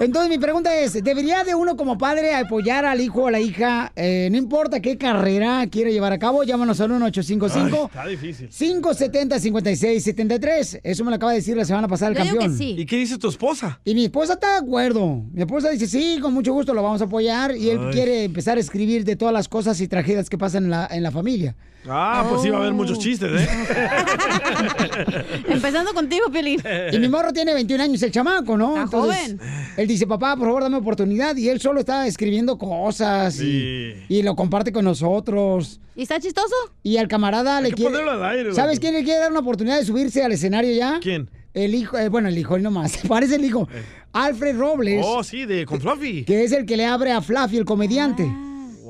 Entonces 0.00 0.30
mi 0.30 0.38
pregunta 0.38 0.74
es, 0.74 0.94
¿debería 1.04 1.44
de 1.44 1.54
uno 1.54 1.76
como 1.76 1.98
padre 1.98 2.34
apoyar 2.34 2.86
al 2.86 3.02
hijo 3.02 3.24
o 3.24 3.26
a 3.26 3.30
la 3.30 3.38
hija, 3.38 3.92
eh, 3.94 4.30
no 4.32 4.38
importa 4.38 4.80
qué 4.80 4.96
carrera 4.96 5.66
quiere 5.70 5.92
llevar 5.92 6.14
a 6.14 6.18
cabo? 6.18 6.42
Llámanos 6.42 6.80
al 6.80 6.88
1855 6.88 7.84
Está 7.84 8.06
difícil. 8.06 8.48
570-5673. 8.48 10.80
Eso 10.82 11.04
me 11.04 11.10
lo 11.10 11.16
acaba 11.16 11.32
de 11.32 11.38
decir 11.38 11.54
la 11.54 11.66
semana 11.66 11.86
pasada 11.86 12.12
el 12.12 12.16
campeón. 12.16 12.56
¿Y 12.58 12.86
qué 12.86 12.96
dice 12.96 13.18
tu 13.18 13.28
esposa? 13.28 13.78
Y 13.84 13.94
mi 13.94 14.06
esposa 14.06 14.32
está 14.32 14.52
de 14.52 14.58
acuerdo. 14.60 15.22
Mi 15.32 15.42
esposa 15.42 15.68
dice, 15.68 15.86
sí, 15.86 16.18
con 16.22 16.32
mucho 16.32 16.54
gusto 16.54 16.72
lo 16.72 16.82
vamos 16.82 17.02
a 17.02 17.04
apoyar. 17.04 17.54
Y 17.54 17.68
él 17.68 17.78
Ay. 17.88 17.92
quiere 17.92 18.24
empezar 18.24 18.56
a 18.56 18.60
escribir 18.60 19.04
de 19.04 19.16
todas 19.16 19.34
las 19.34 19.48
cosas 19.48 19.78
y 19.82 19.88
tragedias 19.88 20.30
que 20.30 20.38
pasan 20.38 20.64
en 20.64 20.70
la, 20.70 20.88
en 20.90 21.02
la 21.02 21.10
familia. 21.10 21.54
Ah, 21.88 22.26
pues 22.28 22.42
sí 22.42 22.50
va 22.50 22.58
a 22.58 22.60
haber 22.60 22.74
muchos 22.74 22.98
chistes, 22.98 23.40
¿eh? 23.40 23.48
Empezando 25.48 25.94
contigo, 25.94 26.26
Piolín. 26.30 26.60
Y 26.92 26.98
mi 26.98 27.08
morro 27.08 27.32
tiene 27.32 27.54
21 27.54 27.82
años, 27.82 28.02
el 28.02 28.10
chamaco, 28.10 28.54
¿no? 28.56 28.84
Está 28.84 28.98
joven. 28.98 29.40
Él 29.78 29.88
dice, 29.92 30.06
papá, 30.06 30.36
por 30.36 30.46
favor, 30.46 30.62
dame 30.62 30.76
oportunidad. 30.76 31.36
Y 31.36 31.48
él 31.48 31.60
solo 31.60 31.80
está 31.80 32.06
escribiendo 32.06 32.58
cosas 32.58 33.40
y, 33.40 33.94
y 34.08 34.22
lo 34.22 34.34
comparte 34.36 34.72
con 34.72 34.84
nosotros. 34.84 35.80
¿Y 35.96 36.02
está 36.02 36.18
chistoso? 36.20 36.54
Y 36.82 36.96
al 36.96 37.08
camarada 37.08 37.60
le 37.60 37.70
que 37.70 37.76
quiere... 37.76 37.90
ponerlo 37.90 38.12
al 38.12 38.24
aire, 38.24 38.54
¿Sabes 38.54 38.80
quién 38.80 38.94
le 38.94 39.04
quiere 39.04 39.20
dar 39.20 39.30
una 39.30 39.40
oportunidad 39.40 39.78
de 39.78 39.84
subirse 39.84 40.22
al 40.22 40.32
escenario 40.32 40.74
ya? 40.74 40.98
¿Quién? 41.00 41.28
El 41.52 41.74
hijo, 41.74 41.98
eh, 41.98 42.08
bueno, 42.08 42.28
el 42.28 42.38
hijo, 42.38 42.56
él 42.56 42.62
nomás. 42.62 42.96
Parece 43.08 43.36
el 43.36 43.44
hijo. 43.44 43.68
Alfred 44.12 44.56
Robles. 44.56 45.04
Oh, 45.06 45.22
sí, 45.22 45.44
de 45.44 45.66
con 45.66 45.80
Fluffy. 45.80 46.24
que 46.24 46.44
es 46.44 46.52
el 46.52 46.66
que 46.66 46.76
le 46.76 46.86
abre 46.86 47.12
a 47.12 47.20
Fluffy, 47.20 47.58
el 47.58 47.64
comediante. 47.64 48.30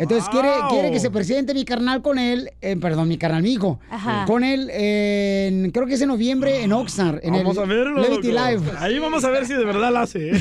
Entonces 0.00 0.28
quiere, 0.30 0.48
Wow. 0.48 0.68
quiere 0.70 0.90
que 0.90 0.98
se 0.98 1.10
presente 1.10 1.52
mi 1.52 1.64
carnal 1.66 2.00
con 2.00 2.18
él, 2.18 2.50
eh, 2.62 2.74
perdón, 2.76 3.06
mi 3.08 3.18
carnal, 3.18 3.42
mi 3.42 3.52
hijo, 3.52 3.78
Ajá. 3.90 4.24
con 4.26 4.42
él, 4.42 4.70
en, 4.72 5.70
creo 5.72 5.86
que 5.86 5.92
es 5.94 6.00
en 6.00 6.08
noviembre 6.08 6.62
en 6.64 6.72
Oxnard, 6.72 7.20
en 7.22 7.34
Vamos 7.34 7.56
el 7.58 7.62
a 7.62 7.66
verlo. 7.66 8.00
Levity 8.00 8.32
loco. 8.32 8.46
Live. 8.48 8.62
Ahí 8.78 8.98
vamos 8.98 9.22
a 9.24 9.30
ver 9.30 9.44
si 9.46 9.52
de 9.52 9.64
verdad 9.64 9.92
la 9.92 10.00
hace. 10.02 10.30
¿eh? 10.30 10.40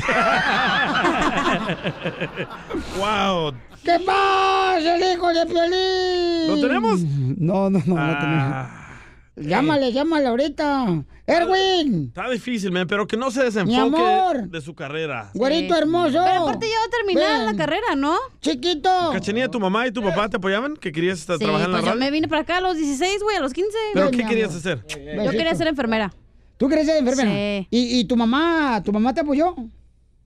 wow. 2.98 3.52
¿Qué 3.84 3.98
pasa, 4.04 4.96
el 4.96 5.02
hijo 5.16 5.28
de 5.28 5.46
Piolín? 5.46 6.48
¿Lo 6.48 6.60
tenemos? 6.66 7.00
No, 7.38 7.70
no, 7.70 7.78
no, 7.86 7.94
no 7.94 8.00
Ah. 8.00 8.18
tenemos. 8.20 9.48
Llámale, 9.50 9.92
llámale 9.92 10.26
ahorita. 10.26 11.02
Erwin. 11.30 12.06
Está 12.08 12.28
difícil, 12.30 12.70
man, 12.72 12.86
pero 12.86 13.06
que 13.06 13.16
no 13.16 13.30
se 13.30 13.42
desenfoque 13.44 13.78
amor. 13.80 14.48
de 14.48 14.60
su 14.60 14.74
carrera. 14.74 15.30
Güerito 15.34 15.74
hermoso. 15.76 16.18
Pero 16.24 16.42
aparte 16.42 16.66
ya 16.68 16.78
va 16.78 16.84
a 16.84 16.88
terminar 16.90 17.36
Ven. 17.38 17.46
la 17.46 17.54
carrera, 17.56 17.94
¿no? 17.96 18.16
Chiquito. 18.40 18.90
Cachanilla, 19.12 19.48
¿tu 19.48 19.60
mamá 19.60 19.86
y 19.86 19.92
tu 19.92 20.02
papá 20.02 20.28
te 20.28 20.36
apoyaban? 20.38 20.76
¿Que 20.76 20.90
querías 20.92 21.18
estar- 21.20 21.38
Sí, 21.38 21.44
trabajar 21.44 21.66
en 21.66 21.72
la 21.72 21.78
pues 21.78 21.84
yo 21.86 21.90
radio? 21.92 22.04
me 22.04 22.10
vine 22.10 22.26
para 22.28 22.42
acá 22.42 22.56
a 22.58 22.60
los 22.60 22.76
16, 22.76 23.22
güey, 23.22 23.36
a 23.36 23.40
los 23.40 23.52
15. 23.52 23.70
¿Pero 23.94 24.10
qué 24.10 24.24
querías 24.26 24.54
hacer? 24.54 24.84
Yo 24.88 25.30
quería 25.30 25.54
ser 25.54 25.68
enfermera. 25.68 26.12
¿Tú 26.56 26.68
querías 26.68 26.86
ser 26.86 26.96
enfermera? 26.98 27.30
Sí. 27.30 27.66
¿Y, 27.70 28.00
y 28.00 28.04
tu 28.04 28.16
mamá, 28.16 28.82
tu 28.84 28.92
mamá 28.92 29.14
te 29.14 29.20
apoyó? 29.20 29.54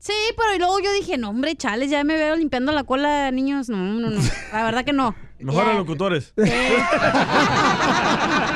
Sí, 0.00 0.12
pero 0.36 0.58
luego 0.58 0.80
yo 0.80 0.92
dije, 0.92 1.16
no, 1.16 1.30
hombre, 1.30 1.54
chales, 1.56 1.88
ya 1.90 2.04
me 2.04 2.14
veo 2.16 2.36
limpiando 2.36 2.72
la 2.72 2.84
cola, 2.84 3.30
niños. 3.30 3.68
No, 3.70 3.76
no, 3.78 4.10
no. 4.10 4.20
La 4.52 4.64
verdad 4.64 4.84
que 4.84 4.92
no. 4.92 5.14
Mejor 5.38 5.66
a 5.68 5.72
locutores. 5.74 6.34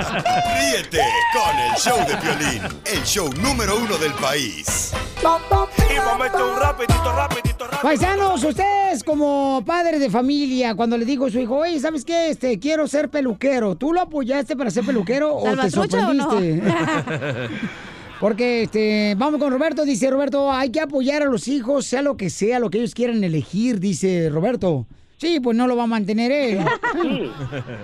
Ríete 0.00 1.02
con 1.32 1.58
el 1.58 1.76
show 1.76 1.98
de 2.06 2.16
Piolín, 2.16 2.62
el 2.86 3.02
show 3.04 3.30
número 3.34 3.76
uno 3.76 3.98
del 3.98 4.12
país. 4.14 4.92
Y 5.20 6.00
momento 6.00 6.52
un 6.52 6.58
rapidito, 6.58 7.12
rapidito, 7.12 7.66
rapidito. 7.66 7.82
Paisanos, 7.82 8.42
ustedes 8.42 9.04
como 9.04 9.62
padres 9.66 10.00
de 10.00 10.08
familia, 10.08 10.74
cuando 10.74 10.96
le 10.96 11.04
digo 11.04 11.26
a 11.26 11.30
su 11.30 11.38
hijo, 11.38 11.56
oye, 11.56 11.78
¿sabes 11.78 12.04
qué? 12.06 12.30
Este, 12.30 12.58
quiero 12.58 12.88
ser 12.88 13.10
peluquero. 13.10 13.76
¿Tú 13.76 13.92
lo 13.92 14.00
apoyaste 14.00 14.56
para 14.56 14.70
ser 14.70 14.86
peluquero 14.86 15.36
o 15.36 15.42
te 15.42 15.70
¿Salvatrucha 15.70 16.08
o 16.08 16.14
no? 16.14 16.30
sorprendiste? 16.30 17.50
Porque, 18.20 18.62
este, 18.62 19.14
vamos 19.18 19.40
con 19.40 19.50
Roberto, 19.52 19.84
dice 19.84 20.10
Roberto, 20.10 20.50
hay 20.52 20.70
que 20.70 20.80
apoyar 20.80 21.22
a 21.22 21.26
los 21.26 21.48
hijos, 21.48 21.86
sea 21.86 22.02
lo 22.02 22.16
que 22.16 22.30
sea, 22.30 22.58
lo 22.58 22.70
que 22.70 22.78
ellos 22.78 22.94
quieran 22.94 23.22
elegir, 23.22 23.80
dice 23.80 24.28
Roberto. 24.30 24.86
Sí, 25.20 25.38
pues 25.38 25.54
no 25.54 25.66
lo 25.66 25.76
va 25.76 25.82
a 25.82 25.86
mantener 25.86 26.32
él. 26.32 26.58
Sí. 27.02 27.30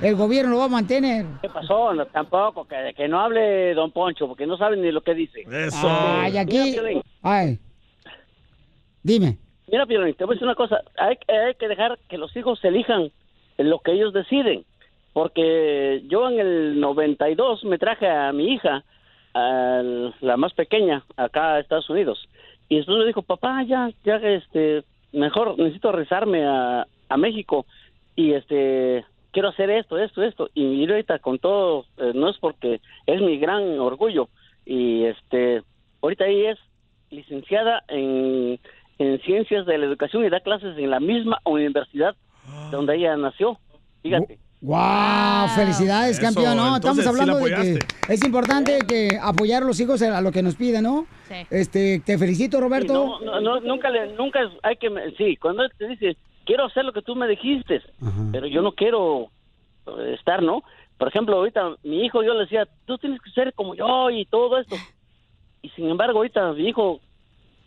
El 0.01 0.16
gobierno 0.16 0.53
lo 0.53 0.59
va 0.59 0.64
a 0.64 0.68
mantener. 0.68 1.26
¿Qué 1.43 1.51
pasó? 1.51 1.93
No, 1.93 2.07
tampoco, 2.07 2.66
que, 2.66 2.95
que 2.97 3.09
no 3.09 3.20
hable 3.20 3.74
Don 3.74 3.93
Poncho, 3.93 4.26
porque 4.26 4.47
no 4.47 4.57
sabe 4.57 4.78
ni 4.78 4.91
lo 4.91 5.03
que 5.03 5.12
dice. 5.12 5.43
Eso. 5.43 5.87
Ay, 5.87 6.39
aquí. 6.39 6.76
Ay. 7.22 7.59
Dime. 9.03 9.37
Mira, 9.70 9.84
Piolín, 9.84 10.14
te 10.14 10.24
voy 10.24 10.32
a 10.32 10.37
decir 10.37 10.47
una 10.47 10.55
cosa. 10.55 10.80
Hay, 10.97 11.18
hay 11.28 11.55
que 11.57 11.68
dejar 11.68 11.99
que 12.09 12.16
los 12.16 12.34
hijos 12.34 12.64
elijan 12.64 13.11
lo 13.59 13.80
que 13.80 13.93
ellos 13.93 14.14
deciden. 14.14 14.64
Porque 15.12 16.05
yo 16.09 16.30
en 16.30 16.41
el 16.41 16.80
92 16.80 17.64
me 17.64 17.76
traje 17.76 18.09
a 18.09 18.32
mi 18.32 18.55
hija, 18.55 18.82
a 19.34 19.82
la 20.22 20.39
más 20.39 20.55
pequeña, 20.55 21.05
acá 21.18 21.55
a 21.55 21.61
Estados 21.61 21.91
Unidos. 21.91 22.28
Y 22.70 22.76
después 22.76 22.97
me 22.97 23.05
dijo, 23.05 23.20
papá, 23.20 23.62
ya, 23.64 23.91
ya, 24.05 24.16
este, 24.16 24.84
mejor 25.12 25.59
necesito 25.59 25.93
rezarme 25.93 26.47
a, 26.47 26.87
a 27.09 27.17
México. 27.17 27.67
Y 28.15 28.33
este, 28.33 29.05
quiero 29.33 29.49
hacer 29.49 29.71
esto, 29.71 29.99
esto, 29.99 30.23
esto. 30.23 30.49
Y 30.55 30.65
mira 30.65 30.95
ahorita 30.95 31.19
con 31.19 31.39
todo, 31.39 31.85
eh, 31.99 32.13
no 32.15 32.31
es 32.31 32.37
porque 32.39 32.81
es 33.07 33.21
mi 33.21 33.39
gran 33.39 33.79
orgullo. 33.79 34.29
Y 34.65 35.05
este, 35.05 35.63
ahorita 36.03 36.27
ella 36.27 36.53
es 36.53 36.59
licenciada 37.11 37.83
en, 37.89 38.59
en 38.99 39.21
ciencias 39.23 39.67
de 39.67 39.79
la 39.79 39.87
educación 39.87 40.25
y 40.25 40.31
da 40.31 40.41
clases 40.41 40.77
en 40.79 40.91
la 40.91 41.01
misma 41.01 41.41
universidad 41.45 42.15
donde 42.71 42.97
ella 42.97 43.17
nació. 43.17 43.59
Fíjate. 44.03 44.39
¡Wow! 44.63 45.49
¡Felicidades, 45.55 46.19
Eso, 46.19 46.23
campeón! 46.23 46.57
No, 46.57 46.75
entonces 46.77 47.05
estamos 47.07 47.25
sí 47.25 47.31
hablando 47.31 47.47
de 47.47 47.79
que 48.09 48.13
es 48.15 48.25
importante 48.25 48.79
que 48.89 49.11
apoyar 49.21 49.63
a 49.63 49.67
los 49.67 49.79
hijos 49.81 50.01
a 50.03 50.21
lo 50.23 50.33
que 50.33 50.43
nos 50.43 50.57
piden, 50.57 50.83
¿no? 50.85 51.07
Sí. 51.29 51.35
Este, 51.51 52.01
te 52.05 52.17
felicito, 52.19 52.61
Roberto. 52.61 53.19
Sí, 53.21 53.25
no, 53.27 53.41
no, 53.41 53.41
no, 53.41 53.61
nunca 53.61 53.91
le, 53.91 54.15
nunca 54.15 54.41
hay 54.63 54.77
que, 54.77 54.89
me- 54.91 55.11
sí, 55.13 55.37
cuando 55.37 55.69
te 55.79 55.89
dice, 55.89 56.17
quiero 56.47 56.65
hacer 56.65 56.85
lo 56.85 56.93
que 56.95 57.03
tú 57.03 57.15
me 57.15 57.29
dijiste, 57.29 57.83
pero 58.33 58.47
yo 58.47 58.63
no 58.63 58.73
quiero 58.73 59.29
eh, 59.87 60.15
estar, 60.19 60.43
¿no? 60.43 60.63
Por 60.97 61.09
ejemplo, 61.09 61.37
ahorita 61.37 61.75
mi 61.83 62.07
hijo, 62.07 62.23
yo 62.23 62.33
le 62.33 62.41
decía, 62.41 62.67
tú 62.87 62.97
tienes 62.97 63.21
que 63.21 63.31
ser 63.33 63.53
como 63.53 63.75
yo 63.75 64.09
y 64.11 64.25
todo 64.25 64.59
esto. 64.59 64.77
Y 65.61 65.69
sin 65.71 65.91
embargo, 65.91 66.19
ahorita 66.19 66.53
mi 66.53 66.69
hijo 66.69 67.01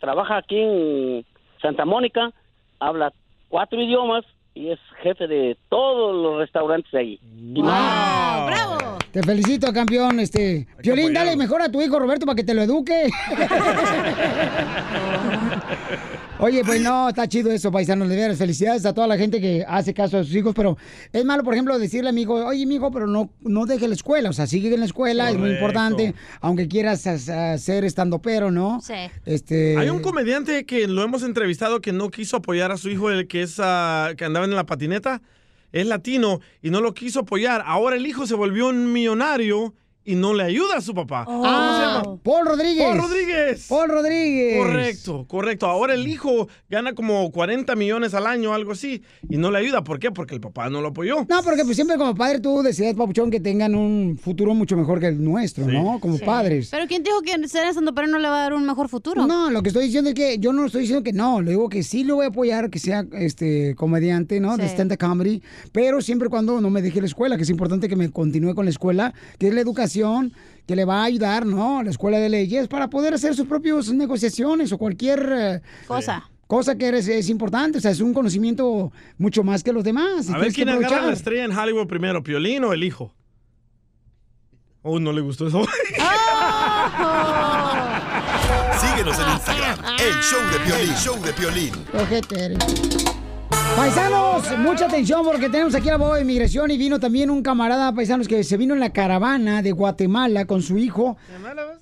trabaja 0.00 0.38
aquí 0.38 0.58
en 0.58 1.24
Santa 1.62 1.84
Mónica, 1.84 2.32
habla 2.80 3.12
cuatro 3.48 3.80
idiomas 3.80 4.24
y 4.54 4.70
es 4.70 4.80
jefe 5.02 5.28
de 5.28 5.56
todos 5.68 6.16
los 6.16 6.38
restaurantes 6.38 6.90
de 6.90 6.98
ahí. 6.98 7.20
Más- 7.62 8.46
¡Bravo! 8.46 8.98
Te 9.12 9.22
felicito, 9.22 9.72
campeón. 9.72 10.18
Este, 10.20 10.66
Violín, 10.82 11.12
dale 11.12 11.36
mejor 11.36 11.60
a 11.62 11.70
tu 11.70 11.80
hijo 11.82 11.98
Roberto 11.98 12.26
para 12.26 12.36
que 12.36 12.44
te 12.44 12.54
lo 12.54 12.62
eduque. 12.62 13.04
Oye, 16.40 16.64
pues 16.64 16.80
no, 16.80 17.08
está 17.08 17.28
chido 17.28 17.50
eso, 17.50 17.70
paisanos. 17.70 18.08
De 18.08 18.16
veras, 18.16 18.38
felicidades 18.38 18.84
a 18.86 18.94
toda 18.94 19.06
la 19.06 19.16
gente 19.18 19.40
que 19.40 19.64
hace 19.66 19.92
caso 19.94 20.18
a 20.18 20.24
sus 20.24 20.34
hijos, 20.34 20.54
pero 20.54 20.76
es 21.12 21.24
malo, 21.24 21.42
por 21.44 21.54
ejemplo, 21.54 21.78
decirle 21.78 22.10
a 22.10 22.12
mi 22.12 22.22
hijo, 22.22 22.34
oye, 22.34 22.64
mi 22.66 22.76
hijo, 22.76 22.90
pero 22.90 23.06
no, 23.06 23.30
no 23.40 23.66
deje 23.66 23.88
la 23.88 23.94
escuela. 23.94 24.30
O 24.30 24.32
sea, 24.32 24.46
sigue 24.46 24.72
en 24.72 24.80
la 24.80 24.86
escuela, 24.86 25.30
es 25.30 25.36
muy 25.38 25.50
importante, 25.50 26.14
aunque 26.40 26.68
quieras 26.68 27.06
as- 27.06 27.62
ser 27.62 27.84
estando 27.84 28.20
pero, 28.20 28.50
¿no? 28.50 28.80
Sí. 28.80 28.94
Este. 29.26 29.76
Hay 29.76 29.90
un 29.90 30.00
comediante 30.00 30.64
que 30.64 30.86
lo 30.88 31.02
hemos 31.02 31.22
entrevistado 31.22 31.80
que 31.80 31.92
no 31.92 32.10
quiso 32.10 32.38
apoyar 32.38 32.72
a 32.72 32.76
su 32.76 32.88
hijo, 32.90 33.10
el 33.10 33.26
que 33.28 33.42
es 33.42 33.56
ah, 33.58 34.10
que 34.16 34.24
andaba 34.24 34.44
en 34.46 34.54
la 34.54 34.64
patineta, 34.66 35.20
es 35.72 35.86
latino 35.86 36.40
y 36.62 36.70
no 36.70 36.80
lo 36.80 36.94
quiso 36.94 37.20
apoyar. 37.20 37.62
Ahora 37.66 37.96
el 37.96 38.06
hijo 38.06 38.26
se 38.26 38.34
volvió 38.34 38.68
un 38.68 38.92
millonario 38.92 39.74
y 40.04 40.14
no 40.14 40.32
le 40.34 40.42
ayuda 40.44 40.76
a 40.78 40.80
su 40.80 40.94
papá. 40.94 41.24
¿Cómo 41.26 41.42
se 41.44 41.48
Ah, 41.50 42.02
llama? 42.04 42.16
Paul 42.22 42.46
Rodríguez. 42.46 42.84
Paul 42.86 42.98
Rodríguez. 42.98 43.66
Paul 43.68 43.88
Rodríguez. 43.90 44.58
Correcto, 44.58 45.24
correcto. 45.28 45.66
Ahora 45.66 45.94
el 45.94 46.08
hijo 46.08 46.48
gana 46.68 46.94
como 46.94 47.30
40 47.30 47.74
millones 47.76 48.14
al 48.14 48.26
año, 48.26 48.54
algo 48.54 48.72
así, 48.72 49.02
y 49.28 49.36
no 49.36 49.50
le 49.50 49.58
ayuda. 49.58 49.84
¿Por 49.84 49.98
qué? 49.98 50.10
Porque 50.10 50.34
el 50.34 50.40
papá 50.40 50.70
no 50.70 50.80
lo 50.80 50.88
apoyó. 50.88 51.26
No, 51.28 51.42
porque 51.42 51.64
pues 51.64 51.76
siempre 51.76 51.96
como 51.98 52.14
padre 52.14 52.40
tú 52.40 52.62
deseas, 52.62 52.94
Papuchón, 52.94 53.30
que 53.30 53.40
tengan 53.40 53.74
un 53.74 54.18
futuro 54.20 54.54
mucho 54.54 54.76
mejor 54.76 55.00
que 55.00 55.08
el 55.08 55.22
nuestro, 55.22 55.66
¿no? 55.66 56.00
Como 56.00 56.16
Sí. 56.16 56.24
padres. 56.24 56.68
Pero 56.70 56.86
¿quién 56.86 57.02
dijo 57.02 57.20
que 57.22 57.30
ser 57.48 57.66
pero 57.94 58.06
no 58.06 58.18
le 58.18 58.28
va 58.28 58.38
a 58.40 58.42
dar 58.42 58.54
un 58.54 58.64
mejor 58.66 58.88
futuro? 58.88 59.26
No, 59.26 59.50
lo 59.50 59.62
que 59.62 59.68
estoy 59.68 59.84
diciendo 59.84 60.10
es 60.10 60.14
que 60.14 60.38
yo 60.38 60.52
no 60.52 60.64
estoy 60.66 60.82
diciendo 60.82 61.02
que 61.02 61.12
no, 61.12 61.40
le 61.40 61.50
digo 61.50 61.68
que 61.68 61.82
sí 61.82 62.04
lo 62.04 62.16
voy 62.16 62.24
a 62.24 62.28
apoyar, 62.28 62.70
que 62.70 62.78
sea 62.78 63.04
este 63.12 63.74
comediante, 63.76 64.40
¿no? 64.40 64.56
De 64.56 64.66
stand-up 64.66 64.98
comedy, 64.98 65.42
pero 65.72 66.00
siempre 66.00 66.26
y 66.28 66.30
cuando 66.30 66.60
no 66.60 66.70
me 66.70 66.80
deje 66.82 67.00
la 67.00 67.06
escuela, 67.06 67.36
que 67.36 67.42
es 67.42 67.50
importante 67.50 67.88
que 67.88 67.96
me 67.96 68.10
continúe 68.10 68.54
con 68.54 68.64
la 68.64 68.70
escuela, 68.70 69.12
que 69.38 69.48
es 69.48 69.54
la 69.54 69.60
educación, 69.60 69.89
que 70.66 70.76
le 70.76 70.84
va 70.84 71.00
a 71.00 71.04
ayudar, 71.04 71.44
¿no? 71.44 71.82
La 71.82 71.90
escuela 71.90 72.18
de 72.18 72.28
leyes 72.28 72.68
para 72.68 72.88
poder 72.88 73.14
hacer 73.14 73.34
sus 73.34 73.46
propias 73.46 73.90
negociaciones 73.92 74.70
o 74.72 74.78
cualquier 74.78 75.32
eh, 75.32 75.60
Cosa. 75.88 76.30
cosa 76.46 76.76
que 76.76 76.88
es, 76.90 77.08
es 77.08 77.28
importante, 77.28 77.78
o 77.78 77.80
sea, 77.80 77.90
es 77.90 78.00
un 78.00 78.14
conocimiento 78.14 78.92
mucho 79.18 79.42
más 79.42 79.64
que 79.64 79.72
los 79.72 79.82
demás. 79.82 80.30
A 80.30 80.38
ver 80.38 80.52
quién 80.52 80.68
agarra 80.68 81.06
la 81.06 81.12
estrella 81.12 81.44
en 81.44 81.50
Hollywood 81.56 81.88
primero, 81.88 82.22
Piolín 82.22 82.62
o 82.64 82.72
el 82.72 82.84
hijo. 82.84 83.12
Oh, 84.82 84.98
no 85.00 85.12
le 85.12 85.20
gustó 85.20 85.48
eso. 85.48 85.62
Síguenos 88.80 89.18
en 89.18 89.28
Instagram, 89.32 89.78
el 89.98 90.14
show 90.22 90.40
de 90.52 90.58
Piolín, 90.60 90.94
show 90.94 91.20
de 91.20 91.32
Piolín. 91.32 91.72
Paisanos, 93.76 94.58
mucha 94.58 94.86
atención 94.86 95.24
porque 95.24 95.48
tenemos 95.48 95.74
aquí 95.74 95.88
a 95.88 95.92
la 95.92 95.94
abogado 95.94 96.16
de 96.16 96.22
inmigración 96.22 96.70
y 96.70 96.76
vino 96.76 97.00
también 97.00 97.30
un 97.30 97.42
camarada, 97.42 97.92
paisanos, 97.94 98.28
que 98.28 98.44
se 98.44 98.56
vino 98.56 98.74
en 98.74 98.80
la 98.80 98.92
caravana 98.92 99.62
de 99.62 99.72
Guatemala 99.72 100.44
con 100.44 100.62
su 100.62 100.76
hijo, 100.76 101.16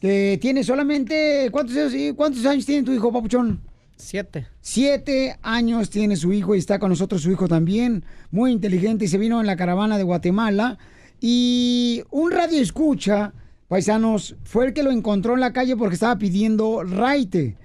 que 0.00 0.38
tiene 0.40 0.64
solamente, 0.64 1.48
¿cuántos 1.50 1.76
años, 1.76 1.92
cuántos 2.16 2.46
años 2.46 2.66
tiene 2.66 2.84
tu 2.84 2.92
hijo, 2.92 3.12
papuchón? 3.12 3.60
Siete. 3.96 4.46
Siete 4.60 5.38
años 5.42 5.90
tiene 5.90 6.16
su 6.16 6.32
hijo 6.32 6.54
y 6.54 6.58
está 6.58 6.78
con 6.78 6.90
nosotros 6.90 7.22
su 7.22 7.32
hijo 7.32 7.48
también, 7.48 8.04
muy 8.30 8.52
inteligente 8.52 9.06
y 9.06 9.08
se 9.08 9.18
vino 9.18 9.40
en 9.40 9.46
la 9.46 9.56
caravana 9.56 9.98
de 9.98 10.04
Guatemala 10.04 10.78
y 11.20 12.02
un 12.10 12.30
radio 12.30 12.60
escucha, 12.60 13.32
paisanos, 13.66 14.36
fue 14.44 14.66
el 14.66 14.72
que 14.72 14.84
lo 14.84 14.90
encontró 14.92 15.34
en 15.34 15.40
la 15.40 15.52
calle 15.52 15.76
porque 15.76 15.94
estaba 15.94 16.16
pidiendo 16.16 16.84
raite. 16.84 17.56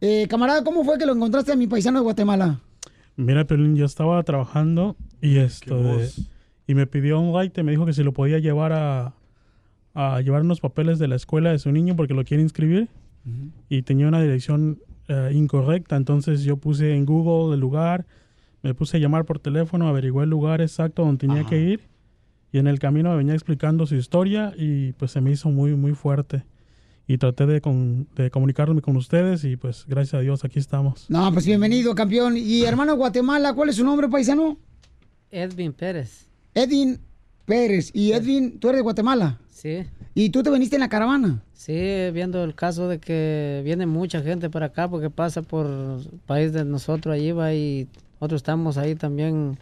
Eh, 0.00 0.26
camarada, 0.28 0.64
¿cómo 0.64 0.82
fue 0.82 0.98
que 0.98 1.06
lo 1.06 1.14
encontraste 1.14 1.52
a 1.52 1.56
mi 1.56 1.66
paisano 1.66 1.98
de 1.98 2.04
Guatemala? 2.04 2.60
Mira, 3.16 3.44
Pelín, 3.46 3.76
yo 3.76 3.84
estaba 3.84 4.22
trabajando 4.22 4.96
y 5.20 5.36
esto 5.38 5.76
de- 5.82 5.92
y 6.66 6.74
me 6.74 6.86
pidió 6.86 7.20
un 7.20 7.34
raite, 7.34 7.62
me 7.62 7.72
dijo 7.72 7.84
que 7.86 7.92
si 7.92 8.02
lo 8.02 8.12
podía 8.12 8.38
llevar 8.38 8.72
a, 8.72 9.14
a 9.94 10.20
llevar 10.22 10.42
unos 10.42 10.60
papeles 10.60 10.98
de 10.98 11.08
la 11.08 11.16
escuela 11.16 11.50
de 11.50 11.58
su 11.58 11.70
niño 11.72 11.94
porque 11.96 12.14
lo 12.14 12.24
quiere 12.24 12.42
inscribir. 12.42 12.88
Y 13.68 13.82
tenía 13.82 14.08
una 14.08 14.20
dirección 14.20 14.78
eh, 15.08 15.30
incorrecta, 15.32 15.96
entonces 15.96 16.42
yo 16.42 16.56
puse 16.56 16.94
en 16.96 17.06
Google 17.06 17.54
el 17.54 17.60
lugar, 17.60 18.04
me 18.62 18.74
puse 18.74 18.96
a 18.96 19.00
llamar 19.00 19.24
por 19.24 19.38
teléfono, 19.38 19.86
averigué 19.88 20.22
el 20.24 20.30
lugar 20.30 20.60
exacto 20.60 21.04
donde 21.04 21.18
tenía 21.26 21.44
que 21.46 21.60
ir 21.60 21.80
y 22.52 22.58
en 22.58 22.66
el 22.66 22.78
camino 22.80 23.10
me 23.10 23.16
venía 23.16 23.34
explicando 23.34 23.86
su 23.86 23.94
historia 23.94 24.52
y 24.56 24.92
pues 24.94 25.10
se 25.12 25.20
me 25.20 25.30
hizo 25.30 25.50
muy 25.50 25.74
muy 25.76 25.92
fuerte 25.94 26.44
y 27.06 27.18
traté 27.18 27.46
de, 27.46 27.60
con- 27.60 28.06
de 28.14 28.30
comunicarme 28.30 28.80
con 28.80 28.96
ustedes 28.96 29.44
y 29.44 29.56
pues 29.56 29.84
gracias 29.88 30.14
a 30.14 30.20
Dios 30.20 30.44
aquí 30.44 30.58
estamos. 30.58 31.06
No, 31.08 31.32
pues 31.32 31.46
bienvenido, 31.46 31.94
campeón. 31.94 32.36
Y 32.36 32.62
hermano 32.64 32.92
de 32.92 32.98
Guatemala, 32.98 33.52
¿cuál 33.54 33.68
es 33.70 33.76
su 33.76 33.84
nombre, 33.84 34.08
paisano? 34.08 34.56
Edwin 35.30 35.72
Pérez. 35.72 36.26
Edwin 36.54 36.98
Pérez. 37.44 37.90
Y 37.94 38.12
Edwin, 38.12 38.58
tú 38.60 38.68
eres 38.68 38.78
de 38.78 38.82
Guatemala. 38.82 39.38
Sí. 39.50 39.84
¿Y 40.14 40.30
tú 40.30 40.42
te 40.42 40.50
viniste 40.50 40.76
en 40.76 40.80
la 40.80 40.88
caravana? 40.88 41.42
Sí, 41.52 41.72
viendo 42.12 42.42
el 42.44 42.54
caso 42.54 42.88
de 42.88 42.98
que 42.98 43.62
viene 43.64 43.86
mucha 43.86 44.20
gente 44.22 44.50
para 44.50 44.66
acá 44.66 44.88
porque 44.88 45.08
pasa 45.10 45.42
por 45.42 45.66
el 45.66 46.20
país 46.26 46.52
de 46.52 46.64
nosotros, 46.64 47.14
allí 47.14 47.32
va 47.32 47.54
y 47.54 47.88
nosotros 48.20 48.40
estamos 48.40 48.76
ahí 48.78 48.94
también 48.94 49.56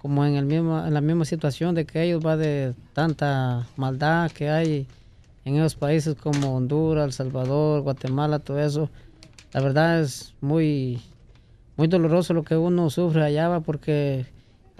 como 0.00 0.24
en, 0.24 0.34
el 0.36 0.44
mismo, 0.44 0.84
en 0.86 0.94
la 0.94 1.00
misma 1.00 1.24
situación 1.24 1.74
de 1.74 1.84
que 1.84 2.02
ellos 2.04 2.24
va 2.24 2.36
de 2.36 2.74
tanta 2.92 3.66
maldad 3.76 4.30
que 4.30 4.48
hay 4.50 4.86
en 5.48 5.56
esos 5.56 5.74
países 5.74 6.14
como 6.14 6.54
Honduras, 6.54 7.06
El 7.06 7.12
Salvador, 7.12 7.82
Guatemala, 7.82 8.38
todo 8.38 8.60
eso. 8.60 8.90
La 9.52 9.60
verdad 9.60 10.00
es 10.00 10.34
muy, 10.40 11.00
muy 11.76 11.88
doloroso 11.88 12.34
lo 12.34 12.42
que 12.42 12.56
uno 12.56 12.90
sufre 12.90 13.22
allá, 13.24 13.48
va, 13.48 13.60
porque 13.60 14.26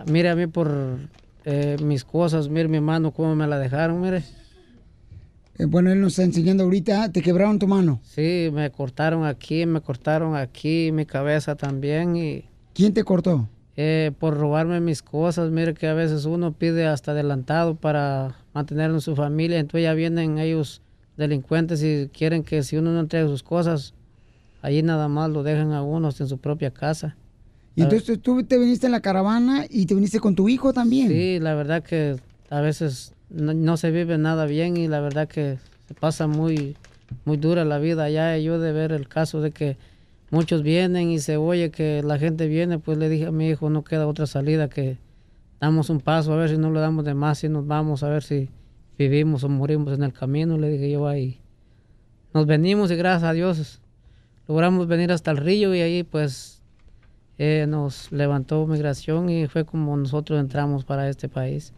mire 0.06 0.28
a 0.28 0.36
mí 0.36 0.46
por 0.46 0.98
eh, 1.44 1.76
mis 1.82 2.04
cosas, 2.04 2.48
mire 2.48 2.68
mi 2.68 2.80
mano, 2.80 3.12
cómo 3.12 3.34
me 3.34 3.46
la 3.46 3.58
dejaron, 3.58 4.00
mire. 4.00 4.22
Eh, 5.58 5.64
bueno, 5.64 5.90
él 5.90 6.00
nos 6.00 6.12
está 6.12 6.24
enseñando 6.24 6.64
ahorita, 6.64 7.10
te 7.10 7.22
quebraron 7.22 7.58
tu 7.58 7.66
mano. 7.66 8.00
Sí, 8.04 8.50
me 8.52 8.70
cortaron 8.70 9.24
aquí, 9.24 9.64
me 9.64 9.80
cortaron 9.80 10.36
aquí, 10.36 10.92
mi 10.92 11.06
cabeza 11.06 11.56
también 11.56 12.16
y... 12.16 12.44
¿Quién 12.74 12.92
te 12.92 13.02
cortó? 13.02 13.48
Eh, 13.74 14.12
por 14.18 14.36
robarme 14.36 14.80
mis 14.80 15.02
cosas, 15.02 15.50
mire 15.50 15.72
que 15.72 15.86
a 15.86 15.94
veces 15.94 16.26
uno 16.26 16.52
pide 16.52 16.86
hasta 16.86 17.12
adelantado 17.12 17.76
para 17.76 18.36
mantener 18.58 18.90
en 18.90 19.00
su 19.00 19.14
familia, 19.14 19.58
entonces 19.58 19.84
ya 19.84 19.94
vienen 19.94 20.38
ellos 20.38 20.82
delincuentes 21.16 21.82
y 21.82 22.10
quieren 22.12 22.42
que 22.42 22.62
si 22.64 22.76
uno 22.76 22.92
no 22.92 23.00
entrega 23.00 23.28
sus 23.28 23.44
cosas, 23.44 23.94
ahí 24.62 24.82
nada 24.82 25.06
más 25.06 25.30
lo 25.30 25.44
dejan 25.44 25.72
a 25.72 25.82
uno 25.82 26.10
en 26.18 26.26
su 26.26 26.38
propia 26.38 26.72
casa. 26.72 27.16
Y 27.76 27.82
entonces 27.82 28.20
tú 28.20 28.42
te 28.42 28.58
viniste 28.58 28.86
en 28.86 28.92
la 28.92 29.00
caravana 29.00 29.64
y 29.70 29.86
te 29.86 29.94
viniste 29.94 30.18
con 30.18 30.34
tu 30.34 30.48
hijo 30.48 30.72
también. 30.72 31.08
Sí, 31.08 31.38
la 31.38 31.54
verdad 31.54 31.84
que 31.84 32.16
a 32.50 32.60
veces 32.60 33.12
no, 33.30 33.54
no 33.54 33.76
se 33.76 33.92
vive 33.92 34.18
nada 34.18 34.46
bien 34.46 34.76
y 34.76 34.88
la 34.88 35.00
verdad 35.00 35.28
que 35.28 35.58
se 35.86 35.94
pasa 35.94 36.26
muy, 36.26 36.76
muy 37.24 37.36
dura 37.36 37.64
la 37.64 37.78
vida 37.78 38.04
allá. 38.04 38.36
Yo 38.38 38.58
de 38.58 38.72
ver 38.72 38.90
el 38.90 39.06
caso 39.06 39.40
de 39.40 39.52
que 39.52 39.76
muchos 40.30 40.64
vienen 40.64 41.10
y 41.10 41.20
se 41.20 41.36
oye 41.36 41.70
que 41.70 42.02
la 42.02 42.18
gente 42.18 42.48
viene, 42.48 42.80
pues 42.80 42.98
le 42.98 43.08
dije 43.08 43.26
a 43.26 43.30
mi 43.30 43.48
hijo, 43.50 43.70
no 43.70 43.84
queda 43.84 44.08
otra 44.08 44.26
salida 44.26 44.68
que 44.68 44.98
damos 45.60 45.90
un 45.90 46.00
paso 46.00 46.32
a 46.32 46.36
ver 46.36 46.50
si 46.50 46.56
no 46.56 46.70
le 46.70 46.80
damos 46.80 47.04
de 47.04 47.14
más, 47.14 47.38
si 47.38 47.48
nos 47.48 47.66
vamos 47.66 48.02
a 48.02 48.08
ver 48.08 48.22
si 48.22 48.48
vivimos 48.98 49.44
o 49.44 49.48
morimos 49.48 49.92
en 49.94 50.02
el 50.02 50.12
camino, 50.12 50.58
le 50.58 50.70
dije 50.70 50.90
yo 50.90 51.06
ahí. 51.06 51.40
Nos 52.34 52.46
venimos 52.46 52.90
y 52.90 52.96
gracias 52.96 53.24
a 53.24 53.32
Dios 53.32 53.80
logramos 54.48 54.88
venir 54.88 55.12
hasta 55.12 55.30
el 55.30 55.36
río 55.36 55.74
y 55.74 55.80
ahí 55.80 56.02
pues 56.02 56.62
eh, 57.36 57.66
nos 57.68 58.10
levantó 58.10 58.66
migración 58.66 59.30
y 59.30 59.46
fue 59.46 59.64
como 59.64 59.96
nosotros 59.96 60.40
entramos 60.40 60.84
para 60.84 61.08
este 61.08 61.28
país. 61.28 61.72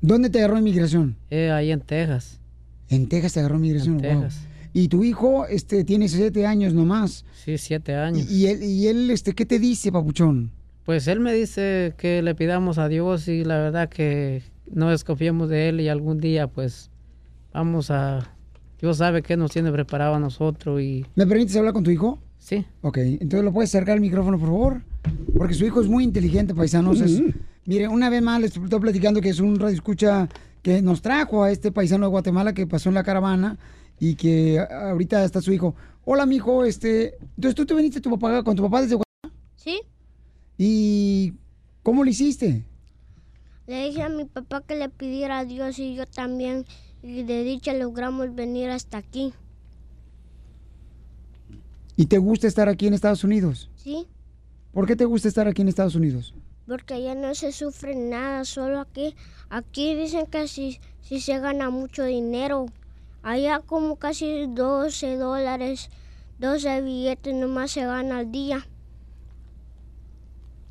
¿Dónde 0.00 0.30
te 0.30 0.38
agarró 0.38 0.58
inmigración? 0.58 1.16
Eh, 1.30 1.50
ahí 1.50 1.70
en 1.70 1.80
Texas. 1.80 2.40
En 2.88 3.08
Texas 3.08 3.32
te 3.32 3.40
agarró 3.40 3.56
inmigración. 3.56 4.04
En 4.04 4.14
wow. 4.14 4.22
Texas. 4.22 4.46
Y 4.74 4.88
tu 4.88 5.04
hijo 5.04 5.46
este, 5.46 5.84
tiene 5.84 6.08
siete 6.08 6.46
años 6.46 6.74
nomás. 6.74 7.24
Sí, 7.44 7.58
siete 7.58 7.94
años. 7.94 8.30
Y, 8.30 8.36
y 8.36 8.46
él, 8.46 8.62
y 8.62 8.86
él 8.88 9.10
este, 9.10 9.34
¿qué 9.34 9.46
te 9.46 9.58
dice, 9.58 9.92
papuchón? 9.92 10.50
Pues 10.84 11.06
él 11.06 11.20
me 11.20 11.32
dice 11.32 11.94
que 11.96 12.22
le 12.22 12.34
pidamos 12.34 12.78
a 12.78 12.88
Dios 12.88 13.28
y 13.28 13.44
la 13.44 13.58
verdad 13.58 13.88
que 13.88 14.42
no 14.70 14.90
desconfiemos 14.90 15.48
de 15.48 15.68
él 15.68 15.80
y 15.80 15.88
algún 15.88 16.18
día 16.18 16.46
pues 16.48 16.90
vamos 17.52 17.90
a... 17.90 18.28
Dios 18.80 18.96
sabe 18.96 19.22
que 19.22 19.36
nos 19.36 19.52
tiene 19.52 19.70
preparado 19.70 20.14
a 20.14 20.18
nosotros 20.18 20.80
y... 20.80 21.06
¿Me 21.14 21.24
permites 21.26 21.54
hablar 21.56 21.72
con 21.72 21.84
tu 21.84 21.90
hijo? 21.92 22.18
Sí. 22.38 22.66
Ok, 22.80 22.98
entonces 22.98 23.44
lo 23.44 23.52
puedes 23.52 23.70
acercar 23.70 23.94
al 23.94 24.00
micrófono, 24.00 24.38
por 24.38 24.48
favor. 24.48 24.82
Porque 25.36 25.54
su 25.54 25.64
hijo 25.64 25.80
es 25.80 25.86
muy 25.88 26.02
inteligente, 26.02 26.52
paisanos. 26.52 27.00
Es- 27.00 27.22
mire, 27.64 27.86
una 27.86 28.10
vez 28.10 28.20
más 28.22 28.40
les 28.40 28.56
estoy 28.56 28.80
platicando 28.80 29.20
que 29.20 29.28
es 29.28 29.38
un 29.38 29.60
radio 29.60 29.74
escucha 29.74 30.28
que 30.62 30.82
nos 30.82 31.00
trajo 31.00 31.44
a 31.44 31.52
este 31.52 31.70
paisano 31.70 32.06
de 32.06 32.10
Guatemala 32.10 32.52
que 32.54 32.66
pasó 32.66 32.88
en 32.88 32.96
la 32.96 33.04
caravana 33.04 33.56
y 34.00 34.16
que 34.16 34.58
ahorita 34.58 35.24
está 35.24 35.40
su 35.40 35.52
hijo. 35.52 35.76
Hola, 36.04 36.26
mijo, 36.26 36.64
este. 36.64 37.14
Entonces 37.36 37.54
tú 37.54 37.64
te 37.66 37.74
viniste 37.74 38.00
tu 38.00 38.10
papá, 38.10 38.42
con 38.42 38.56
tu 38.56 38.62
papá 38.64 38.82
desde 38.82 38.96
Guatemala. 38.96 39.40
Sí, 39.54 39.80
¿Y 40.64 41.32
cómo 41.82 42.04
lo 42.04 42.10
hiciste? 42.10 42.64
le 43.66 43.88
dije 43.88 44.02
a 44.02 44.08
mi 44.08 44.26
papá 44.26 44.60
que 44.60 44.76
le 44.76 44.88
pidiera 44.88 45.40
a 45.40 45.44
Dios 45.44 45.76
y 45.80 45.96
yo 45.96 46.06
también. 46.06 46.66
Y 47.02 47.24
de 47.24 47.42
dicha 47.42 47.74
logramos 47.74 48.32
venir 48.32 48.70
hasta 48.70 48.98
aquí. 48.98 49.34
¿Y 51.96 52.06
te 52.06 52.18
gusta 52.18 52.46
estar 52.46 52.68
aquí 52.68 52.86
en 52.86 52.94
Estados 52.94 53.24
Unidos? 53.24 53.70
¿Sí? 53.74 54.06
¿Por 54.72 54.86
qué 54.86 54.94
te 54.94 55.04
gusta 55.04 55.26
estar 55.26 55.48
aquí 55.48 55.62
en 55.62 55.68
Estados 55.68 55.96
Unidos? 55.96 56.32
Porque 56.68 56.94
allá 56.94 57.16
no 57.16 57.34
se 57.34 57.50
sufre 57.50 57.96
nada, 57.96 58.44
solo 58.44 58.78
aquí. 58.78 59.16
Aquí 59.50 59.96
dicen 59.96 60.26
que 60.26 60.46
si, 60.46 60.78
si 61.00 61.20
se 61.20 61.40
gana 61.40 61.70
mucho 61.70 62.04
dinero. 62.04 62.66
Allá 63.24 63.58
como 63.58 63.96
casi 63.96 64.46
12 64.46 65.16
dólares, 65.16 65.90
12 66.38 66.82
billetes 66.82 67.34
nomás 67.34 67.72
se 67.72 67.84
gana 67.84 68.18
al 68.18 68.30
día. 68.30 68.68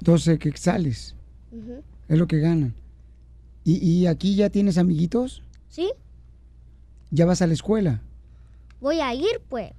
12 0.01 0.39
quetzales, 0.39 1.15
Ujú. 1.51 1.83
es 2.07 2.17
lo 2.17 2.27
que 2.27 2.39
ganan. 2.39 2.73
¿Y, 3.63 3.77
y 3.77 4.07
aquí 4.07 4.35
ya 4.35 4.49
tienes 4.49 4.77
amiguitos? 4.77 5.43
¿Sí? 5.69 5.91
¿Ya 7.11 7.25
vas 7.25 7.41
a 7.41 7.47
la 7.47 7.53
escuela? 7.53 8.01
Voy 8.79 8.99
a 8.99 9.13
ir 9.13 9.41
pues, 9.49 9.71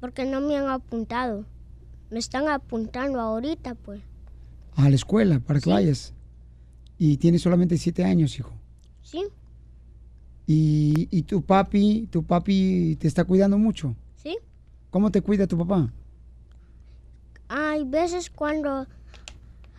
porque 0.00 0.24
no 0.24 0.40
me 0.40 0.56
han 0.56 0.68
apuntado. 0.68 1.44
Me 2.10 2.18
están 2.18 2.48
apuntando 2.48 3.20
ahorita 3.20 3.74
pues. 3.74 4.00
A 4.76 4.88
la 4.88 4.94
escuela, 4.94 5.40
para 5.40 5.60
que 5.60 5.70
vayas. 5.70 6.12
Y 6.98 7.16
tienes 7.16 7.42
solamente 7.42 7.76
siete 7.78 8.04
años, 8.04 8.38
hijo. 8.38 8.52
¿Sí? 9.02 9.24
Y, 10.46 11.08
y 11.10 11.22
tu 11.22 11.42
papi, 11.42 12.06
tu 12.10 12.22
papi 12.22 12.96
te 13.00 13.08
está 13.08 13.24
cuidando 13.24 13.58
mucho. 13.58 13.96
¿Sí? 14.22 14.36
¿Cómo 14.90 15.10
te 15.10 15.22
cuida 15.22 15.46
tu 15.48 15.58
papá? 15.58 15.90
Hay 17.48 17.84
veces 17.84 18.30
cuando, 18.30 18.86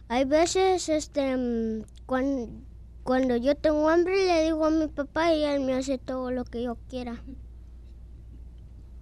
hay 0.08 0.26
veces 0.26 0.89
este, 0.89 1.36
cuando, 2.06 2.49
cuando 3.03 3.38
yo 3.38 3.56
tengo 3.56 3.89
hambre 3.89 4.26
le 4.26 4.43
digo 4.45 4.66
a 4.66 4.70
mi 4.70 4.88
papá 4.88 5.34
y 5.34 5.43
él 5.43 5.62
me 5.62 5.74
hace 5.74 5.97
todo 5.97 6.32
lo 6.32 6.45
que 6.45 6.64
yo 6.64 6.78
quiera. 6.89 7.24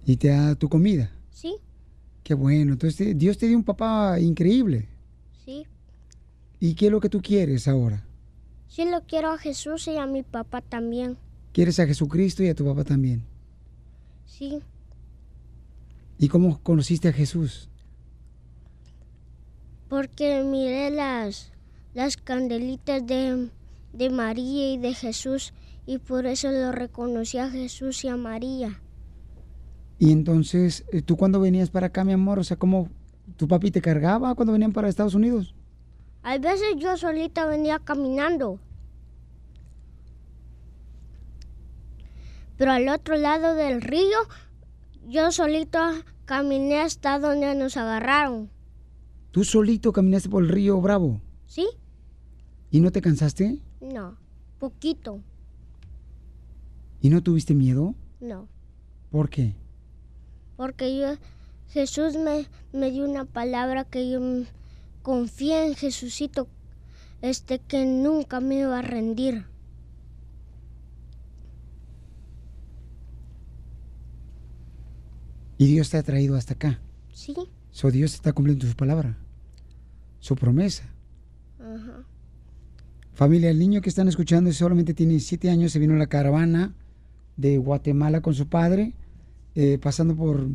Y 0.06 0.16
te 0.16 0.28
da 0.28 0.54
tu 0.54 0.68
comida. 0.68 1.10
¿Sí? 1.30 1.56
Qué 2.22 2.34
bueno. 2.34 2.72
Entonces 2.72 3.16
Dios 3.18 3.38
te 3.38 3.46
dio 3.46 3.56
un 3.56 3.64
papá 3.64 4.18
increíble. 4.20 4.88
Sí. 5.44 5.66
¿Y 6.60 6.74
qué 6.74 6.86
es 6.86 6.92
lo 6.92 7.00
que 7.00 7.08
tú 7.08 7.20
quieres 7.20 7.68
ahora? 7.68 8.04
Sí 8.68 8.84
lo 8.84 9.02
quiero 9.02 9.30
a 9.30 9.38
Jesús 9.38 9.86
y 9.88 9.96
a 9.96 10.06
mi 10.06 10.22
papá 10.22 10.60
también. 10.60 11.16
Quieres 11.52 11.78
a 11.78 11.86
Jesucristo 11.86 12.42
y 12.42 12.48
a 12.48 12.54
tu 12.54 12.64
papá 12.64 12.82
también. 12.84 13.22
Sí. 14.26 14.60
¿Y 16.18 16.28
cómo 16.28 16.60
conociste 16.62 17.08
a 17.08 17.12
Jesús? 17.12 17.68
Porque 19.88 20.42
miré 20.42 20.90
las, 20.90 21.52
las 21.94 22.16
candelitas 22.16 23.06
de, 23.06 23.48
de 23.92 24.10
María 24.10 24.72
y 24.72 24.78
de 24.78 24.94
Jesús 24.94 25.52
y 25.86 25.98
por 25.98 26.26
eso 26.26 26.50
lo 26.50 26.72
reconocí 26.72 27.38
a 27.38 27.50
Jesús 27.50 28.04
y 28.04 28.08
a 28.08 28.16
María. 28.16 28.80
Y 29.98 30.12
entonces, 30.12 30.84
eh, 30.92 31.02
¿tú 31.02 31.16
cuándo 31.16 31.40
venías 31.40 31.70
para 31.70 31.88
acá, 31.88 32.04
mi 32.04 32.12
amor? 32.12 32.38
O 32.38 32.44
sea, 32.44 32.56
¿cómo 32.56 32.88
tu 33.36 33.46
papi 33.46 33.70
te 33.70 33.80
cargaba 33.80 34.34
cuando 34.34 34.52
venían 34.52 34.72
para 34.72 34.88
Estados 34.88 35.14
Unidos? 35.14 35.54
Hay 36.22 36.38
veces 36.38 36.74
yo 36.78 36.96
solita 36.96 37.46
venía 37.46 37.78
caminando. 37.78 38.58
Pero 42.56 42.72
al 42.72 42.88
otro 42.88 43.16
lado 43.16 43.54
del 43.54 43.82
río, 43.82 44.18
yo 45.06 45.30
solito 45.32 45.78
caminé 46.24 46.80
hasta 46.80 47.18
donde 47.18 47.54
nos 47.54 47.76
agarraron. 47.76 48.50
¿Tú 49.34 49.42
solito 49.42 49.90
caminaste 49.90 50.28
por 50.28 50.44
el 50.44 50.48
río 50.48 50.80
Bravo 50.80 51.20
¿Sí? 51.48 51.66
y 52.70 52.78
no 52.78 52.92
te 52.92 53.02
cansaste? 53.02 53.58
No. 53.80 54.16
Poquito. 54.60 55.22
¿Y 57.00 57.10
no 57.10 57.20
tuviste 57.20 57.52
miedo? 57.52 57.96
No. 58.20 58.46
¿Por 59.10 59.28
qué? 59.28 59.56
Porque 60.56 60.96
yo, 60.96 61.16
Jesús 61.70 62.14
me, 62.14 62.46
me 62.72 62.92
dio 62.92 63.04
una 63.04 63.24
palabra 63.24 63.84
que 63.84 64.08
yo 64.08 64.20
confié 65.02 65.66
en 65.66 65.74
Jesucito, 65.74 66.46
este 67.20 67.58
que 67.58 67.86
nunca 67.86 68.38
me 68.38 68.60
iba 68.60 68.78
a 68.78 68.82
rendir. 68.82 69.46
Y 75.58 75.66
Dios 75.66 75.90
te 75.90 75.96
ha 75.96 76.04
traído 76.04 76.36
hasta 76.36 76.54
acá. 76.54 76.80
¿Sí? 77.12 77.34
So 77.72 77.90
Dios 77.90 78.14
está 78.14 78.32
cumpliendo 78.32 78.68
su 78.68 78.76
palabra, 78.76 79.18
su 80.24 80.36
promesa. 80.36 80.84
Ajá. 81.60 82.02
Familia, 83.12 83.50
el 83.50 83.58
niño 83.58 83.82
que 83.82 83.90
están 83.90 84.08
escuchando 84.08 84.50
solamente 84.54 84.94
tiene 84.94 85.20
siete 85.20 85.50
años, 85.50 85.70
se 85.70 85.78
vino 85.78 85.92
en 85.92 85.98
la 85.98 86.06
caravana 86.06 86.72
de 87.36 87.58
Guatemala 87.58 88.22
con 88.22 88.32
su 88.32 88.46
padre, 88.46 88.94
eh, 89.54 89.76
pasando 89.76 90.16
por 90.16 90.48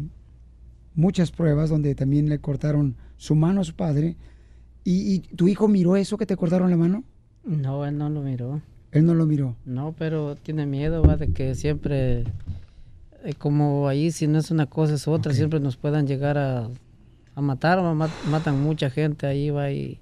muchas 0.95 1.29
pruebas 1.29 1.69
donde 1.69 1.93
también 1.93 2.29
le 2.29 2.39
cortaron 2.39 2.95
su 3.17 3.35
mano 3.35 3.61
a 3.61 3.63
su 3.63 3.75
padre. 3.75 4.17
¿Y, 4.83 5.13
y 5.13 5.19
tu 5.19 5.47
hijo 5.47 5.67
miró 5.67 5.97
eso 5.97 6.17
que 6.17 6.25
te 6.25 6.35
cortaron 6.35 6.71
la 6.71 6.77
mano? 6.77 7.03
No, 7.45 7.85
él 7.85 7.95
no 7.95 8.09
lo 8.09 8.23
miró. 8.23 8.63
Él 8.91 9.05
no 9.05 9.13
lo 9.13 9.27
miró. 9.27 9.55
No, 9.65 9.93
pero 9.95 10.35
tiene 10.35 10.65
miedo, 10.65 11.03
va, 11.03 11.15
de 11.15 11.27
que 11.27 11.53
siempre, 11.53 12.21
eh, 13.23 13.33
como 13.37 13.87
ahí 13.87 14.11
si 14.11 14.25
no 14.25 14.39
es 14.39 14.49
una 14.49 14.65
cosa 14.65 14.95
es 14.95 15.07
otra, 15.07 15.31
siempre 15.31 15.59
nos 15.59 15.77
puedan 15.77 16.07
llegar 16.07 16.39
a, 16.39 16.71
a 17.39 17.41
matar, 17.41 17.79
o 17.79 17.95
ma- 17.95 18.09
matan 18.29 18.61
mucha 18.61 18.89
gente 18.89 19.25
ahí, 19.27 19.49
va, 19.49 19.71
y 19.71 19.99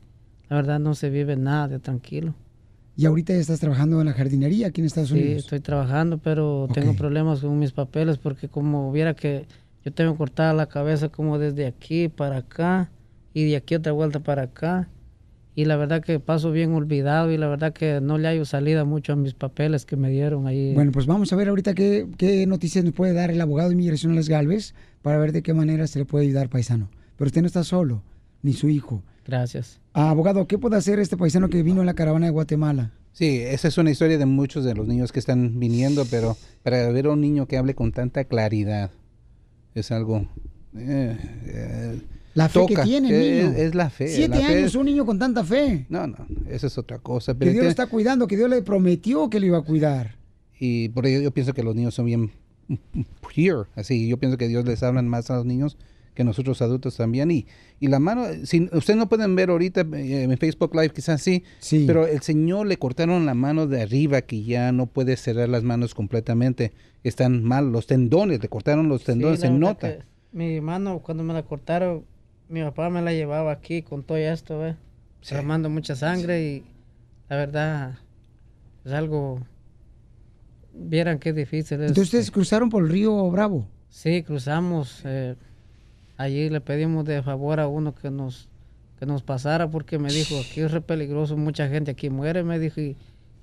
la 0.49 0.55
verdad 0.57 0.79
no 0.79 0.93
se 0.95 1.09
vive 1.09 1.35
nada 1.35 1.67
de 1.67 1.79
tranquilo. 1.79 2.33
Y 2.95 3.05
ahorita 3.05 3.33
ya 3.33 3.39
estás 3.39 3.59
trabajando 3.59 3.99
en 4.01 4.07
la 4.07 4.13
jardinería 4.13 4.67
aquí 4.67 4.81
en 4.81 4.88
Estados 4.88 5.09
Sí, 5.09 5.15
Unidos. 5.15 5.43
estoy 5.43 5.59
trabajando, 5.59 6.17
pero 6.17 6.67
tengo 6.73 6.95
problemas 6.95 7.41
con 7.41 7.59
mis 7.59 7.71
papeles 7.71 8.17
porque 8.17 8.47
como 8.49 8.91
viera 8.91 9.13
que 9.13 9.45
yo 9.85 9.93
tengo 9.93 10.15
cortada 10.17 10.53
la 10.53 10.65
cabeza 10.67 11.09
como 11.09 11.38
desde 11.38 11.67
aquí 11.67 12.07
para 12.09 12.38
acá 12.38 12.89
y 13.35 13.45
de 13.45 13.55
aquí 13.55 13.75
otra 13.75 13.91
vuelta 13.91 14.19
para 14.19 14.43
acá. 14.43 14.89
Y 15.53 15.65
la 15.65 15.75
verdad 15.75 16.03
que 16.03 16.19
paso 16.19 16.51
bien 16.51 16.73
olvidado 16.73 17.31
y 17.31 17.38
la 17.38 17.47
verdad 17.47 17.73
que 17.73 17.99
no 18.01 18.17
le 18.19 18.27
hallo 18.27 18.45
salida 18.45 18.83
mucho 18.85 19.13
a 19.13 19.15
mis 19.15 19.33
papeles 19.33 19.85
que 19.85 19.95
me 19.95 20.09
dieron 20.09 20.45
ahí. 20.47 20.73
Bueno, 20.73 20.91
pues 20.91 21.05
vamos 21.07 21.31
a 21.33 21.35
ver 21.35 21.49
ahorita 21.49 21.73
qué, 21.75 22.07
qué 22.17 22.45
noticias 22.47 22.83
nos 22.83 22.93
puede 22.93 23.13
dar 23.13 23.29
el 23.31 23.41
abogado 23.41 23.69
de 23.69 23.73
inmigración 23.75 24.13
Les 24.15 24.27
Galvez 24.29 24.73
para 25.01 25.17
ver 25.17 25.31
de 25.31 25.41
qué 25.43 25.53
manera 25.55 25.85
se 25.88 25.99
le 25.99 26.05
puede 26.05 26.25
ayudar, 26.25 26.49
paisano. 26.49 26.89
Pero 27.18 27.28
usted 27.28 27.41
no 27.41 27.47
está 27.47 27.63
solo, 27.63 28.03
ni 28.41 28.53
su 28.53 28.70
hijo. 28.70 29.03
Gracias. 29.26 29.80
Ah, 29.93 30.09
abogado, 30.11 30.47
¿qué 30.47 30.57
puede 30.57 30.78
hacer 30.78 30.99
este 30.99 31.18
paisano 31.18 31.49
que 31.49 31.63
vino 31.63 31.82
en 31.82 31.86
la 31.88 31.93
caravana 31.95 32.28
de 32.28 32.32
Guatemala? 32.32 32.93
Sí, 33.11 33.39
esa 33.41 33.68
es 33.68 33.78
una 33.78 33.89
historia 33.91 34.18
de 34.18 34.26
muchos 34.28 34.63
de 34.63 34.76
los 34.76 34.88
niños 34.88 35.11
que 35.11 35.20
están 35.20 35.59
viniendo, 35.59 36.05
pero 36.09 36.38
para 36.63 36.88
ver 36.91 37.07
a 37.07 37.11
un 37.11 37.20
niño 37.22 37.47
que 37.47 37.57
hable 37.57 37.74
con 37.74 37.91
tanta 37.91 38.24
claridad 38.26 38.91
es 39.74 39.91
algo... 39.91 40.28
eh, 40.78 41.18
eh, 41.45 42.01
La 42.36 42.47
fe 42.47 42.59
toca. 42.59 42.84
que 42.84 42.88
tiene 42.88 43.09
Es- 43.09 43.45
niño. 43.45 43.57
Es, 43.57 43.74
la 43.76 43.89
fe. 43.89 44.07
Siete 44.07 44.39
la 44.39 44.47
fe- 44.47 44.57
años, 44.59 44.76
un 44.76 44.86
niño 44.86 45.05
con 45.05 45.18
tanta 45.18 45.43
fe. 45.43 45.88
No, 45.89 46.05
no, 46.05 46.15
esa 46.47 46.68
es 46.68 46.78
otra 46.78 46.99
cosa. 46.99 47.34
Que 47.34 47.39
Pero 47.39 47.51
Dios 47.51 47.55
lo 47.55 47.61
tiene- 47.63 47.70
está 47.72 47.88
cuidando, 47.88 48.28
que 48.28 48.38
Dios 48.38 48.49
le 48.51 48.61
prometió 48.61 49.30
que 49.32 49.39
lo 49.39 49.47
iba 49.47 49.57
a 49.57 49.61
cuidar. 49.63 50.15
Y 50.59 50.89
por 50.89 51.05
ello 51.07 51.20
yo 51.22 51.32
pienso 51.32 51.53
que 51.53 51.63
los 51.63 51.76
niños 51.76 51.95
son 51.95 52.05
bien 52.05 52.32
pure, 53.22 53.68
así. 53.76 54.07
Yo 54.07 54.18
pienso 54.18 54.38
que 54.38 54.47
Dios 54.47 54.63
les 54.65 54.84
habla 54.84 55.01
más 55.01 55.30
a 55.32 55.38
los 55.38 55.45
niños 55.45 55.78
que 56.18 56.24
nosotros 56.24 56.61
adultos 56.63 56.97
también. 56.97 57.30
Y, 57.30 57.45
y 57.80 57.88
la 57.88 57.99
mano, 57.99 58.26
si 58.43 58.68
ustedes 58.74 58.97
no 58.97 59.07
pueden 59.07 59.36
ver 59.36 59.51
ahorita 59.51 59.82
eh, 59.93 60.24
en 60.24 60.38
Facebook 60.39 60.74
Live, 60.74 60.89
quizás 60.89 61.22
sí, 61.22 61.43
pero 61.86 62.07
el 62.07 62.22
Señor 62.22 62.65
le 62.65 62.78
cortaron 62.78 63.28
la 63.28 63.36
mano 63.36 63.68
de 63.68 63.84
arriba 63.84 64.24
que 64.24 64.41
ya 64.43 64.72
no 64.72 64.88
puede 64.88 65.15
cerrar 65.15 65.47
las 65.47 65.61
manos 65.63 65.93
completamente. 65.93 66.74
Están 67.03 67.43
mal, 67.43 67.72
los 67.72 67.86
tendones, 67.86 68.41
le 68.41 68.49
cortaron 68.49 68.89
los 68.89 69.03
tendones, 69.03 69.39
Sí, 69.39 69.45
se 69.47 69.53
nota. 69.53 69.99
Mi 70.32 70.59
mano, 70.59 70.99
cuando 70.99 71.24
me 71.24 71.34
la 71.34 71.43
cortaron, 71.43 72.03
mi 72.49 72.61
papá 72.63 72.89
me 72.89 73.01
la 73.03 73.13
llevaba 73.13 73.51
aquí 73.51 73.84
con 73.84 74.03
todo 74.03 74.18
esto, 74.18 74.57
¿ve? 74.59 74.76
Derramando 75.30 75.70
mucha 75.70 75.95
sangre 75.95 76.41
y 76.43 76.63
la 77.30 77.36
verdad 77.38 77.99
es 78.84 78.91
algo... 78.91 79.39
Vieran 80.74 81.20
qué 81.20 81.34
difícil 81.34 81.78
es. 81.82 81.89
Entonces 81.89 82.03
ustedes 82.05 82.32
cruzaron 82.32 82.70
por 82.70 82.84
el 82.84 82.89
río 82.89 83.30
Bravo. 83.32 83.68
Sí, 83.89 84.22
cruzamos. 84.24 85.01
eh, 85.05 85.36
allí 86.18 86.49
le 86.49 86.61
pedimos 86.61 87.05
de 87.05 87.22
favor 87.24 87.59
a 87.59 87.68
uno 87.68 87.95
que 87.95 88.11
nos 88.11 88.49
que 88.99 89.05
nos 89.05 89.22
pasara 89.22 89.70
porque 89.70 89.99
me 89.99 90.11
dijo 90.11 90.39
aquí 90.39 90.61
es 90.61 90.72
re 90.72 90.82
peligroso, 90.82 91.38
mucha 91.38 91.70
gente 91.70 91.91
aquí 91.91 92.09
muere, 92.09 92.43
me 92.43 92.57
dijo 92.57 92.82
y, 92.82 92.97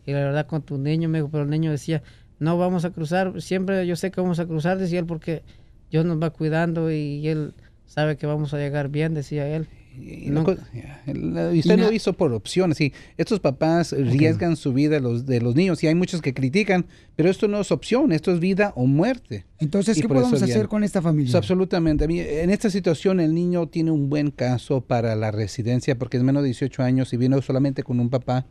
y 0.05 0.13
la 0.13 0.19
verdad 0.19 0.47
con 0.47 0.63
tu 0.63 0.79
niño 0.79 1.09
me 1.09 1.19
dijo, 1.19 1.29
pero 1.31 1.45
el 1.45 1.51
niño 1.51 1.71
decía 1.71 2.03
no 2.41 2.59
vamos 2.59 2.85
a 2.85 2.91
cruzar, 2.91 3.41
siempre 3.41 3.87
yo 3.87 3.97
sé 3.97 4.11
que 4.11 4.21
vamos 4.21 4.41
a 4.41 4.47
cruzar, 4.47 4.79
decía 4.79 4.99
él 4.99 5.07
porque 5.07 5.43
Dios 5.91 6.05
nos 6.05 6.21
va 6.21 6.31
cuidando 6.31 6.91
y 6.91 7.27
él 7.29 7.55
sabe 7.87 8.17
que 8.17 8.27
vamos 8.27 8.53
a 8.53 8.59
llegar 8.59 8.89
bien, 8.89 9.15
decía 9.15 9.47
él. 9.47 9.69
Y 9.97 10.29
No- 10.31 10.41
usted 10.43 11.53
Y 11.53 11.63
lo 11.77 11.93
hizo 11.93 12.13
por 12.13 12.33
opción. 12.33 12.73
Estos 13.17 13.41
papás 13.41 13.93
arriesgan 13.93 14.57
su 14.57 14.73
vida 14.73 14.97
de 14.97 15.01
los, 15.01 15.27
de 15.27 15.41
los 15.41 15.55
niños 15.55 15.83
y 15.83 15.87
hay 15.87 15.95
muchos 15.95 16.21
que 16.23 16.35
critican, 16.35 16.87
pero 17.17 17.31
esto 17.31 17.49
no 17.49 17.61
es 17.61 17.71
opción, 17.71 18.13
esto 18.13 18.33
es 18.33 18.41
vida 18.41 18.73
o 18.77 18.87
muerte. 18.87 19.45
Entonces, 19.59 20.01
¿qué 20.01 20.09
podemos 20.09 20.43
hacer 20.43 20.69
con 20.69 20.85
esta 20.85 21.01
familia? 21.01 21.31
So, 21.33 21.39
absolutamente. 21.39 22.05
En 22.43 22.51
esta 22.51 22.71
situación 22.71 23.21
el 23.21 23.35
niño 23.35 23.69
tiene 23.69 23.91
un 23.91 24.11
buen 24.11 24.31
caso 24.31 24.81
para 24.81 25.15
la 25.17 25.31
residencia 25.31 25.99
porque 25.99 26.17
es 26.17 26.23
menos 26.23 26.43
de 26.43 26.49
18 26.49 26.83
años 26.83 27.13
y 27.13 27.17
vino 27.17 27.41
solamente 27.43 27.83
con 27.83 28.01
un 28.01 28.11
papá. 28.11 28.47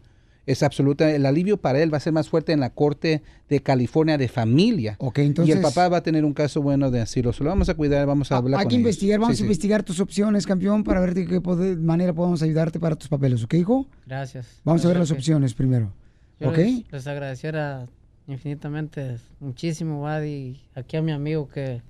Es 0.45 0.61
absoluta. 0.61 1.09
El 1.09 1.25
alivio 1.25 1.55
para 1.57 1.81
él 1.81 1.93
va 1.93 1.97
a 1.97 2.01
ser 2.01 2.11
más 2.11 2.27
fuerte 2.27 2.51
en 2.51 2.59
la 2.59 2.71
Corte 2.71 3.23
de 3.47 3.61
California 3.61 4.17
de 4.17 4.27
Familia. 4.27 4.97
Y 4.99 5.21
entonces- 5.21 5.55
el 5.55 5.61
papá 5.61 5.87
va 5.87 5.97
a 5.97 6.03
tener 6.03 6.25
un 6.25 6.33
caso 6.33 6.61
bueno 6.61 6.91
de 6.91 6.99
asilo. 6.99 7.31
Se 7.31 7.43
lo 7.43 7.49
vamos 7.49 7.69
a 7.69 7.75
cuidar, 7.75 8.05
vamos 8.07 8.31
a 8.31 8.37
hablar 8.37 8.59
Hay 8.59 8.65
con 8.65 8.69
que 8.71 8.75
ellos. 8.75 8.81
investigar, 8.81 9.19
vamos 9.21 9.37
Sí, 9.37 9.41
a 9.41 9.43
sí. 9.43 9.45
investigar 9.45 9.83
tus 9.83 9.99
opciones, 10.01 10.45
campeón, 10.45 10.83
para 10.83 10.99
ver 10.99 11.13
de 11.13 11.25
qué 11.27 11.39
poder- 11.39 11.77
manera 11.77 12.11
podemos 12.13 12.41
ayudarte 12.43 12.77
para 12.79 12.95
tus 12.97 13.07
papeles, 13.07 13.41
¿ok, 13.43 13.53
hijo? 13.53 13.87
Gracias. 14.05 14.59
Vamos 14.65 14.83
a 14.83 14.89
ver 14.89 14.97
las 14.97 15.11
opciones 15.11 15.53
primero, 15.53 15.93
Yo 16.41 16.49
¿ok? 16.49 16.57
les, 16.57 16.91
les 16.91 17.07
agradeciera 17.07 17.87
infinitamente, 18.27 19.17
muchísimo, 19.39 20.01
Wad, 20.03 20.23
y 20.23 20.61
aquí 20.75 20.97
a 20.97 21.01
mi 21.01 21.11
amigo 21.13 21.47
que 21.47 21.81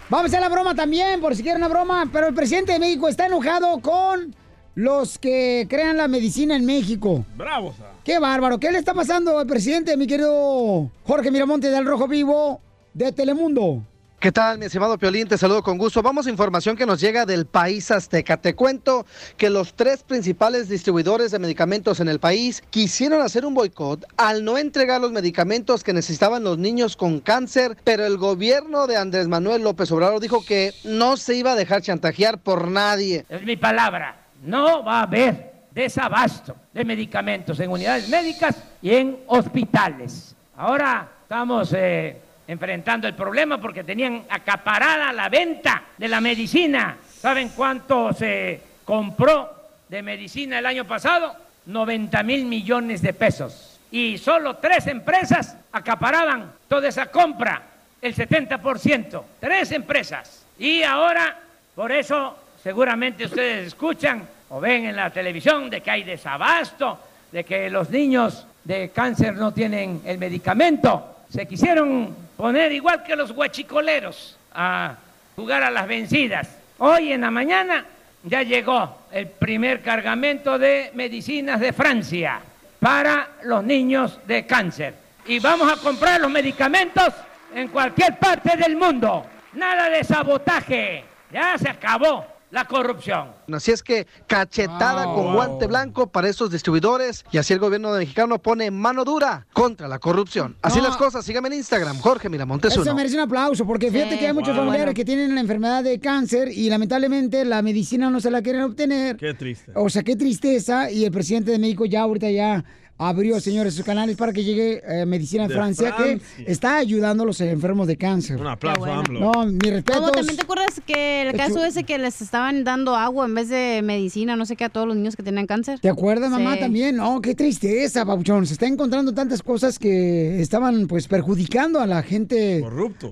Vamos 0.09 0.23
a 0.23 0.27
hacer 0.29 0.41
la 0.41 0.49
broma 0.49 0.73
también, 0.73 1.21
por 1.21 1.35
si 1.35 1.43
quieren 1.43 1.61
una 1.61 1.67
broma. 1.67 2.09
Pero 2.11 2.25
el 2.27 2.33
presidente 2.33 2.71
de 2.71 2.79
México 2.79 3.07
está 3.07 3.27
enojado 3.27 3.79
con 3.81 4.35
los 4.73 5.19
que 5.19 5.67
crean 5.69 5.97
la 5.97 6.07
medicina 6.07 6.55
en 6.55 6.65
México. 6.65 7.23
Bravo. 7.37 7.75
Qué 8.03 8.17
bárbaro. 8.17 8.59
¿Qué 8.59 8.71
le 8.71 8.79
está 8.79 8.95
pasando 8.95 9.37
al 9.37 9.45
presidente, 9.45 9.95
mi 9.95 10.07
querido 10.07 10.89
Jorge 11.03 11.29
Miramonte 11.29 11.69
del 11.69 11.85
Rojo 11.85 12.07
Vivo 12.07 12.59
de 12.95 13.11
Telemundo? 13.11 13.83
¿Qué 14.19 14.31
tal, 14.31 14.57
mi 14.57 14.65
estimado 14.65 14.97
Piolín? 14.97 15.27
Te 15.27 15.37
saludo 15.37 15.61
con 15.61 15.77
gusto. 15.77 16.01
Vamos 16.01 16.25
a 16.25 16.31
información 16.31 16.75
que 16.75 16.85
nos 16.85 16.99
llega 16.99 17.25
del 17.25 17.45
país 17.45 17.91
azteca. 17.91 18.37
Te 18.37 18.55
cuento 18.55 19.05
que 19.37 19.51
los 19.51 19.75
tres 19.75 20.01
principales 20.01 20.67
distribuidores 20.67 21.31
de 21.31 21.37
medicamentos 21.37 21.99
en 21.99 22.07
el 22.07 22.19
país 22.19 22.63
quisieron 22.71 23.21
hacer 23.21 23.45
un 23.45 23.53
boicot 23.53 24.03
al 24.17 24.43
no 24.43 24.57
entregar 24.57 24.99
los 24.99 25.11
medicamentos 25.11 25.83
que 25.83 25.93
necesitaban 25.93 26.43
los 26.43 26.57
niños 26.57 26.95
con 26.95 27.19
cáncer, 27.19 27.77
pero 27.83 28.05
el 28.05 28.17
gobierno 28.17 28.87
de 28.87 28.97
Andrés 28.97 29.27
Manuel 29.27 29.61
López 29.61 29.91
Obrador 29.91 30.19
dijo 30.19 30.43
que 30.43 30.73
no 30.83 31.17
se 31.17 31.35
iba 31.35 31.51
a 31.51 31.55
dejar 31.55 31.81
chantajear 31.81 32.39
por 32.39 32.67
nadie. 32.67 33.25
Es 33.29 33.43
mi 33.43 33.57
palabra. 33.57 34.25
No 34.43 34.83
va 34.83 35.01
a 35.01 35.03
haber 35.03 35.53
desabasto 35.71 36.55
de 36.73 36.83
medicamentos 36.83 37.59
en 37.59 37.69
unidades 37.69 38.09
médicas 38.09 38.55
y 38.81 38.95
en 38.95 39.19
hospitales. 39.27 40.35
Ahora 40.55 41.11
estamos 41.21 41.73
eh, 41.77 42.21
enfrentando 42.47 43.07
el 43.07 43.15
problema 43.15 43.59
porque 43.59 43.83
tenían 43.83 44.23
acaparada 44.29 45.11
la 45.11 45.29
venta 45.29 45.83
de 45.97 46.07
la 46.07 46.21
medicina. 46.21 46.97
¿Saben 47.19 47.49
cuánto 47.49 48.13
se 48.13 48.61
compró 48.83 49.53
de 49.89 50.01
medicina 50.01 50.59
el 50.59 50.65
año 50.65 50.85
pasado? 50.85 51.35
90 51.65 52.23
mil 52.23 52.45
millones 52.45 53.01
de 53.01 53.13
pesos. 53.13 53.79
Y 53.91 54.17
solo 54.17 54.57
tres 54.57 54.87
empresas 54.87 55.57
acaparaban 55.71 56.51
toda 56.67 56.89
esa 56.89 57.07
compra, 57.07 57.61
el 58.01 58.15
70%. 58.15 59.23
Tres 59.39 59.71
empresas. 59.71 60.45
Y 60.59 60.83
ahora 60.83 61.39
Por 61.75 61.91
eso, 61.91 62.37
seguramente 62.63 63.25
ustedes 63.25 63.67
escuchan 63.67 64.25
o 64.49 64.61
ven 64.61 64.85
en 64.85 64.95
la 64.95 65.09
televisión 65.09 65.69
de 65.69 65.81
que 65.81 65.91
hay 65.91 66.03
desabasto, 66.03 66.99
de 67.29 67.43
que 67.43 67.69
los 67.69 67.89
niños 67.89 68.47
de 68.63 68.91
cáncer 68.91 69.35
no 69.35 69.53
tienen 69.53 70.01
el 70.05 70.17
medicamento. 70.17 71.17
Se 71.29 71.45
quisieron 71.45 72.15
poner 72.37 72.71
igual 72.71 73.03
que 73.03 73.15
los 73.15 73.31
guachicoleros 73.31 74.37
a 74.53 74.95
jugar 75.35 75.63
a 75.63 75.71
las 75.71 75.87
vencidas. 75.87 76.49
Hoy 76.77 77.11
en 77.11 77.21
la 77.21 77.31
mañana 77.31 77.85
ya 78.23 78.43
llegó 78.43 79.03
el 79.11 79.27
primer 79.27 79.81
cargamento 79.81 80.57
de 80.57 80.91
medicinas 80.93 81.59
de 81.59 81.73
Francia 81.73 82.41
para 82.79 83.29
los 83.43 83.63
niños 83.63 84.19
de 84.25 84.45
cáncer. 84.45 84.95
Y 85.25 85.39
vamos 85.39 85.71
a 85.71 85.77
comprar 85.77 86.21
los 86.21 86.29
medicamentos 86.29 87.13
en 87.53 87.67
cualquier 87.69 88.17
parte 88.19 88.57
del 88.57 88.75
mundo. 88.75 89.25
Nada 89.53 89.89
de 89.89 90.03
sabotaje. 90.03 91.03
Ya 91.31 91.57
se 91.57 91.69
acabó 91.69 92.34
la 92.55 92.65
corrupción. 92.65 93.31
Así 93.51 93.71
es 93.71 93.83
que 93.83 94.07
cachetada 94.27 95.03
con 95.13 95.33
guante 95.33 95.67
blanco 95.67 96.07
para 96.07 96.29
estos 96.29 96.49
distribuidores 96.51 97.25
y 97.29 97.37
así 97.37 97.51
el 97.51 97.59
gobierno 97.59 97.91
mexicano 97.91 98.39
pone 98.39 98.71
mano 98.71 99.03
dura 99.03 99.45
contra 99.51 99.89
la 99.89 99.99
corrupción. 99.99 100.55
Así 100.61 100.77
No. 100.79 100.85
las 100.87 100.95
cosas, 100.95 101.25
síganme 101.25 101.49
en 101.49 101.55
Instagram, 101.55 101.99
Jorge 101.99 102.29
Miramontes 102.29 102.71
Eso 102.71 102.81
uno. 102.83 102.95
merece 102.95 103.15
un 103.15 103.23
aplauso, 103.23 103.65
porque 103.65 103.91
fíjate 103.91 104.11
Sí. 104.13 104.19
que 104.19 104.27
hay 104.27 104.33
muchos 104.33 104.55
Wow. 104.55 104.57
familiares 104.59 104.85
Bueno. 104.85 104.95
que 104.95 105.03
tienen 105.05 105.35
la 105.35 105.41
enfermedad 105.41 105.83
de 105.83 105.99
cáncer 105.99 106.47
y 106.47 106.69
lamentablemente 106.69 107.43
la 107.43 107.61
medicina 107.61 108.09
no 108.09 108.21
se 108.21 108.31
la 108.31 108.41
quieren 108.41 108.61
obtener. 108.61 109.17
Qué 109.17 109.33
triste. 109.33 109.73
O 109.75 109.89
sea, 109.89 110.03
qué 110.03 110.15
tristeza. 110.15 110.89
Y 110.89 111.03
el 111.03 111.11
presidente 111.11 111.51
de 111.51 111.59
México 111.59 111.85
ya 111.85 112.03
ahorita 112.03 112.31
ya 112.31 112.63
abrió, 112.97 113.39
señores, 113.41 113.73
sus 113.73 113.83
canales 113.83 114.15
para 114.15 114.31
que 114.31 114.43
llegue 114.43 114.81
eh, 114.87 115.05
medicina 115.05 115.43
en 115.43 115.49
De 115.49 115.55
Francia, 115.55 115.93
Francia. 115.93 116.27
que 116.45 116.49
está 116.51 116.77
ayudando 116.77 117.23
a 117.23 117.25
los 117.25 117.41
enfermos 117.41 117.87
de 117.87 117.97
cáncer. 117.97 118.39
Un 118.39 118.47
aplauso, 118.47 118.85
AMLO. 118.85 119.19
No, 119.19 119.45
mi 119.47 119.69
respeto. 119.69 119.99
Como 119.99 120.11
también 120.11 120.37
te 120.37 120.43
acuerdas 120.43 120.81
que 120.85 121.23
el 121.23 121.35
caso 121.35 121.65
ese 121.65 121.83
que 121.83 121.97
les 121.97 122.21
estaban 122.21 122.63
dando 122.63 122.95
agua 122.95 123.25
en 123.25 123.35
vez 123.35 123.49
de 123.49 123.81
medicina, 123.83 124.35
no 124.37 124.45
sé 124.45 124.55
qué, 124.55 124.63
a 124.65 124.69
todos 124.69 124.87
los 124.87 124.95
niños 124.95 125.15
que 125.17 125.23
tenían 125.23 125.45
cáncer. 125.45 125.79
¿Te 125.81 125.89
acuerdas, 125.89 126.31
mamá, 126.31 126.53
Sí. 126.53 126.59
también? 126.61 126.95
No, 126.95 127.21
qué 127.21 127.35
tristeza, 127.35 128.05
Papuchón. 128.05 128.45
Se 128.45 128.53
está 128.53 128.65
encontrando 128.65 129.13
tantas 129.13 129.43
cosas 129.43 129.77
que 129.77 130.39
estaban, 130.41 130.87
pues, 130.87 131.07
perjudicando 131.09 131.79
a 131.81 131.87
la 131.87 132.01
gente 132.01 132.63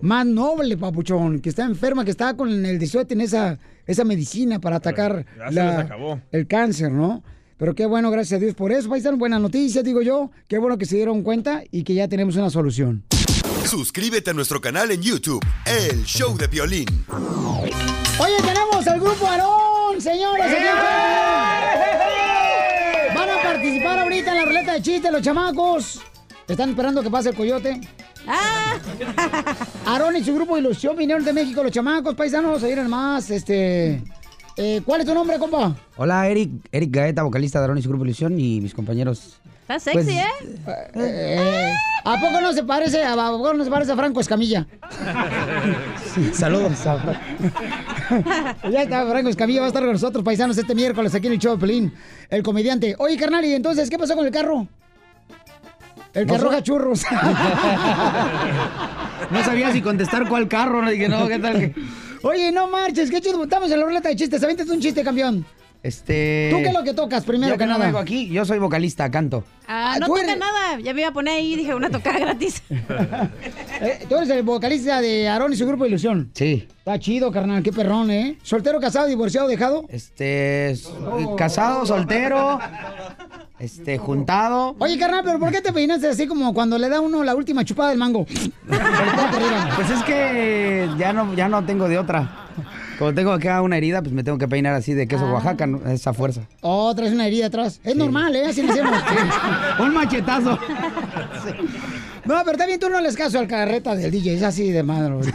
más 0.01 0.25
noble, 0.25 0.77
Papuchón, 0.77 1.39
que 1.41 1.49
está 1.49 1.65
enferma, 1.65 2.05
que 2.05 2.11
está 2.11 2.35
con 2.35 2.49
el 2.65 2.79
deseo 2.79 3.01
de 3.01 3.05
tener 3.05 3.25
esa, 3.25 3.59
esa 3.85 4.05
medicina 4.05 4.59
para 4.59 4.77
atacar 4.77 5.25
la- 5.51 6.21
el 6.31 6.47
cáncer, 6.47 6.91
¿no? 6.91 7.21
Pero 7.57 7.75
qué 7.75 7.85
bueno, 7.85 8.09
gracias 8.11 8.37
a 8.37 8.41
Dios 8.41 8.55
por 8.55 8.71
eso, 8.71 8.89
paisano. 8.89 9.17
Buena 9.17 9.39
noticia, 9.39 9.83
digo 9.83 10.01
yo. 10.01 10.31
Qué 10.47 10.57
bueno 10.57 10.77
que 10.77 10.85
se 10.85 10.95
dieron 10.95 11.23
cuenta 11.23 11.63
y 11.71 11.83
que 11.83 11.93
ya 11.93 12.07
tenemos 12.07 12.35
una 12.35 12.49
solución. 12.49 13.03
Suscríbete 13.65 14.31
a 14.31 14.33
nuestro 14.33 14.59
canal 14.59 14.91
en 14.91 15.01
YouTube, 15.01 15.43
El 15.65 16.03
Show 16.03 16.37
de 16.37 16.47
Violín. 16.47 16.87
Oye, 18.19 18.37
tenemos 18.45 18.85
al 18.87 18.99
grupo 18.99 19.25
Aarón, 19.25 20.01
señores. 20.01 20.45
enfrente. 20.45 20.69
Van 23.15 23.29
a 23.29 23.41
participar 23.41 23.99
ahorita 23.99 24.31
en 24.31 24.37
la 24.37 24.45
ruleta 24.45 24.73
de 24.73 24.81
chistes 24.81 25.11
los 25.11 25.21
chamacos. 25.21 26.01
Están 26.47 26.71
esperando 26.71 27.01
que 27.01 27.09
pase 27.09 27.29
el 27.29 27.35
coyote. 27.35 27.79
Aarón 29.85 30.15
y 30.17 30.23
su 30.23 30.35
grupo 30.35 30.55
de 30.55 30.61
ilusión 30.61 30.95
vinieron 30.95 31.23
de 31.23 31.33
México, 31.33 31.63
los 31.63 31.71
chamacos, 31.71 32.15
paisanos, 32.15 32.63
ahí 32.63 32.75
más, 32.75 33.29
este... 33.29 34.03
eh, 34.57 34.81
¿Cuál 34.85 35.01
es 35.01 35.07
tu 35.07 35.13
nombre, 35.13 35.37
compa? 35.39 35.75
Hola, 35.97 36.27
Eric, 36.27 36.51
Eric 36.71 36.89
Gaeta, 36.91 37.23
vocalista 37.23 37.65
de 37.65 37.81
su 37.81 37.89
grupo 37.89 38.05
Ilusión 38.05 38.39
y 38.39 38.61
mis 38.61 38.73
compañeros. 38.73 39.39
Está 39.61 39.79
sexy, 39.79 39.95
Pues- 39.95 40.07
¿eh? 40.09 40.91
Eh, 40.95 41.73
¿A 42.05 42.19
poco 42.19 42.41
no 42.41 42.51
se 42.51 42.63
parece, 42.63 43.01
a, 43.01 43.13
a 43.13 43.31
poco 43.31 43.53
no 43.53 43.63
se 43.63 43.69
parece 43.69 43.93
a 43.93 43.95
Franco 43.95 44.19
Escamilla? 44.19 44.67
Saludos. 46.33 46.83
ya 48.71 48.83
está, 48.83 49.07
Franco 49.07 49.29
Escamilla 49.29 49.61
va 49.61 49.65
a 49.67 49.69
estar 49.69 49.83
con 49.83 49.93
nosotros, 49.93 50.23
paisanos, 50.23 50.57
este 50.57 50.75
miércoles 50.75 51.15
aquí 51.15 51.27
en 51.27 51.33
el 51.33 51.39
show 51.39 51.53
de 51.55 51.61
Pelín, 51.61 51.93
el 52.29 52.43
comediante. 52.43 52.95
Oye, 52.99 53.17
carnal, 53.17 53.45
¿y 53.45 53.53
entonces 53.53 53.89
qué 53.89 53.97
pasó 53.97 54.15
con 54.15 54.25
el 54.25 54.31
carro? 54.31 54.67
El 56.13 56.27
que 56.27 56.35
arroja 56.35 56.61
churros. 56.61 57.03
No 59.31 59.41
sabía 59.43 59.71
si 59.71 59.81
contestar 59.81 60.27
cuál 60.27 60.47
carro, 60.47 60.81
no 60.83 60.91
dije, 60.91 61.07
no, 61.07 61.27
¿qué 61.27 61.39
tal? 61.39 61.73
Que- 62.23 62.27
Oye, 62.27 62.51
no 62.51 62.67
marches, 62.69 63.11
qué 63.11 63.21
chido. 63.21 63.43
Estamos 63.43 63.69
en 63.71 63.79
la 63.79 63.85
ruleta 63.85 64.09
de 64.09 64.15
chistes. 64.15 64.43
Avéntate 64.43 64.71
un 64.71 64.79
chiste, 64.79 65.03
campeón. 65.03 65.45
Este... 65.83 66.47
¿Tú 66.49 66.59
qué 66.61 66.67
es 66.69 66.73
lo 66.73 66.81
que 66.85 66.93
tocas 66.93 67.25
primero 67.25 67.51
Yo 67.55 67.57
que 67.57 67.65
no 67.65 67.73
nada? 67.73 67.83
vengo 67.87 67.97
aquí, 67.99 68.29
yo 68.29 68.45
soy 68.45 68.57
vocalista, 68.57 69.11
canto. 69.11 69.43
Ah, 69.67 69.97
no 69.99 70.05
tú 70.05 70.13
toca 70.13 70.23
eres- 70.23 70.37
nada. 70.37 70.79
Ya 70.79 70.93
me 70.93 71.01
iba 71.01 71.09
a 71.09 71.13
poner 71.13 71.33
ahí 71.33 71.51
y 71.53 71.55
dije 71.57 71.75
una 71.75 71.89
tocada 71.89 72.19
gratis. 72.19 72.63
Eh, 73.81 74.05
Tú 74.07 74.15
eres 74.15 74.29
el 74.29 74.43
vocalista 74.43 75.01
de 75.01 75.27
Aarón 75.27 75.51
y 75.51 75.57
su 75.57 75.67
grupo 75.67 75.83
de 75.83 75.89
ilusión. 75.89 76.31
Sí. 76.35 76.67
Está 76.77 76.97
chido, 76.99 77.31
carnal, 77.33 77.61
qué 77.63 77.73
perrón, 77.73 78.11
¿eh? 78.11 78.37
¿Soltero, 78.43 78.79
casado, 78.79 79.07
divorciado, 79.07 79.47
dejado? 79.49 79.85
Este, 79.89 80.73
casado, 81.37 81.85
soltero, 81.85 82.59
este, 83.59 83.97
juntado. 83.97 84.75
Oye, 84.79 84.97
carnal, 84.97 85.23
pero 85.23 85.39
¿por 85.39 85.51
qué 85.51 85.61
te 85.61 85.71
peinaste 85.71 86.07
así 86.07 86.27
como 86.27 86.53
cuando 86.53 86.77
le 86.77 86.89
da 86.89 86.99
uno 86.99 87.23
la 87.23 87.35
última 87.35 87.63
chupada 87.63 87.89
del 87.89 87.99
mango? 87.99 88.25
Pues 88.25 89.89
es 89.89 90.03
que 90.03 90.89
ya 90.97 91.13
no, 91.13 91.33
ya 91.33 91.47
no 91.47 91.63
tengo 91.65 91.87
de 91.87 91.97
otra. 91.97 92.47
Como 92.99 93.13
tengo 93.13 93.31
acá 93.31 93.61
una 93.61 93.77
herida, 93.77 94.01
pues 94.01 94.13
me 94.13 94.23
tengo 94.23 94.37
que 94.37 94.47
peinar 94.47 94.73
así 94.75 94.93
de 94.93 95.07
queso 95.07 95.25
Oaxaca, 95.25 95.65
¿no? 95.65 95.85
esa 95.89 96.13
fuerza. 96.13 96.41
Oh, 96.61 96.93
traes 96.95 97.11
una 97.11 97.27
herida 97.27 97.47
atrás. 97.47 97.79
Es 97.83 97.95
normal, 97.95 98.35
¿eh? 98.35 98.45
Así 98.45 98.61
nacemos. 98.61 98.93
Un 99.79 99.93
machetazo. 99.93 100.59
No, 102.25 102.35
pero 102.45 102.57
también 102.57 102.79
tú 102.79 102.89
no 102.89 103.01
les 103.01 103.15
caso 103.15 103.39
al 103.39 103.47
carreta 103.47 103.95
del 103.95 104.11
DJ, 104.11 104.35
es 104.35 104.43
así 104.43 104.71
de 104.71 104.83
madre. 104.83 105.15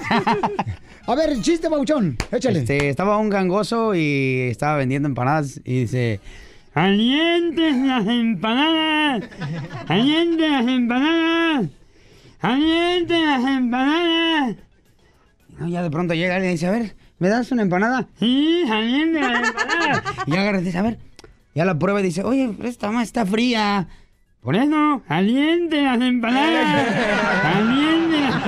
A 1.07 1.15
ver, 1.15 1.41
chiste, 1.41 1.69
Bauchón, 1.69 2.17
échale. 2.31 2.61
Este, 2.61 2.91
estaba 2.91 3.17
un 3.17 3.31
gangoso 3.31 3.95
y 3.95 4.49
estaba 4.51 4.77
vendiendo 4.77 5.09
empanadas 5.09 5.59
y 5.65 5.81
dice, 5.81 6.21
¡Alientes 6.79 7.77
las 7.77 8.07
empanadas! 8.07 9.29
¡Alientes 9.89 10.49
las 10.49 10.69
empanadas! 10.69 11.67
¡Alientes 12.41 13.21
las 13.21 13.45
empanadas! 13.45 14.57
No, 15.59 15.67
ya 15.67 15.83
de 15.83 15.91
pronto 15.91 16.15
llega 16.15 16.37
alguien 16.37 16.51
y 16.51 16.55
dice, 16.55 16.69
a 16.69 16.71
ver, 16.71 16.95
¿me 17.19 17.31
das 17.31 17.51
una 17.51 17.63
empanada? 17.63 18.07
Sí, 18.21 18.63
aliente 18.71 19.19
las 19.19 19.49
empanadas. 19.49 20.05
y 20.25 20.37
agarra 20.37 20.61
dice, 20.61 20.79
a 20.79 20.83
ver, 20.83 20.99
ya 21.53 21.65
la 21.65 21.77
prueba 21.77 21.99
y 21.99 22.05
dice, 22.05 22.23
oye, 22.23 22.55
esta 22.63 22.93
más 22.93 23.09
está 23.09 23.27
fría. 23.27 23.89
Por 24.41 24.55
eso, 24.55 25.03
aliente 25.09 25.83
las 25.83 26.01
empanadas. 26.01 26.87
aliente 27.57 28.21
las 28.21 28.47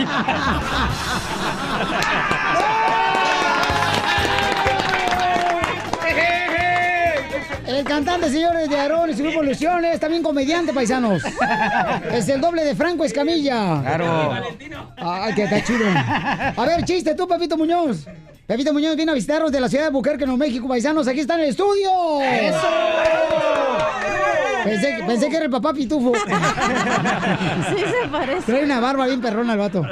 El 7.81 7.87
cantante, 7.87 8.29
señores, 8.29 8.69
de 8.69 8.77
Aarón 8.77 9.09
y 9.09 9.15
su 9.15 9.23
grupo 9.23 9.43
Ilusiones, 9.43 9.99
también 9.99 10.23
comediante, 10.23 10.71
paisanos. 10.71 11.23
Es 12.13 12.29
el 12.29 12.39
doble 12.39 12.63
de 12.63 12.75
Franco 12.75 13.05
Escamilla. 13.05 13.81
Claro. 13.81 14.35
Ay, 14.99 15.33
que 15.33 15.45
está 15.45 15.65
chido. 15.65 15.87
A 15.97 16.67
ver, 16.67 16.85
chiste 16.85 17.15
tú, 17.15 17.27
Pepito 17.27 17.57
Muñoz. 17.57 18.07
Pepito 18.47 18.75
Muñoz 18.75 18.97
viene 18.97 19.13
a 19.13 19.15
visitarnos 19.15 19.51
de 19.51 19.61
la 19.61 19.69
ciudad 19.71 19.85
de 19.85 19.91
Buquerque, 19.93 20.27
Nuevo 20.27 20.37
México, 20.37 20.69
paisanos. 20.69 21.09
Aquí 21.09 21.21
está 21.21 21.37
en 21.37 21.41
el 21.41 21.49
estudio. 21.49 22.21
¡Eso! 22.21 22.69
Pensé, 24.63 24.99
pensé 25.07 25.29
que 25.31 25.37
era 25.37 25.45
el 25.47 25.51
papá 25.51 25.73
Pitufo. 25.73 26.13
Sí 27.71 27.77
se 27.79 28.09
parece. 28.11 28.43
Trae 28.43 28.65
una 28.65 28.81
barba 28.81 29.07
bien 29.07 29.23
perrona 29.23 29.55
el 29.55 29.59
vato. 29.59 29.87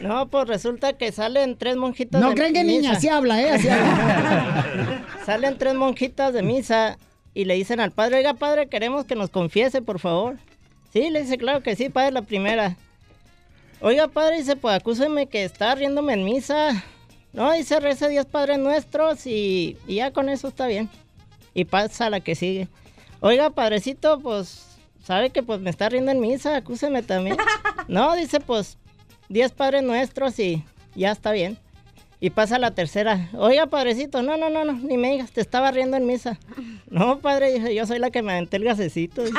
No, 0.00 0.28
pues 0.28 0.48
resulta 0.48 0.94
que 0.94 1.12
salen 1.12 1.58
tres 1.58 1.76
monjitas 1.76 2.22
No 2.22 2.30
de 2.30 2.34
creen 2.36 2.54
que 2.54 2.64
niña, 2.64 2.92
así 2.92 3.08
habla, 3.10 3.42
¿eh? 3.42 3.50
Así 3.50 3.68
habla. 3.68 5.04
Salen 5.26 5.58
tres 5.58 5.74
monjitas 5.74 6.32
de 6.32 6.42
misa 6.42 6.96
y 7.38 7.44
le 7.44 7.54
dicen 7.54 7.78
al 7.78 7.92
padre, 7.92 8.16
oiga 8.16 8.34
padre, 8.34 8.66
queremos 8.66 9.04
que 9.04 9.14
nos 9.14 9.30
confiese, 9.30 9.80
por 9.80 10.00
favor. 10.00 10.38
Sí, 10.92 11.08
le 11.08 11.22
dice, 11.22 11.38
claro 11.38 11.62
que 11.62 11.76
sí, 11.76 11.88
padre, 11.88 12.10
la 12.10 12.22
primera. 12.22 12.76
Oiga 13.80 14.08
padre, 14.08 14.38
dice, 14.38 14.56
pues 14.56 14.74
acúseme 14.74 15.28
que 15.28 15.44
está 15.44 15.72
riéndome 15.76 16.14
en 16.14 16.24
misa. 16.24 16.82
No, 17.32 17.52
dice, 17.52 17.78
reza 17.78 18.08
Dios 18.08 18.26
Padre 18.26 18.58
Nuestros 18.58 19.24
y, 19.24 19.76
y 19.86 19.94
ya 19.94 20.10
con 20.10 20.28
eso 20.28 20.48
está 20.48 20.66
bien. 20.66 20.90
Y 21.54 21.64
pasa 21.64 22.06
a 22.06 22.10
la 22.10 22.18
que 22.18 22.34
sigue. 22.34 22.66
Oiga, 23.20 23.50
padrecito, 23.50 24.18
pues, 24.18 24.76
sabe 25.04 25.30
que 25.30 25.44
pues 25.44 25.60
me 25.60 25.70
está 25.70 25.88
riendo 25.88 26.10
en 26.10 26.18
misa, 26.18 26.56
acúseme 26.56 27.04
también. 27.04 27.36
No, 27.86 28.16
dice, 28.16 28.40
pues, 28.40 28.78
diez 29.28 29.52
Padres 29.52 29.84
Nuestros 29.84 30.40
y 30.40 30.64
ya 30.96 31.12
está 31.12 31.30
bien. 31.30 31.56
Y 32.20 32.30
pasa 32.30 32.58
la 32.58 32.72
tercera. 32.72 33.28
Oiga, 33.34 33.66
padrecito, 33.66 34.22
no, 34.22 34.36
no, 34.36 34.50
no, 34.50 34.64
no, 34.64 34.72
ni 34.72 34.96
me 34.96 35.12
digas, 35.12 35.30
te 35.30 35.40
estaba 35.40 35.70
riendo 35.70 35.96
en 35.96 36.04
misa. 36.06 36.36
No, 36.90 37.20
padre, 37.20 37.52
dije, 37.52 37.74
yo 37.74 37.86
soy 37.86 37.98
la 38.00 38.10
que 38.10 38.22
me 38.22 38.32
aventé 38.32 38.56
el 38.56 38.64
gasecito. 38.64 39.22
dice. 39.22 39.36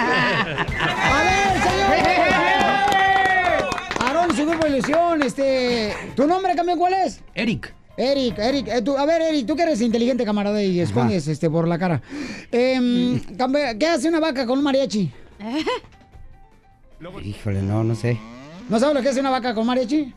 A 0.00 1.22
ver, 1.24 1.62
señor. 1.62 1.90
Aarón 4.06 4.34
su 4.36 4.46
grupo 4.46 4.64
de 4.64 4.70
ilusión, 4.70 5.22
este. 5.22 5.94
¿Tu 6.16 6.26
nombre, 6.26 6.54
campeón, 6.54 6.78
cuál 6.78 6.94
es? 6.94 7.20
Eric. 7.34 7.74
Eric, 7.96 8.38
Eric, 8.38 8.68
eh, 8.68 8.80
tú- 8.82 8.96
a 8.96 9.04
ver, 9.04 9.20
Eric, 9.20 9.46
tú 9.46 9.54
que 9.56 9.62
eres 9.62 9.82
inteligente, 9.82 10.24
camarada, 10.24 10.62
y 10.62 10.80
escondes 10.80 11.28
este 11.28 11.50
por 11.50 11.68
la 11.68 11.78
cara. 11.78 12.00
Campe- 12.50 13.76
¿Qué 13.78 13.86
hace 13.86 14.08
una 14.08 14.20
vaca 14.20 14.46
con 14.46 14.56
un 14.58 14.64
mariachi? 14.64 15.10
Híjole, 17.22 17.60
no, 17.60 17.84
no 17.84 17.94
sé. 17.94 18.18
¿No 18.70 18.78
sabes 18.78 18.94
lo 18.94 19.02
que 19.02 19.08
hace 19.08 19.18
una 19.18 19.30
vaca 19.30 19.52
con 19.52 19.66
mariachi? 19.66 20.14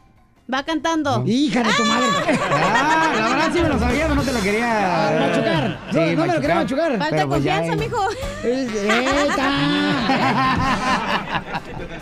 Va 0.54 0.62
cantando. 0.64 1.24
Hija 1.26 1.64
de 1.64 1.74
tu 1.74 1.84
madre. 1.86 2.08
Ah, 2.51 3.12
la 3.16 3.30
verdad 3.30 3.49
sí 3.51 3.62
me 3.62 3.70
lo 3.70 3.80
sabía, 3.80 4.04
pero 4.04 4.16
no 4.16 4.22
te 4.22 4.32
lo 4.32 4.41
quería. 4.41 5.08
Ah, 5.08 5.28
machucar. 5.28 5.80
No, 5.91 6.01
no 6.06 6.26
me 6.28 6.34
lo 6.34 6.41
quería 6.41 6.56
machucar. 6.56 6.97
Falta 6.99 7.16
pues 7.16 7.28
confianza, 7.28 7.74
eh. 7.74 7.78
mijo. 7.78 7.97
¡Eta! 8.43 9.51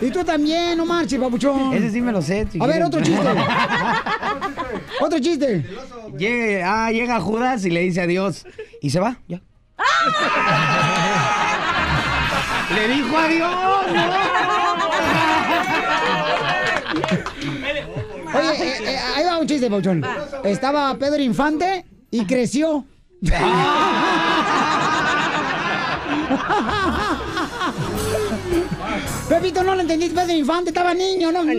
y 0.02 0.10
tú 0.10 0.24
también, 0.24 0.76
no 0.76 0.84
marches, 0.84 1.18
papuchón. 1.18 1.72
Ese 1.72 1.90
sí 1.90 2.02
me 2.02 2.12
lo 2.12 2.20
sé. 2.20 2.46
A 2.60 2.66
ver, 2.66 2.82
otro 2.82 3.00
chiste. 3.00 3.28
otro 5.00 5.18
chiste. 5.20 5.64
Llega, 6.18 6.86
ah, 6.86 6.90
llega 6.90 7.18
Judas 7.18 7.64
y 7.64 7.70
le 7.70 7.80
dice 7.80 8.02
adiós. 8.02 8.44
Y 8.82 8.90
se 8.90 9.00
va, 9.00 9.16
ya. 9.26 9.40
Le 12.74 12.88
dijo 12.88 13.18
adiós, 13.18 13.86
Oye, 18.34 18.50
eh, 18.50 18.74
eh, 18.84 18.98
ahí 19.16 19.24
va 19.24 19.38
un 19.38 19.46
chiste, 19.46 19.68
papuchón. 19.68 20.04
Estaba 20.44 20.96
Pedro 20.98 21.22
Infante 21.22 21.84
y 22.10 22.26
creció. 22.26 22.84
Pepito, 29.28 29.62
no 29.62 29.74
lo 29.74 29.80
entendiste, 29.80 30.14
Pedro 30.14 30.34
Infante, 30.36 30.70
estaba 30.70 30.92
niño, 30.92 31.32
no, 31.32 31.42
no 31.44 31.52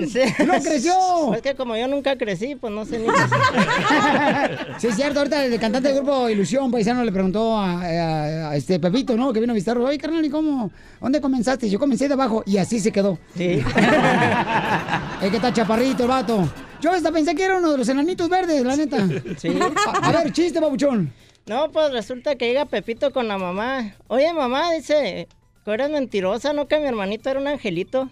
creció. 0.62 1.34
Es 1.34 1.42
que 1.42 1.56
como 1.56 1.76
yo 1.76 1.88
nunca 1.88 2.16
crecí, 2.18 2.56
pues 2.56 2.72
no 2.72 2.86
sé 2.86 3.00
ni 3.00 3.08
Sí, 4.78 4.88
es 4.88 4.96
cierto, 4.96 5.20
ahorita 5.20 5.44
el 5.46 5.60
cantante 5.60 5.88
del 5.90 5.98
grupo 5.98 6.30
Ilusión 6.30 6.70
Paisano 6.70 7.04
le 7.04 7.12
preguntó 7.12 7.58
a, 7.58 7.82
a- 7.82 8.50
a 8.52 8.56
este 8.56 8.80
Pepito, 8.80 9.16
¿no? 9.18 9.34
Que 9.34 9.40
vino 9.40 9.54
a 9.54 9.56
visitarlo. 9.56 9.86
Oye, 9.86 9.98
carnal, 9.98 10.24
¿y 10.24 10.30
cómo? 10.30 10.72
¿Dónde 11.02 11.20
comenzaste? 11.20 11.68
Yo 11.70 11.80
comencé 11.80 12.08
de 12.08 12.14
abajo 12.14 12.44
y 12.46 12.58
así 12.58 12.80
se 12.80 12.92
quedó. 12.92 13.18
Sí. 13.36 13.44
es 15.22 15.30
que 15.32 15.36
está 15.38 15.52
chaparrito 15.52 16.04
el 16.04 16.10
vato. 16.10 16.48
Yo 16.80 16.92
hasta 16.92 17.12
pensé 17.12 17.34
que 17.34 17.44
era 17.44 17.58
uno 17.58 17.72
de 17.72 17.78
los 17.80 17.90
enanitos 17.90 18.30
verdes, 18.30 18.64
la 18.64 18.76
neta. 18.76 19.08
Sí. 19.38 19.58
A, 19.88 20.10
a 20.10 20.12
ver, 20.12 20.32
chiste, 20.32 20.60
babuchón. 20.60 21.12
No, 21.48 21.72
pues 21.72 21.92
resulta 21.92 22.36
que 22.36 22.48
llega 22.48 22.66
Pepito 22.66 23.12
con 23.12 23.28
la 23.28 23.38
mamá. 23.38 23.96
Oye, 24.08 24.32
mamá, 24.34 24.72
dice, 24.74 25.28
que 25.64 25.72
eres 25.72 25.90
mentirosa, 25.90 26.54
¿no? 26.54 26.68
Que 26.68 26.80
mi 26.80 26.86
hermanito 26.86 27.30
era 27.30 27.40
un 27.40 27.48
angelito. 27.48 28.10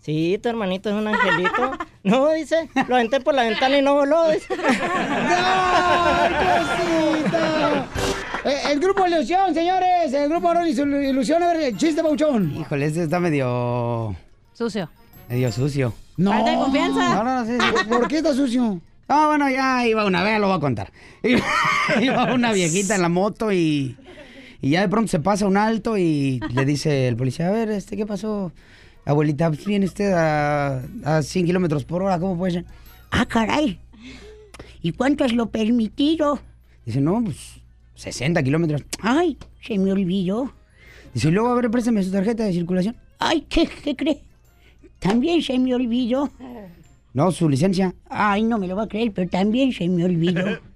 Sí, 0.00 0.38
tu 0.42 0.48
hermanito 0.48 0.88
es 0.88 0.94
un 0.94 1.08
angelito. 1.08 1.72
No, 2.06 2.30
dice, 2.30 2.68
lo 2.86 2.94
aventé 2.94 3.18
por 3.20 3.34
la 3.34 3.42
ventana 3.42 3.78
y 3.78 3.82
no 3.82 3.94
voló. 3.94 4.30
dice. 4.30 4.46
Eh, 8.44 8.70
el 8.70 8.78
grupo 8.78 9.04
Ilusión, 9.04 9.52
señores. 9.52 10.12
El 10.12 10.28
grupo 10.28 10.48
Aaron 10.48 10.68
y 10.68 10.72
su 10.72 10.86
Ilusión. 10.86 11.42
A 11.42 11.52
ver, 11.52 11.62
el 11.62 11.76
chiste, 11.76 12.00
babuchón. 12.00 12.54
Híjole, 12.56 12.86
este 12.86 13.02
está 13.02 13.18
medio. 13.18 14.14
Sucio. 14.52 14.88
medio 15.28 15.50
sucio. 15.50 15.92
No. 16.16 16.30
Falta 16.30 16.50
de 16.52 16.56
confianza. 16.56 17.14
No, 17.16 17.24
no, 17.24 17.40
no, 17.40 17.44
sí, 17.44 17.58
sí. 17.58 17.84
¿Por 17.88 18.06
qué 18.06 18.18
está 18.18 18.32
sucio? 18.34 18.80
No, 19.08 19.26
bueno, 19.26 19.50
ya 19.50 19.84
iba 19.86 20.04
una 20.04 20.22
vez, 20.22 20.38
lo 20.38 20.46
voy 20.46 20.56
a 20.56 20.60
contar. 20.60 20.92
Iba 22.00 22.32
una 22.34 22.52
viejita 22.52 22.94
en 22.94 23.02
la 23.02 23.08
moto 23.08 23.50
y, 23.52 23.96
y 24.60 24.70
ya 24.70 24.80
de 24.80 24.88
pronto 24.88 25.08
se 25.08 25.20
pasa 25.20 25.46
un 25.46 25.56
alto 25.56 25.98
y 25.98 26.40
le 26.52 26.64
dice 26.64 27.08
el 27.08 27.16
policía, 27.16 27.48
a 27.48 27.52
ver, 27.52 27.70
este, 27.70 27.96
¿qué 27.96 28.06
pasó? 28.06 28.52
Abuelita, 29.04 29.48
pues 29.48 29.64
viene 29.64 29.86
usted 29.86 30.12
a, 30.12 30.82
a 31.04 31.22
100 31.22 31.46
kilómetros 31.46 31.84
por 31.84 32.02
hora, 32.02 32.18
¿cómo 32.18 32.36
puede 32.36 32.52
ser? 32.54 32.64
Ah, 33.10 33.26
caray. 33.26 33.78
¿Y 34.82 34.92
cuánto 34.92 35.24
es 35.24 35.32
lo 35.32 35.50
permitido? 35.50 36.40
Dice, 36.84 37.00
no, 37.00 37.22
pues 37.22 37.60
60 37.94 38.42
kilómetros. 38.42 38.82
Ay, 39.00 39.38
se 39.62 39.78
me 39.78 39.92
olvidó. 39.92 40.52
Dice, 41.14 41.28
y 41.28 41.30
luego, 41.30 41.48
a 41.48 41.54
ver, 41.54 41.70
préstame 41.70 42.02
su 42.02 42.10
tarjeta 42.10 42.44
de 42.44 42.52
circulación. 42.52 42.96
Ay, 43.18 43.46
¿qué, 43.48 43.68
qué 43.82 43.96
cree? 43.96 44.22
También 44.98 45.42
se 45.42 45.58
me 45.58 45.74
olvidó. 45.74 46.30
No, 47.12 47.32
su 47.32 47.48
licencia. 47.48 47.94
Ay, 48.10 48.42
no 48.42 48.58
me 48.58 48.66
lo 48.66 48.76
va 48.76 48.84
a 48.84 48.88
creer, 48.88 49.12
pero 49.12 49.28
también 49.28 49.72
se 49.72 49.88
me 49.88 50.04
olvidó. 50.04 50.44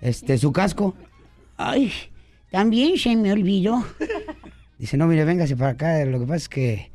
Este, 0.00 0.38
su 0.38 0.52
casco. 0.52 0.94
Ay, 1.56 1.92
también 2.50 2.98
se 2.98 3.16
me 3.16 3.32
olvidó. 3.32 3.84
Dice, 4.78 4.96
no, 4.96 5.06
mire, 5.06 5.24
véngase 5.24 5.56
para 5.56 5.72
acá. 5.72 6.04
Lo 6.04 6.20
que 6.20 6.26
pasa 6.26 6.36
es 6.36 6.48
que 6.48 6.90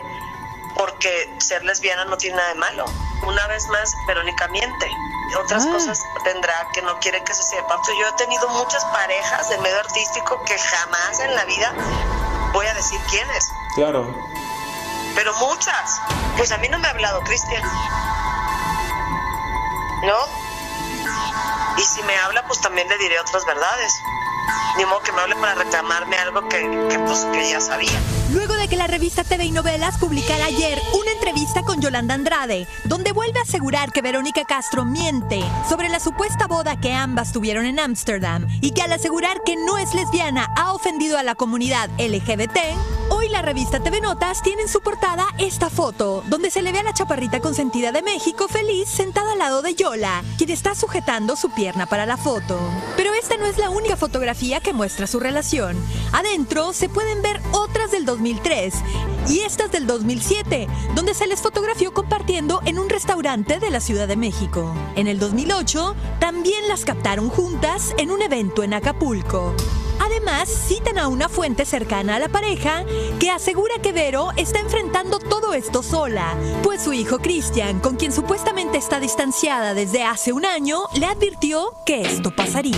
porque 0.74 1.28
ser 1.38 1.62
lesbiana 1.64 2.06
no 2.06 2.16
tiene 2.16 2.36
nada 2.36 2.48
de 2.48 2.54
malo. 2.54 2.84
Una 3.26 3.46
vez 3.48 3.66
más, 3.68 3.92
Verónica 4.06 4.48
miente. 4.48 4.90
Otras 5.38 5.66
Ah. 5.66 5.72
cosas 5.72 6.00
tendrá 6.24 6.54
que 6.72 6.80
no 6.80 6.98
quiere 7.00 7.22
que 7.24 7.34
se 7.34 7.42
sepa. 7.42 7.76
Pues 7.82 7.96
yo 8.00 8.08
he 8.08 8.12
tenido 8.12 8.48
muchas 8.48 8.82
parejas 8.86 9.50
del 9.50 9.60
medio 9.60 9.78
artístico 9.80 10.42
que 10.44 10.58
jamás 10.58 11.20
en 11.20 11.34
la 11.34 11.44
vida 11.44 11.74
voy 12.54 12.66
a 12.66 12.72
decir 12.74 12.98
quiénes, 13.10 13.52
Claro. 13.74 14.12
pero 15.14 15.34
muchas. 15.34 16.00
Pues 16.38 16.50
a 16.52 16.56
mí 16.56 16.68
no 16.70 16.78
me 16.78 16.88
ha 16.88 16.90
hablado 16.92 17.20
Cristian. 17.20 17.62
¿No? 20.04 20.16
Y 21.76 21.82
si 21.82 22.02
me 22.04 22.16
habla, 22.16 22.42
pues 22.46 22.58
también 22.62 22.88
le 22.88 22.96
diré 22.98 23.20
otras 23.20 23.44
verdades. 23.44 23.92
Que 24.80 25.12
me 25.12 25.20
hable 25.20 25.36
para 25.36 25.54
reclamarme 25.54 26.16
algo 26.16 26.48
que, 26.48 26.58
que, 26.88 26.98
pues, 27.00 27.26
ya 27.50 27.60
sabía. 27.60 28.00
Luego 28.32 28.54
de 28.54 28.66
que 28.66 28.76
la 28.76 28.86
revista 28.86 29.24
TV 29.24 29.44
y 29.44 29.50
Novelas 29.50 29.98
publicara 29.98 30.46
ayer 30.46 30.80
una 30.98 31.12
entrevista 31.12 31.62
con 31.62 31.82
Yolanda 31.82 32.14
Andrade, 32.14 32.66
donde 32.84 33.12
vuelve 33.12 33.38
a 33.40 33.42
asegurar 33.42 33.92
que 33.92 34.00
Verónica 34.00 34.42
Castro 34.44 34.86
miente 34.86 35.42
sobre 35.68 35.90
la 35.90 36.00
supuesta 36.00 36.46
boda 36.46 36.80
que 36.80 36.94
ambas 36.94 37.32
tuvieron 37.32 37.66
en 37.66 37.78
Ámsterdam 37.78 38.46
y 38.62 38.70
que 38.70 38.80
al 38.80 38.92
asegurar 38.92 39.42
que 39.44 39.54
no 39.56 39.76
es 39.76 39.92
lesbiana 39.92 40.48
ha 40.56 40.72
ofendido 40.72 41.18
a 41.18 41.22
la 41.22 41.34
comunidad 41.34 41.90
LGBT, 41.98 42.58
hoy 43.20 43.28
la 43.28 43.42
revista 43.42 43.80
TV 43.80 44.00
Notas 44.00 44.40
tiene 44.42 44.62
en 44.62 44.68
su 44.68 44.80
portada 44.80 45.26
esta 45.36 45.68
foto, 45.68 46.24
donde 46.28 46.50
se 46.50 46.62
le 46.62 46.72
ve 46.72 46.78
a 46.78 46.82
la 46.82 46.94
chaparrita 46.94 47.40
consentida 47.40 47.92
de 47.92 48.00
México 48.00 48.48
feliz 48.48 48.88
sentada 48.88 49.32
al 49.32 49.38
lado 49.38 49.60
de 49.60 49.74
Yola, 49.74 50.24
quien 50.38 50.48
está 50.48 50.74
sujetando 50.74 51.36
su 51.36 51.50
pierna 51.50 51.84
para 51.84 52.06
la 52.06 52.16
foto. 52.16 52.58
Pero 52.96 53.12
esta 53.12 53.36
no 53.36 53.44
es 53.44 53.58
la 53.58 53.68
única 53.68 53.96
fotografía 53.96 54.60
que 54.60 54.72
muestra 54.72 55.06
su 55.06 55.20
relación. 55.20 55.76
Adentro 56.12 56.72
se 56.72 56.88
pueden 56.88 57.20
ver 57.20 57.42
otras 57.52 57.90
del 57.90 58.06
2003 58.06 58.74
y 59.28 59.40
estas 59.40 59.70
del 59.70 59.86
2007, 59.86 60.66
donde 60.94 61.12
se 61.12 61.26
les 61.26 61.42
fotografió 61.42 61.92
compartiendo 61.92 62.62
en 62.64 62.78
un 62.78 62.88
restaurante 62.88 63.58
de 63.58 63.70
la 63.70 63.80
Ciudad 63.80 64.08
de 64.08 64.16
México. 64.16 64.74
En 64.96 65.08
el 65.08 65.18
2008 65.18 65.94
también 66.20 66.68
las 66.68 66.86
captaron 66.86 67.28
juntas 67.28 67.94
en 67.98 68.10
un 68.10 68.22
evento 68.22 68.62
en 68.62 68.72
Acapulco. 68.72 69.54
Además, 70.00 70.48
citan 70.48 70.98
a 70.98 71.08
una 71.08 71.28
fuente 71.28 71.64
cercana 71.64 72.16
a 72.16 72.18
la 72.18 72.28
pareja 72.28 72.84
que 73.18 73.30
asegura 73.30 73.74
que 73.82 73.92
Vero 73.92 74.30
está 74.36 74.58
enfrentando 74.60 75.18
todo 75.18 75.52
esto 75.54 75.82
sola, 75.82 76.34
pues 76.62 76.82
su 76.82 76.92
hijo 76.92 77.18
Christian, 77.18 77.80
con 77.80 77.96
quien 77.96 78.10
supuestamente 78.10 78.78
está 78.78 78.98
distanciada 78.98 79.74
desde 79.74 80.02
hace 80.02 80.32
un 80.32 80.46
año, 80.46 80.78
le 80.98 81.06
advirtió 81.06 81.72
que 81.84 82.00
esto 82.02 82.34
pasaría. 82.34 82.76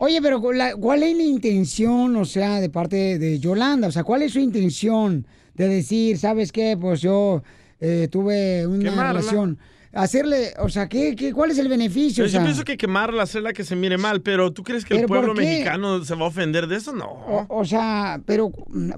Oye, 0.00 0.22
pero 0.22 0.40
¿cuál 0.40 1.02
es 1.02 1.16
la 1.16 1.22
intención, 1.24 2.14
o 2.16 2.24
sea, 2.24 2.60
de 2.60 2.70
parte 2.70 3.18
de 3.18 3.40
Yolanda? 3.40 3.88
O 3.88 3.92
sea, 3.92 4.04
¿cuál 4.04 4.22
es 4.22 4.32
su 4.32 4.38
intención 4.38 5.26
de 5.54 5.66
decir, 5.66 6.16
sabes 6.18 6.52
qué, 6.52 6.78
pues 6.80 7.00
yo 7.00 7.42
eh, 7.80 8.06
tuve 8.08 8.64
una 8.66 8.90
Quemarla. 8.90 9.12
relación? 9.14 9.58
Hacerle, 9.92 10.52
o 10.58 10.68
sea, 10.68 10.88
¿qué, 10.88 11.16
qué, 11.16 11.32
cuál 11.32 11.50
es 11.50 11.58
el 11.58 11.68
beneficio? 11.68 12.24
Yo, 12.24 12.28
O 12.28 12.30
sea, 12.30 12.42
pienso 12.42 12.62
que 12.64 12.76
quemarla, 12.76 13.22
hacerla 13.22 13.52
que 13.54 13.64
se 13.64 13.74
mire 13.74 13.96
mal, 13.96 14.20
pero 14.20 14.52
¿tú 14.52 14.62
crees 14.62 14.84
que 14.84 14.94
el 14.94 15.00
¿Pero 15.00 15.08
por 15.08 15.16
pueblo 15.18 15.34
mexicano 15.34 16.04
se 16.04 16.14
va 16.14 16.24
a 16.24 16.28
ofender 16.28 16.66
de 16.66 16.76
eso? 16.76 16.92
No. 16.92 17.06
o, 17.06 17.46
o 17.48 17.64
sea, 17.64 18.20
pero 18.26 18.50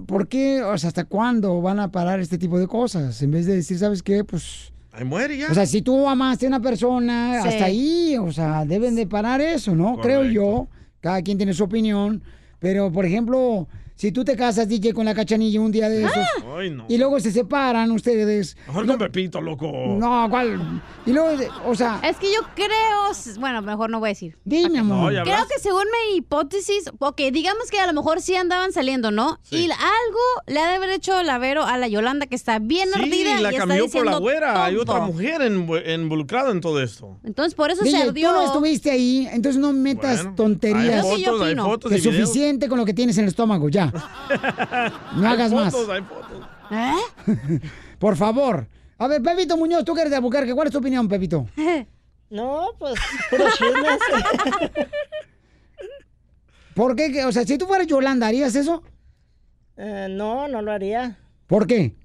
¿por 0.07 0.27
qué, 0.27 0.63
o 0.63 0.77
sea, 0.79 0.89
hasta 0.89 1.05
cuándo 1.05 1.61
van 1.63 1.79
a 1.79 1.93
parar 1.93 2.19
este 2.19 2.39
tipo 2.39 2.59
de 2.59 2.67
cosas? 2.67 3.23
En 3.23 3.31
vez 3.31 3.47
de 3.47 3.55
decir, 3.57 3.79
¿sabes 3.79 4.03
qué? 4.03 4.25
Pues... 4.25 4.73
Ahí 4.93 5.05
muere 5.05 5.37
ya. 5.39 5.49
O 5.51 5.55
sea, 5.55 5.67
si 5.67 5.83
tú 5.83 6.09
amaste 6.09 6.47
a 6.47 6.49
una 6.49 6.61
persona, 6.61 7.41
Sí. 7.43 7.49
hasta 7.49 7.65
ahí, 7.67 8.17
o 8.21 8.33
sea, 8.33 8.65
deben 8.65 8.97
de 8.97 9.07
parar 9.07 9.41
eso, 9.41 9.77
¿no? 9.77 9.99
Creo 10.01 10.25
yo. 10.25 10.67
Cada 11.01 11.23
quien 11.23 11.37
tiene 11.39 11.55
su 11.55 11.63
opinión. 11.65 12.23
Pero, 12.59 12.91
por 12.91 13.07
ejemplo, 13.07 13.69
si 14.01 14.13
tú 14.13 14.25
te 14.25 14.35
casas, 14.35 14.67
DJ, 14.67 14.95
con 14.95 15.05
la 15.05 15.15
cachanilla 15.15 15.61
un 15.61 15.71
día 15.71 15.91
de 15.91 16.05
esos, 16.05 16.17
Ay, 16.57 16.71
no. 16.71 16.87
y 16.89 16.97
luego 16.97 17.21
se 17.21 17.31
separan 17.33 17.91
ustedes. 17.91 18.57
Mejor 18.67 18.87
con 18.87 18.97
Pepito, 18.99 19.43
loco. 19.43 19.71
No, 19.99 20.27
¿cuál? 20.31 20.81
Y 21.05 21.13
luego, 21.13 21.37
o 21.67 21.75
sea... 21.75 22.01
Es 22.03 22.17
que 22.17 22.29
yo 22.33 22.41
creo, 22.55 23.39
bueno, 23.39 23.61
mejor 23.61 23.91
no 23.91 23.99
voy 24.01 24.09
a 24.09 24.13
decir. 24.13 24.39
Dime, 24.47 24.79
amor. 24.79 25.13
No, 25.13 25.23
Creo 25.23 25.47
que 25.55 25.59
según 25.61 25.83
mi 26.11 26.17
hipótesis, 26.17 26.91
ok, 26.99 27.21
digamos 27.31 27.71
que 27.71 27.79
a 27.79 27.87
lo 27.87 27.93
mejor 27.93 28.23
sí 28.23 28.35
andaban 28.37 28.73
saliendo, 28.73 29.11
¿no? 29.11 29.39
Y 29.51 29.65
algo 29.65 30.19
le 30.47 30.61
ha 30.61 30.69
de 30.71 30.77
haber 30.77 30.91
hecho 30.91 31.23
la 31.23 31.37
Vero 31.37 31.65
a 31.67 31.77
la 31.77 31.87
Yolanda 31.87 32.25
que 32.27 32.37
está 32.37 32.59
bien 32.59 32.89
Sí, 32.95 33.01
ardida 33.03 33.41
la 33.43 33.53
y 33.53 33.55
está 33.57 33.67
cambió 33.67 33.87
por 33.91 34.07
la 34.07 34.17
güera. 34.17 34.65
Hay 34.65 34.73
todo. 34.77 34.83
otra 34.83 35.01
mujer 35.01 35.43
en- 35.43 35.69
involucrada 36.01 36.53
en 36.53 36.63
todo 36.63 36.81
esto. 36.83 37.19
Entonces 37.23 37.55
por 37.55 37.71
eso 37.71 37.83
se 37.83 37.91
DJ, 37.91 38.03
ardió. 38.05 38.29
tú 38.31 38.35
no 38.35 38.43
estuviste 38.47 38.91
ahí, 38.91 39.29
entonces 39.31 39.61
no 39.61 39.75
metas 39.75 40.17
Bueno, 40.23 40.35
tonterías. 40.37 41.05
hay 41.05 41.25
fotos, 41.25 41.43
hay 41.43 41.55
fotos 41.57 41.93
es 41.93 42.03
videos. 42.03 42.17
suficiente 42.29 42.69
con 42.69 42.79
lo 42.79 42.87
que 42.87 42.95
tienes 42.95 43.19
en 43.19 43.25
el 43.25 43.29
estómago, 43.29 43.69
ya. 43.69 43.90
No 45.17 45.27
Hay 45.29 45.35
hagas 45.35 45.53
más. 45.53 45.73
fotos, 45.73 45.89
hay 45.91 46.03
fotos. 46.03 46.49
¿Eh? 46.71 47.61
Por 47.99 48.17
favor. 48.17 48.67
A 48.99 49.07
ver, 49.09 49.23
Pepito 49.23 49.57
Muñoz, 49.57 49.85
tú 49.85 49.95
que 49.95 50.03
eres 50.03 50.11
de 50.11 50.17
Albuquerque, 50.17 50.55
¿cuál 50.55 50.67
es 50.69 50.73
tu 50.73 50.79
opinión, 50.79 51.09
Pepito? 51.09 51.47
No, 52.31 52.69
pues, 52.79 52.95
chismes. 53.59 53.99
¿Por 56.75 56.95
qué? 56.95 57.25
O 57.25 57.33
sea, 57.33 57.45
si 57.45 57.59
tú 57.59 57.67
fueras 57.67 57.89
Yolanda, 57.89 58.29
¿harías 58.29 58.55
eso? 58.55 58.83
Eh, 59.77 60.07
no, 60.11 60.47
no 60.47 60.63
lo 60.63 60.71
haría. 60.71 61.19
¿Por 61.49 61.67
qué? 61.67 61.97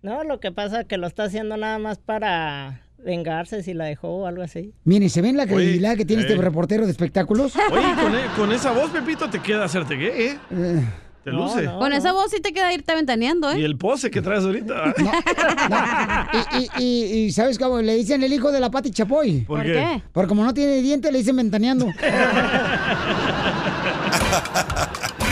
No, 0.00 0.24
lo 0.24 0.40
que 0.40 0.52
pasa 0.52 0.80
es 0.80 0.86
que 0.86 0.96
lo 0.96 1.06
está 1.06 1.24
haciendo 1.24 1.56
nada 1.58 1.78
más 1.78 1.98
para 1.98 2.80
vengarse 2.96 3.62
si 3.62 3.74
la 3.74 3.84
dejó 3.84 4.08
o 4.08 4.26
algo 4.26 4.42
así. 4.42 4.72
Miren, 4.84 5.10
¿se 5.10 5.20
ven 5.20 5.36
la 5.36 5.46
credibilidad 5.46 5.96
que 5.96 6.06
tiene 6.06 6.22
eh. 6.22 6.26
este 6.28 6.40
reportero 6.40 6.86
de 6.86 6.90
espectáculos? 6.92 7.54
Oye, 7.70 7.94
con, 8.00 8.14
e- 8.14 8.26
con 8.36 8.52
esa 8.52 8.72
voz, 8.72 8.90
Pepito, 8.90 9.28
te 9.28 9.40
queda 9.40 9.64
hacerte 9.64 9.96
gay, 9.96 10.08
¿eh? 10.28 10.38
Eh, 10.50 10.84
Te 11.24 11.30
luce. 11.30 11.64
Con 11.78 11.92
esa 11.94 12.12
voz 12.12 12.30
sí 12.30 12.40
te 12.40 12.52
queda 12.52 12.70
irte 12.74 12.94
ventaneando, 12.94 13.50
¿eh? 13.50 13.60
Y 13.60 13.64
el 13.64 13.78
pose 13.78 14.10
que 14.10 14.20
traes 14.20 14.44
ahorita. 14.44 14.94
y, 16.52 16.58
y, 16.58 16.68
y, 16.84 17.04
y 17.24 17.32
¿sabes 17.32 17.58
cómo? 17.58 17.80
Le 17.80 17.94
dicen 17.94 18.22
el 18.22 18.30
hijo 18.32 18.52
de 18.52 18.60
la 18.60 18.70
Pati 18.70 18.90
Chapoy. 18.90 19.40
¿Por 19.40 19.60
¿Por 19.60 19.66
qué? 19.66 20.02
Porque 20.12 20.28
como 20.28 20.44
no 20.44 20.52
tiene 20.52 20.82
diente, 20.82 21.10
le 21.10 21.18
dicen 21.18 21.36
ventaneando. 21.36 21.86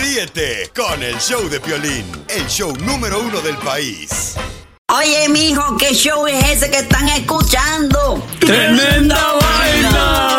Ríete 0.01 0.71
con 0.75 1.03
el 1.03 1.17
show 1.19 1.47
de 1.51 1.61
Piolín, 1.61 2.07
el 2.29 2.47
show 2.47 2.73
número 2.87 3.21
uno 3.21 3.41
del 3.43 3.57
país. 3.59 4.37
Oye, 4.89 5.29
mijo, 5.29 5.77
¿qué 5.77 5.95
show 5.95 6.27
es 6.27 6.43
ese 6.51 6.71
que 6.71 6.79
están 6.79 7.09
escuchando? 7.11 8.23
¡Tremenda 8.41 9.19
vaina! 9.41 10.39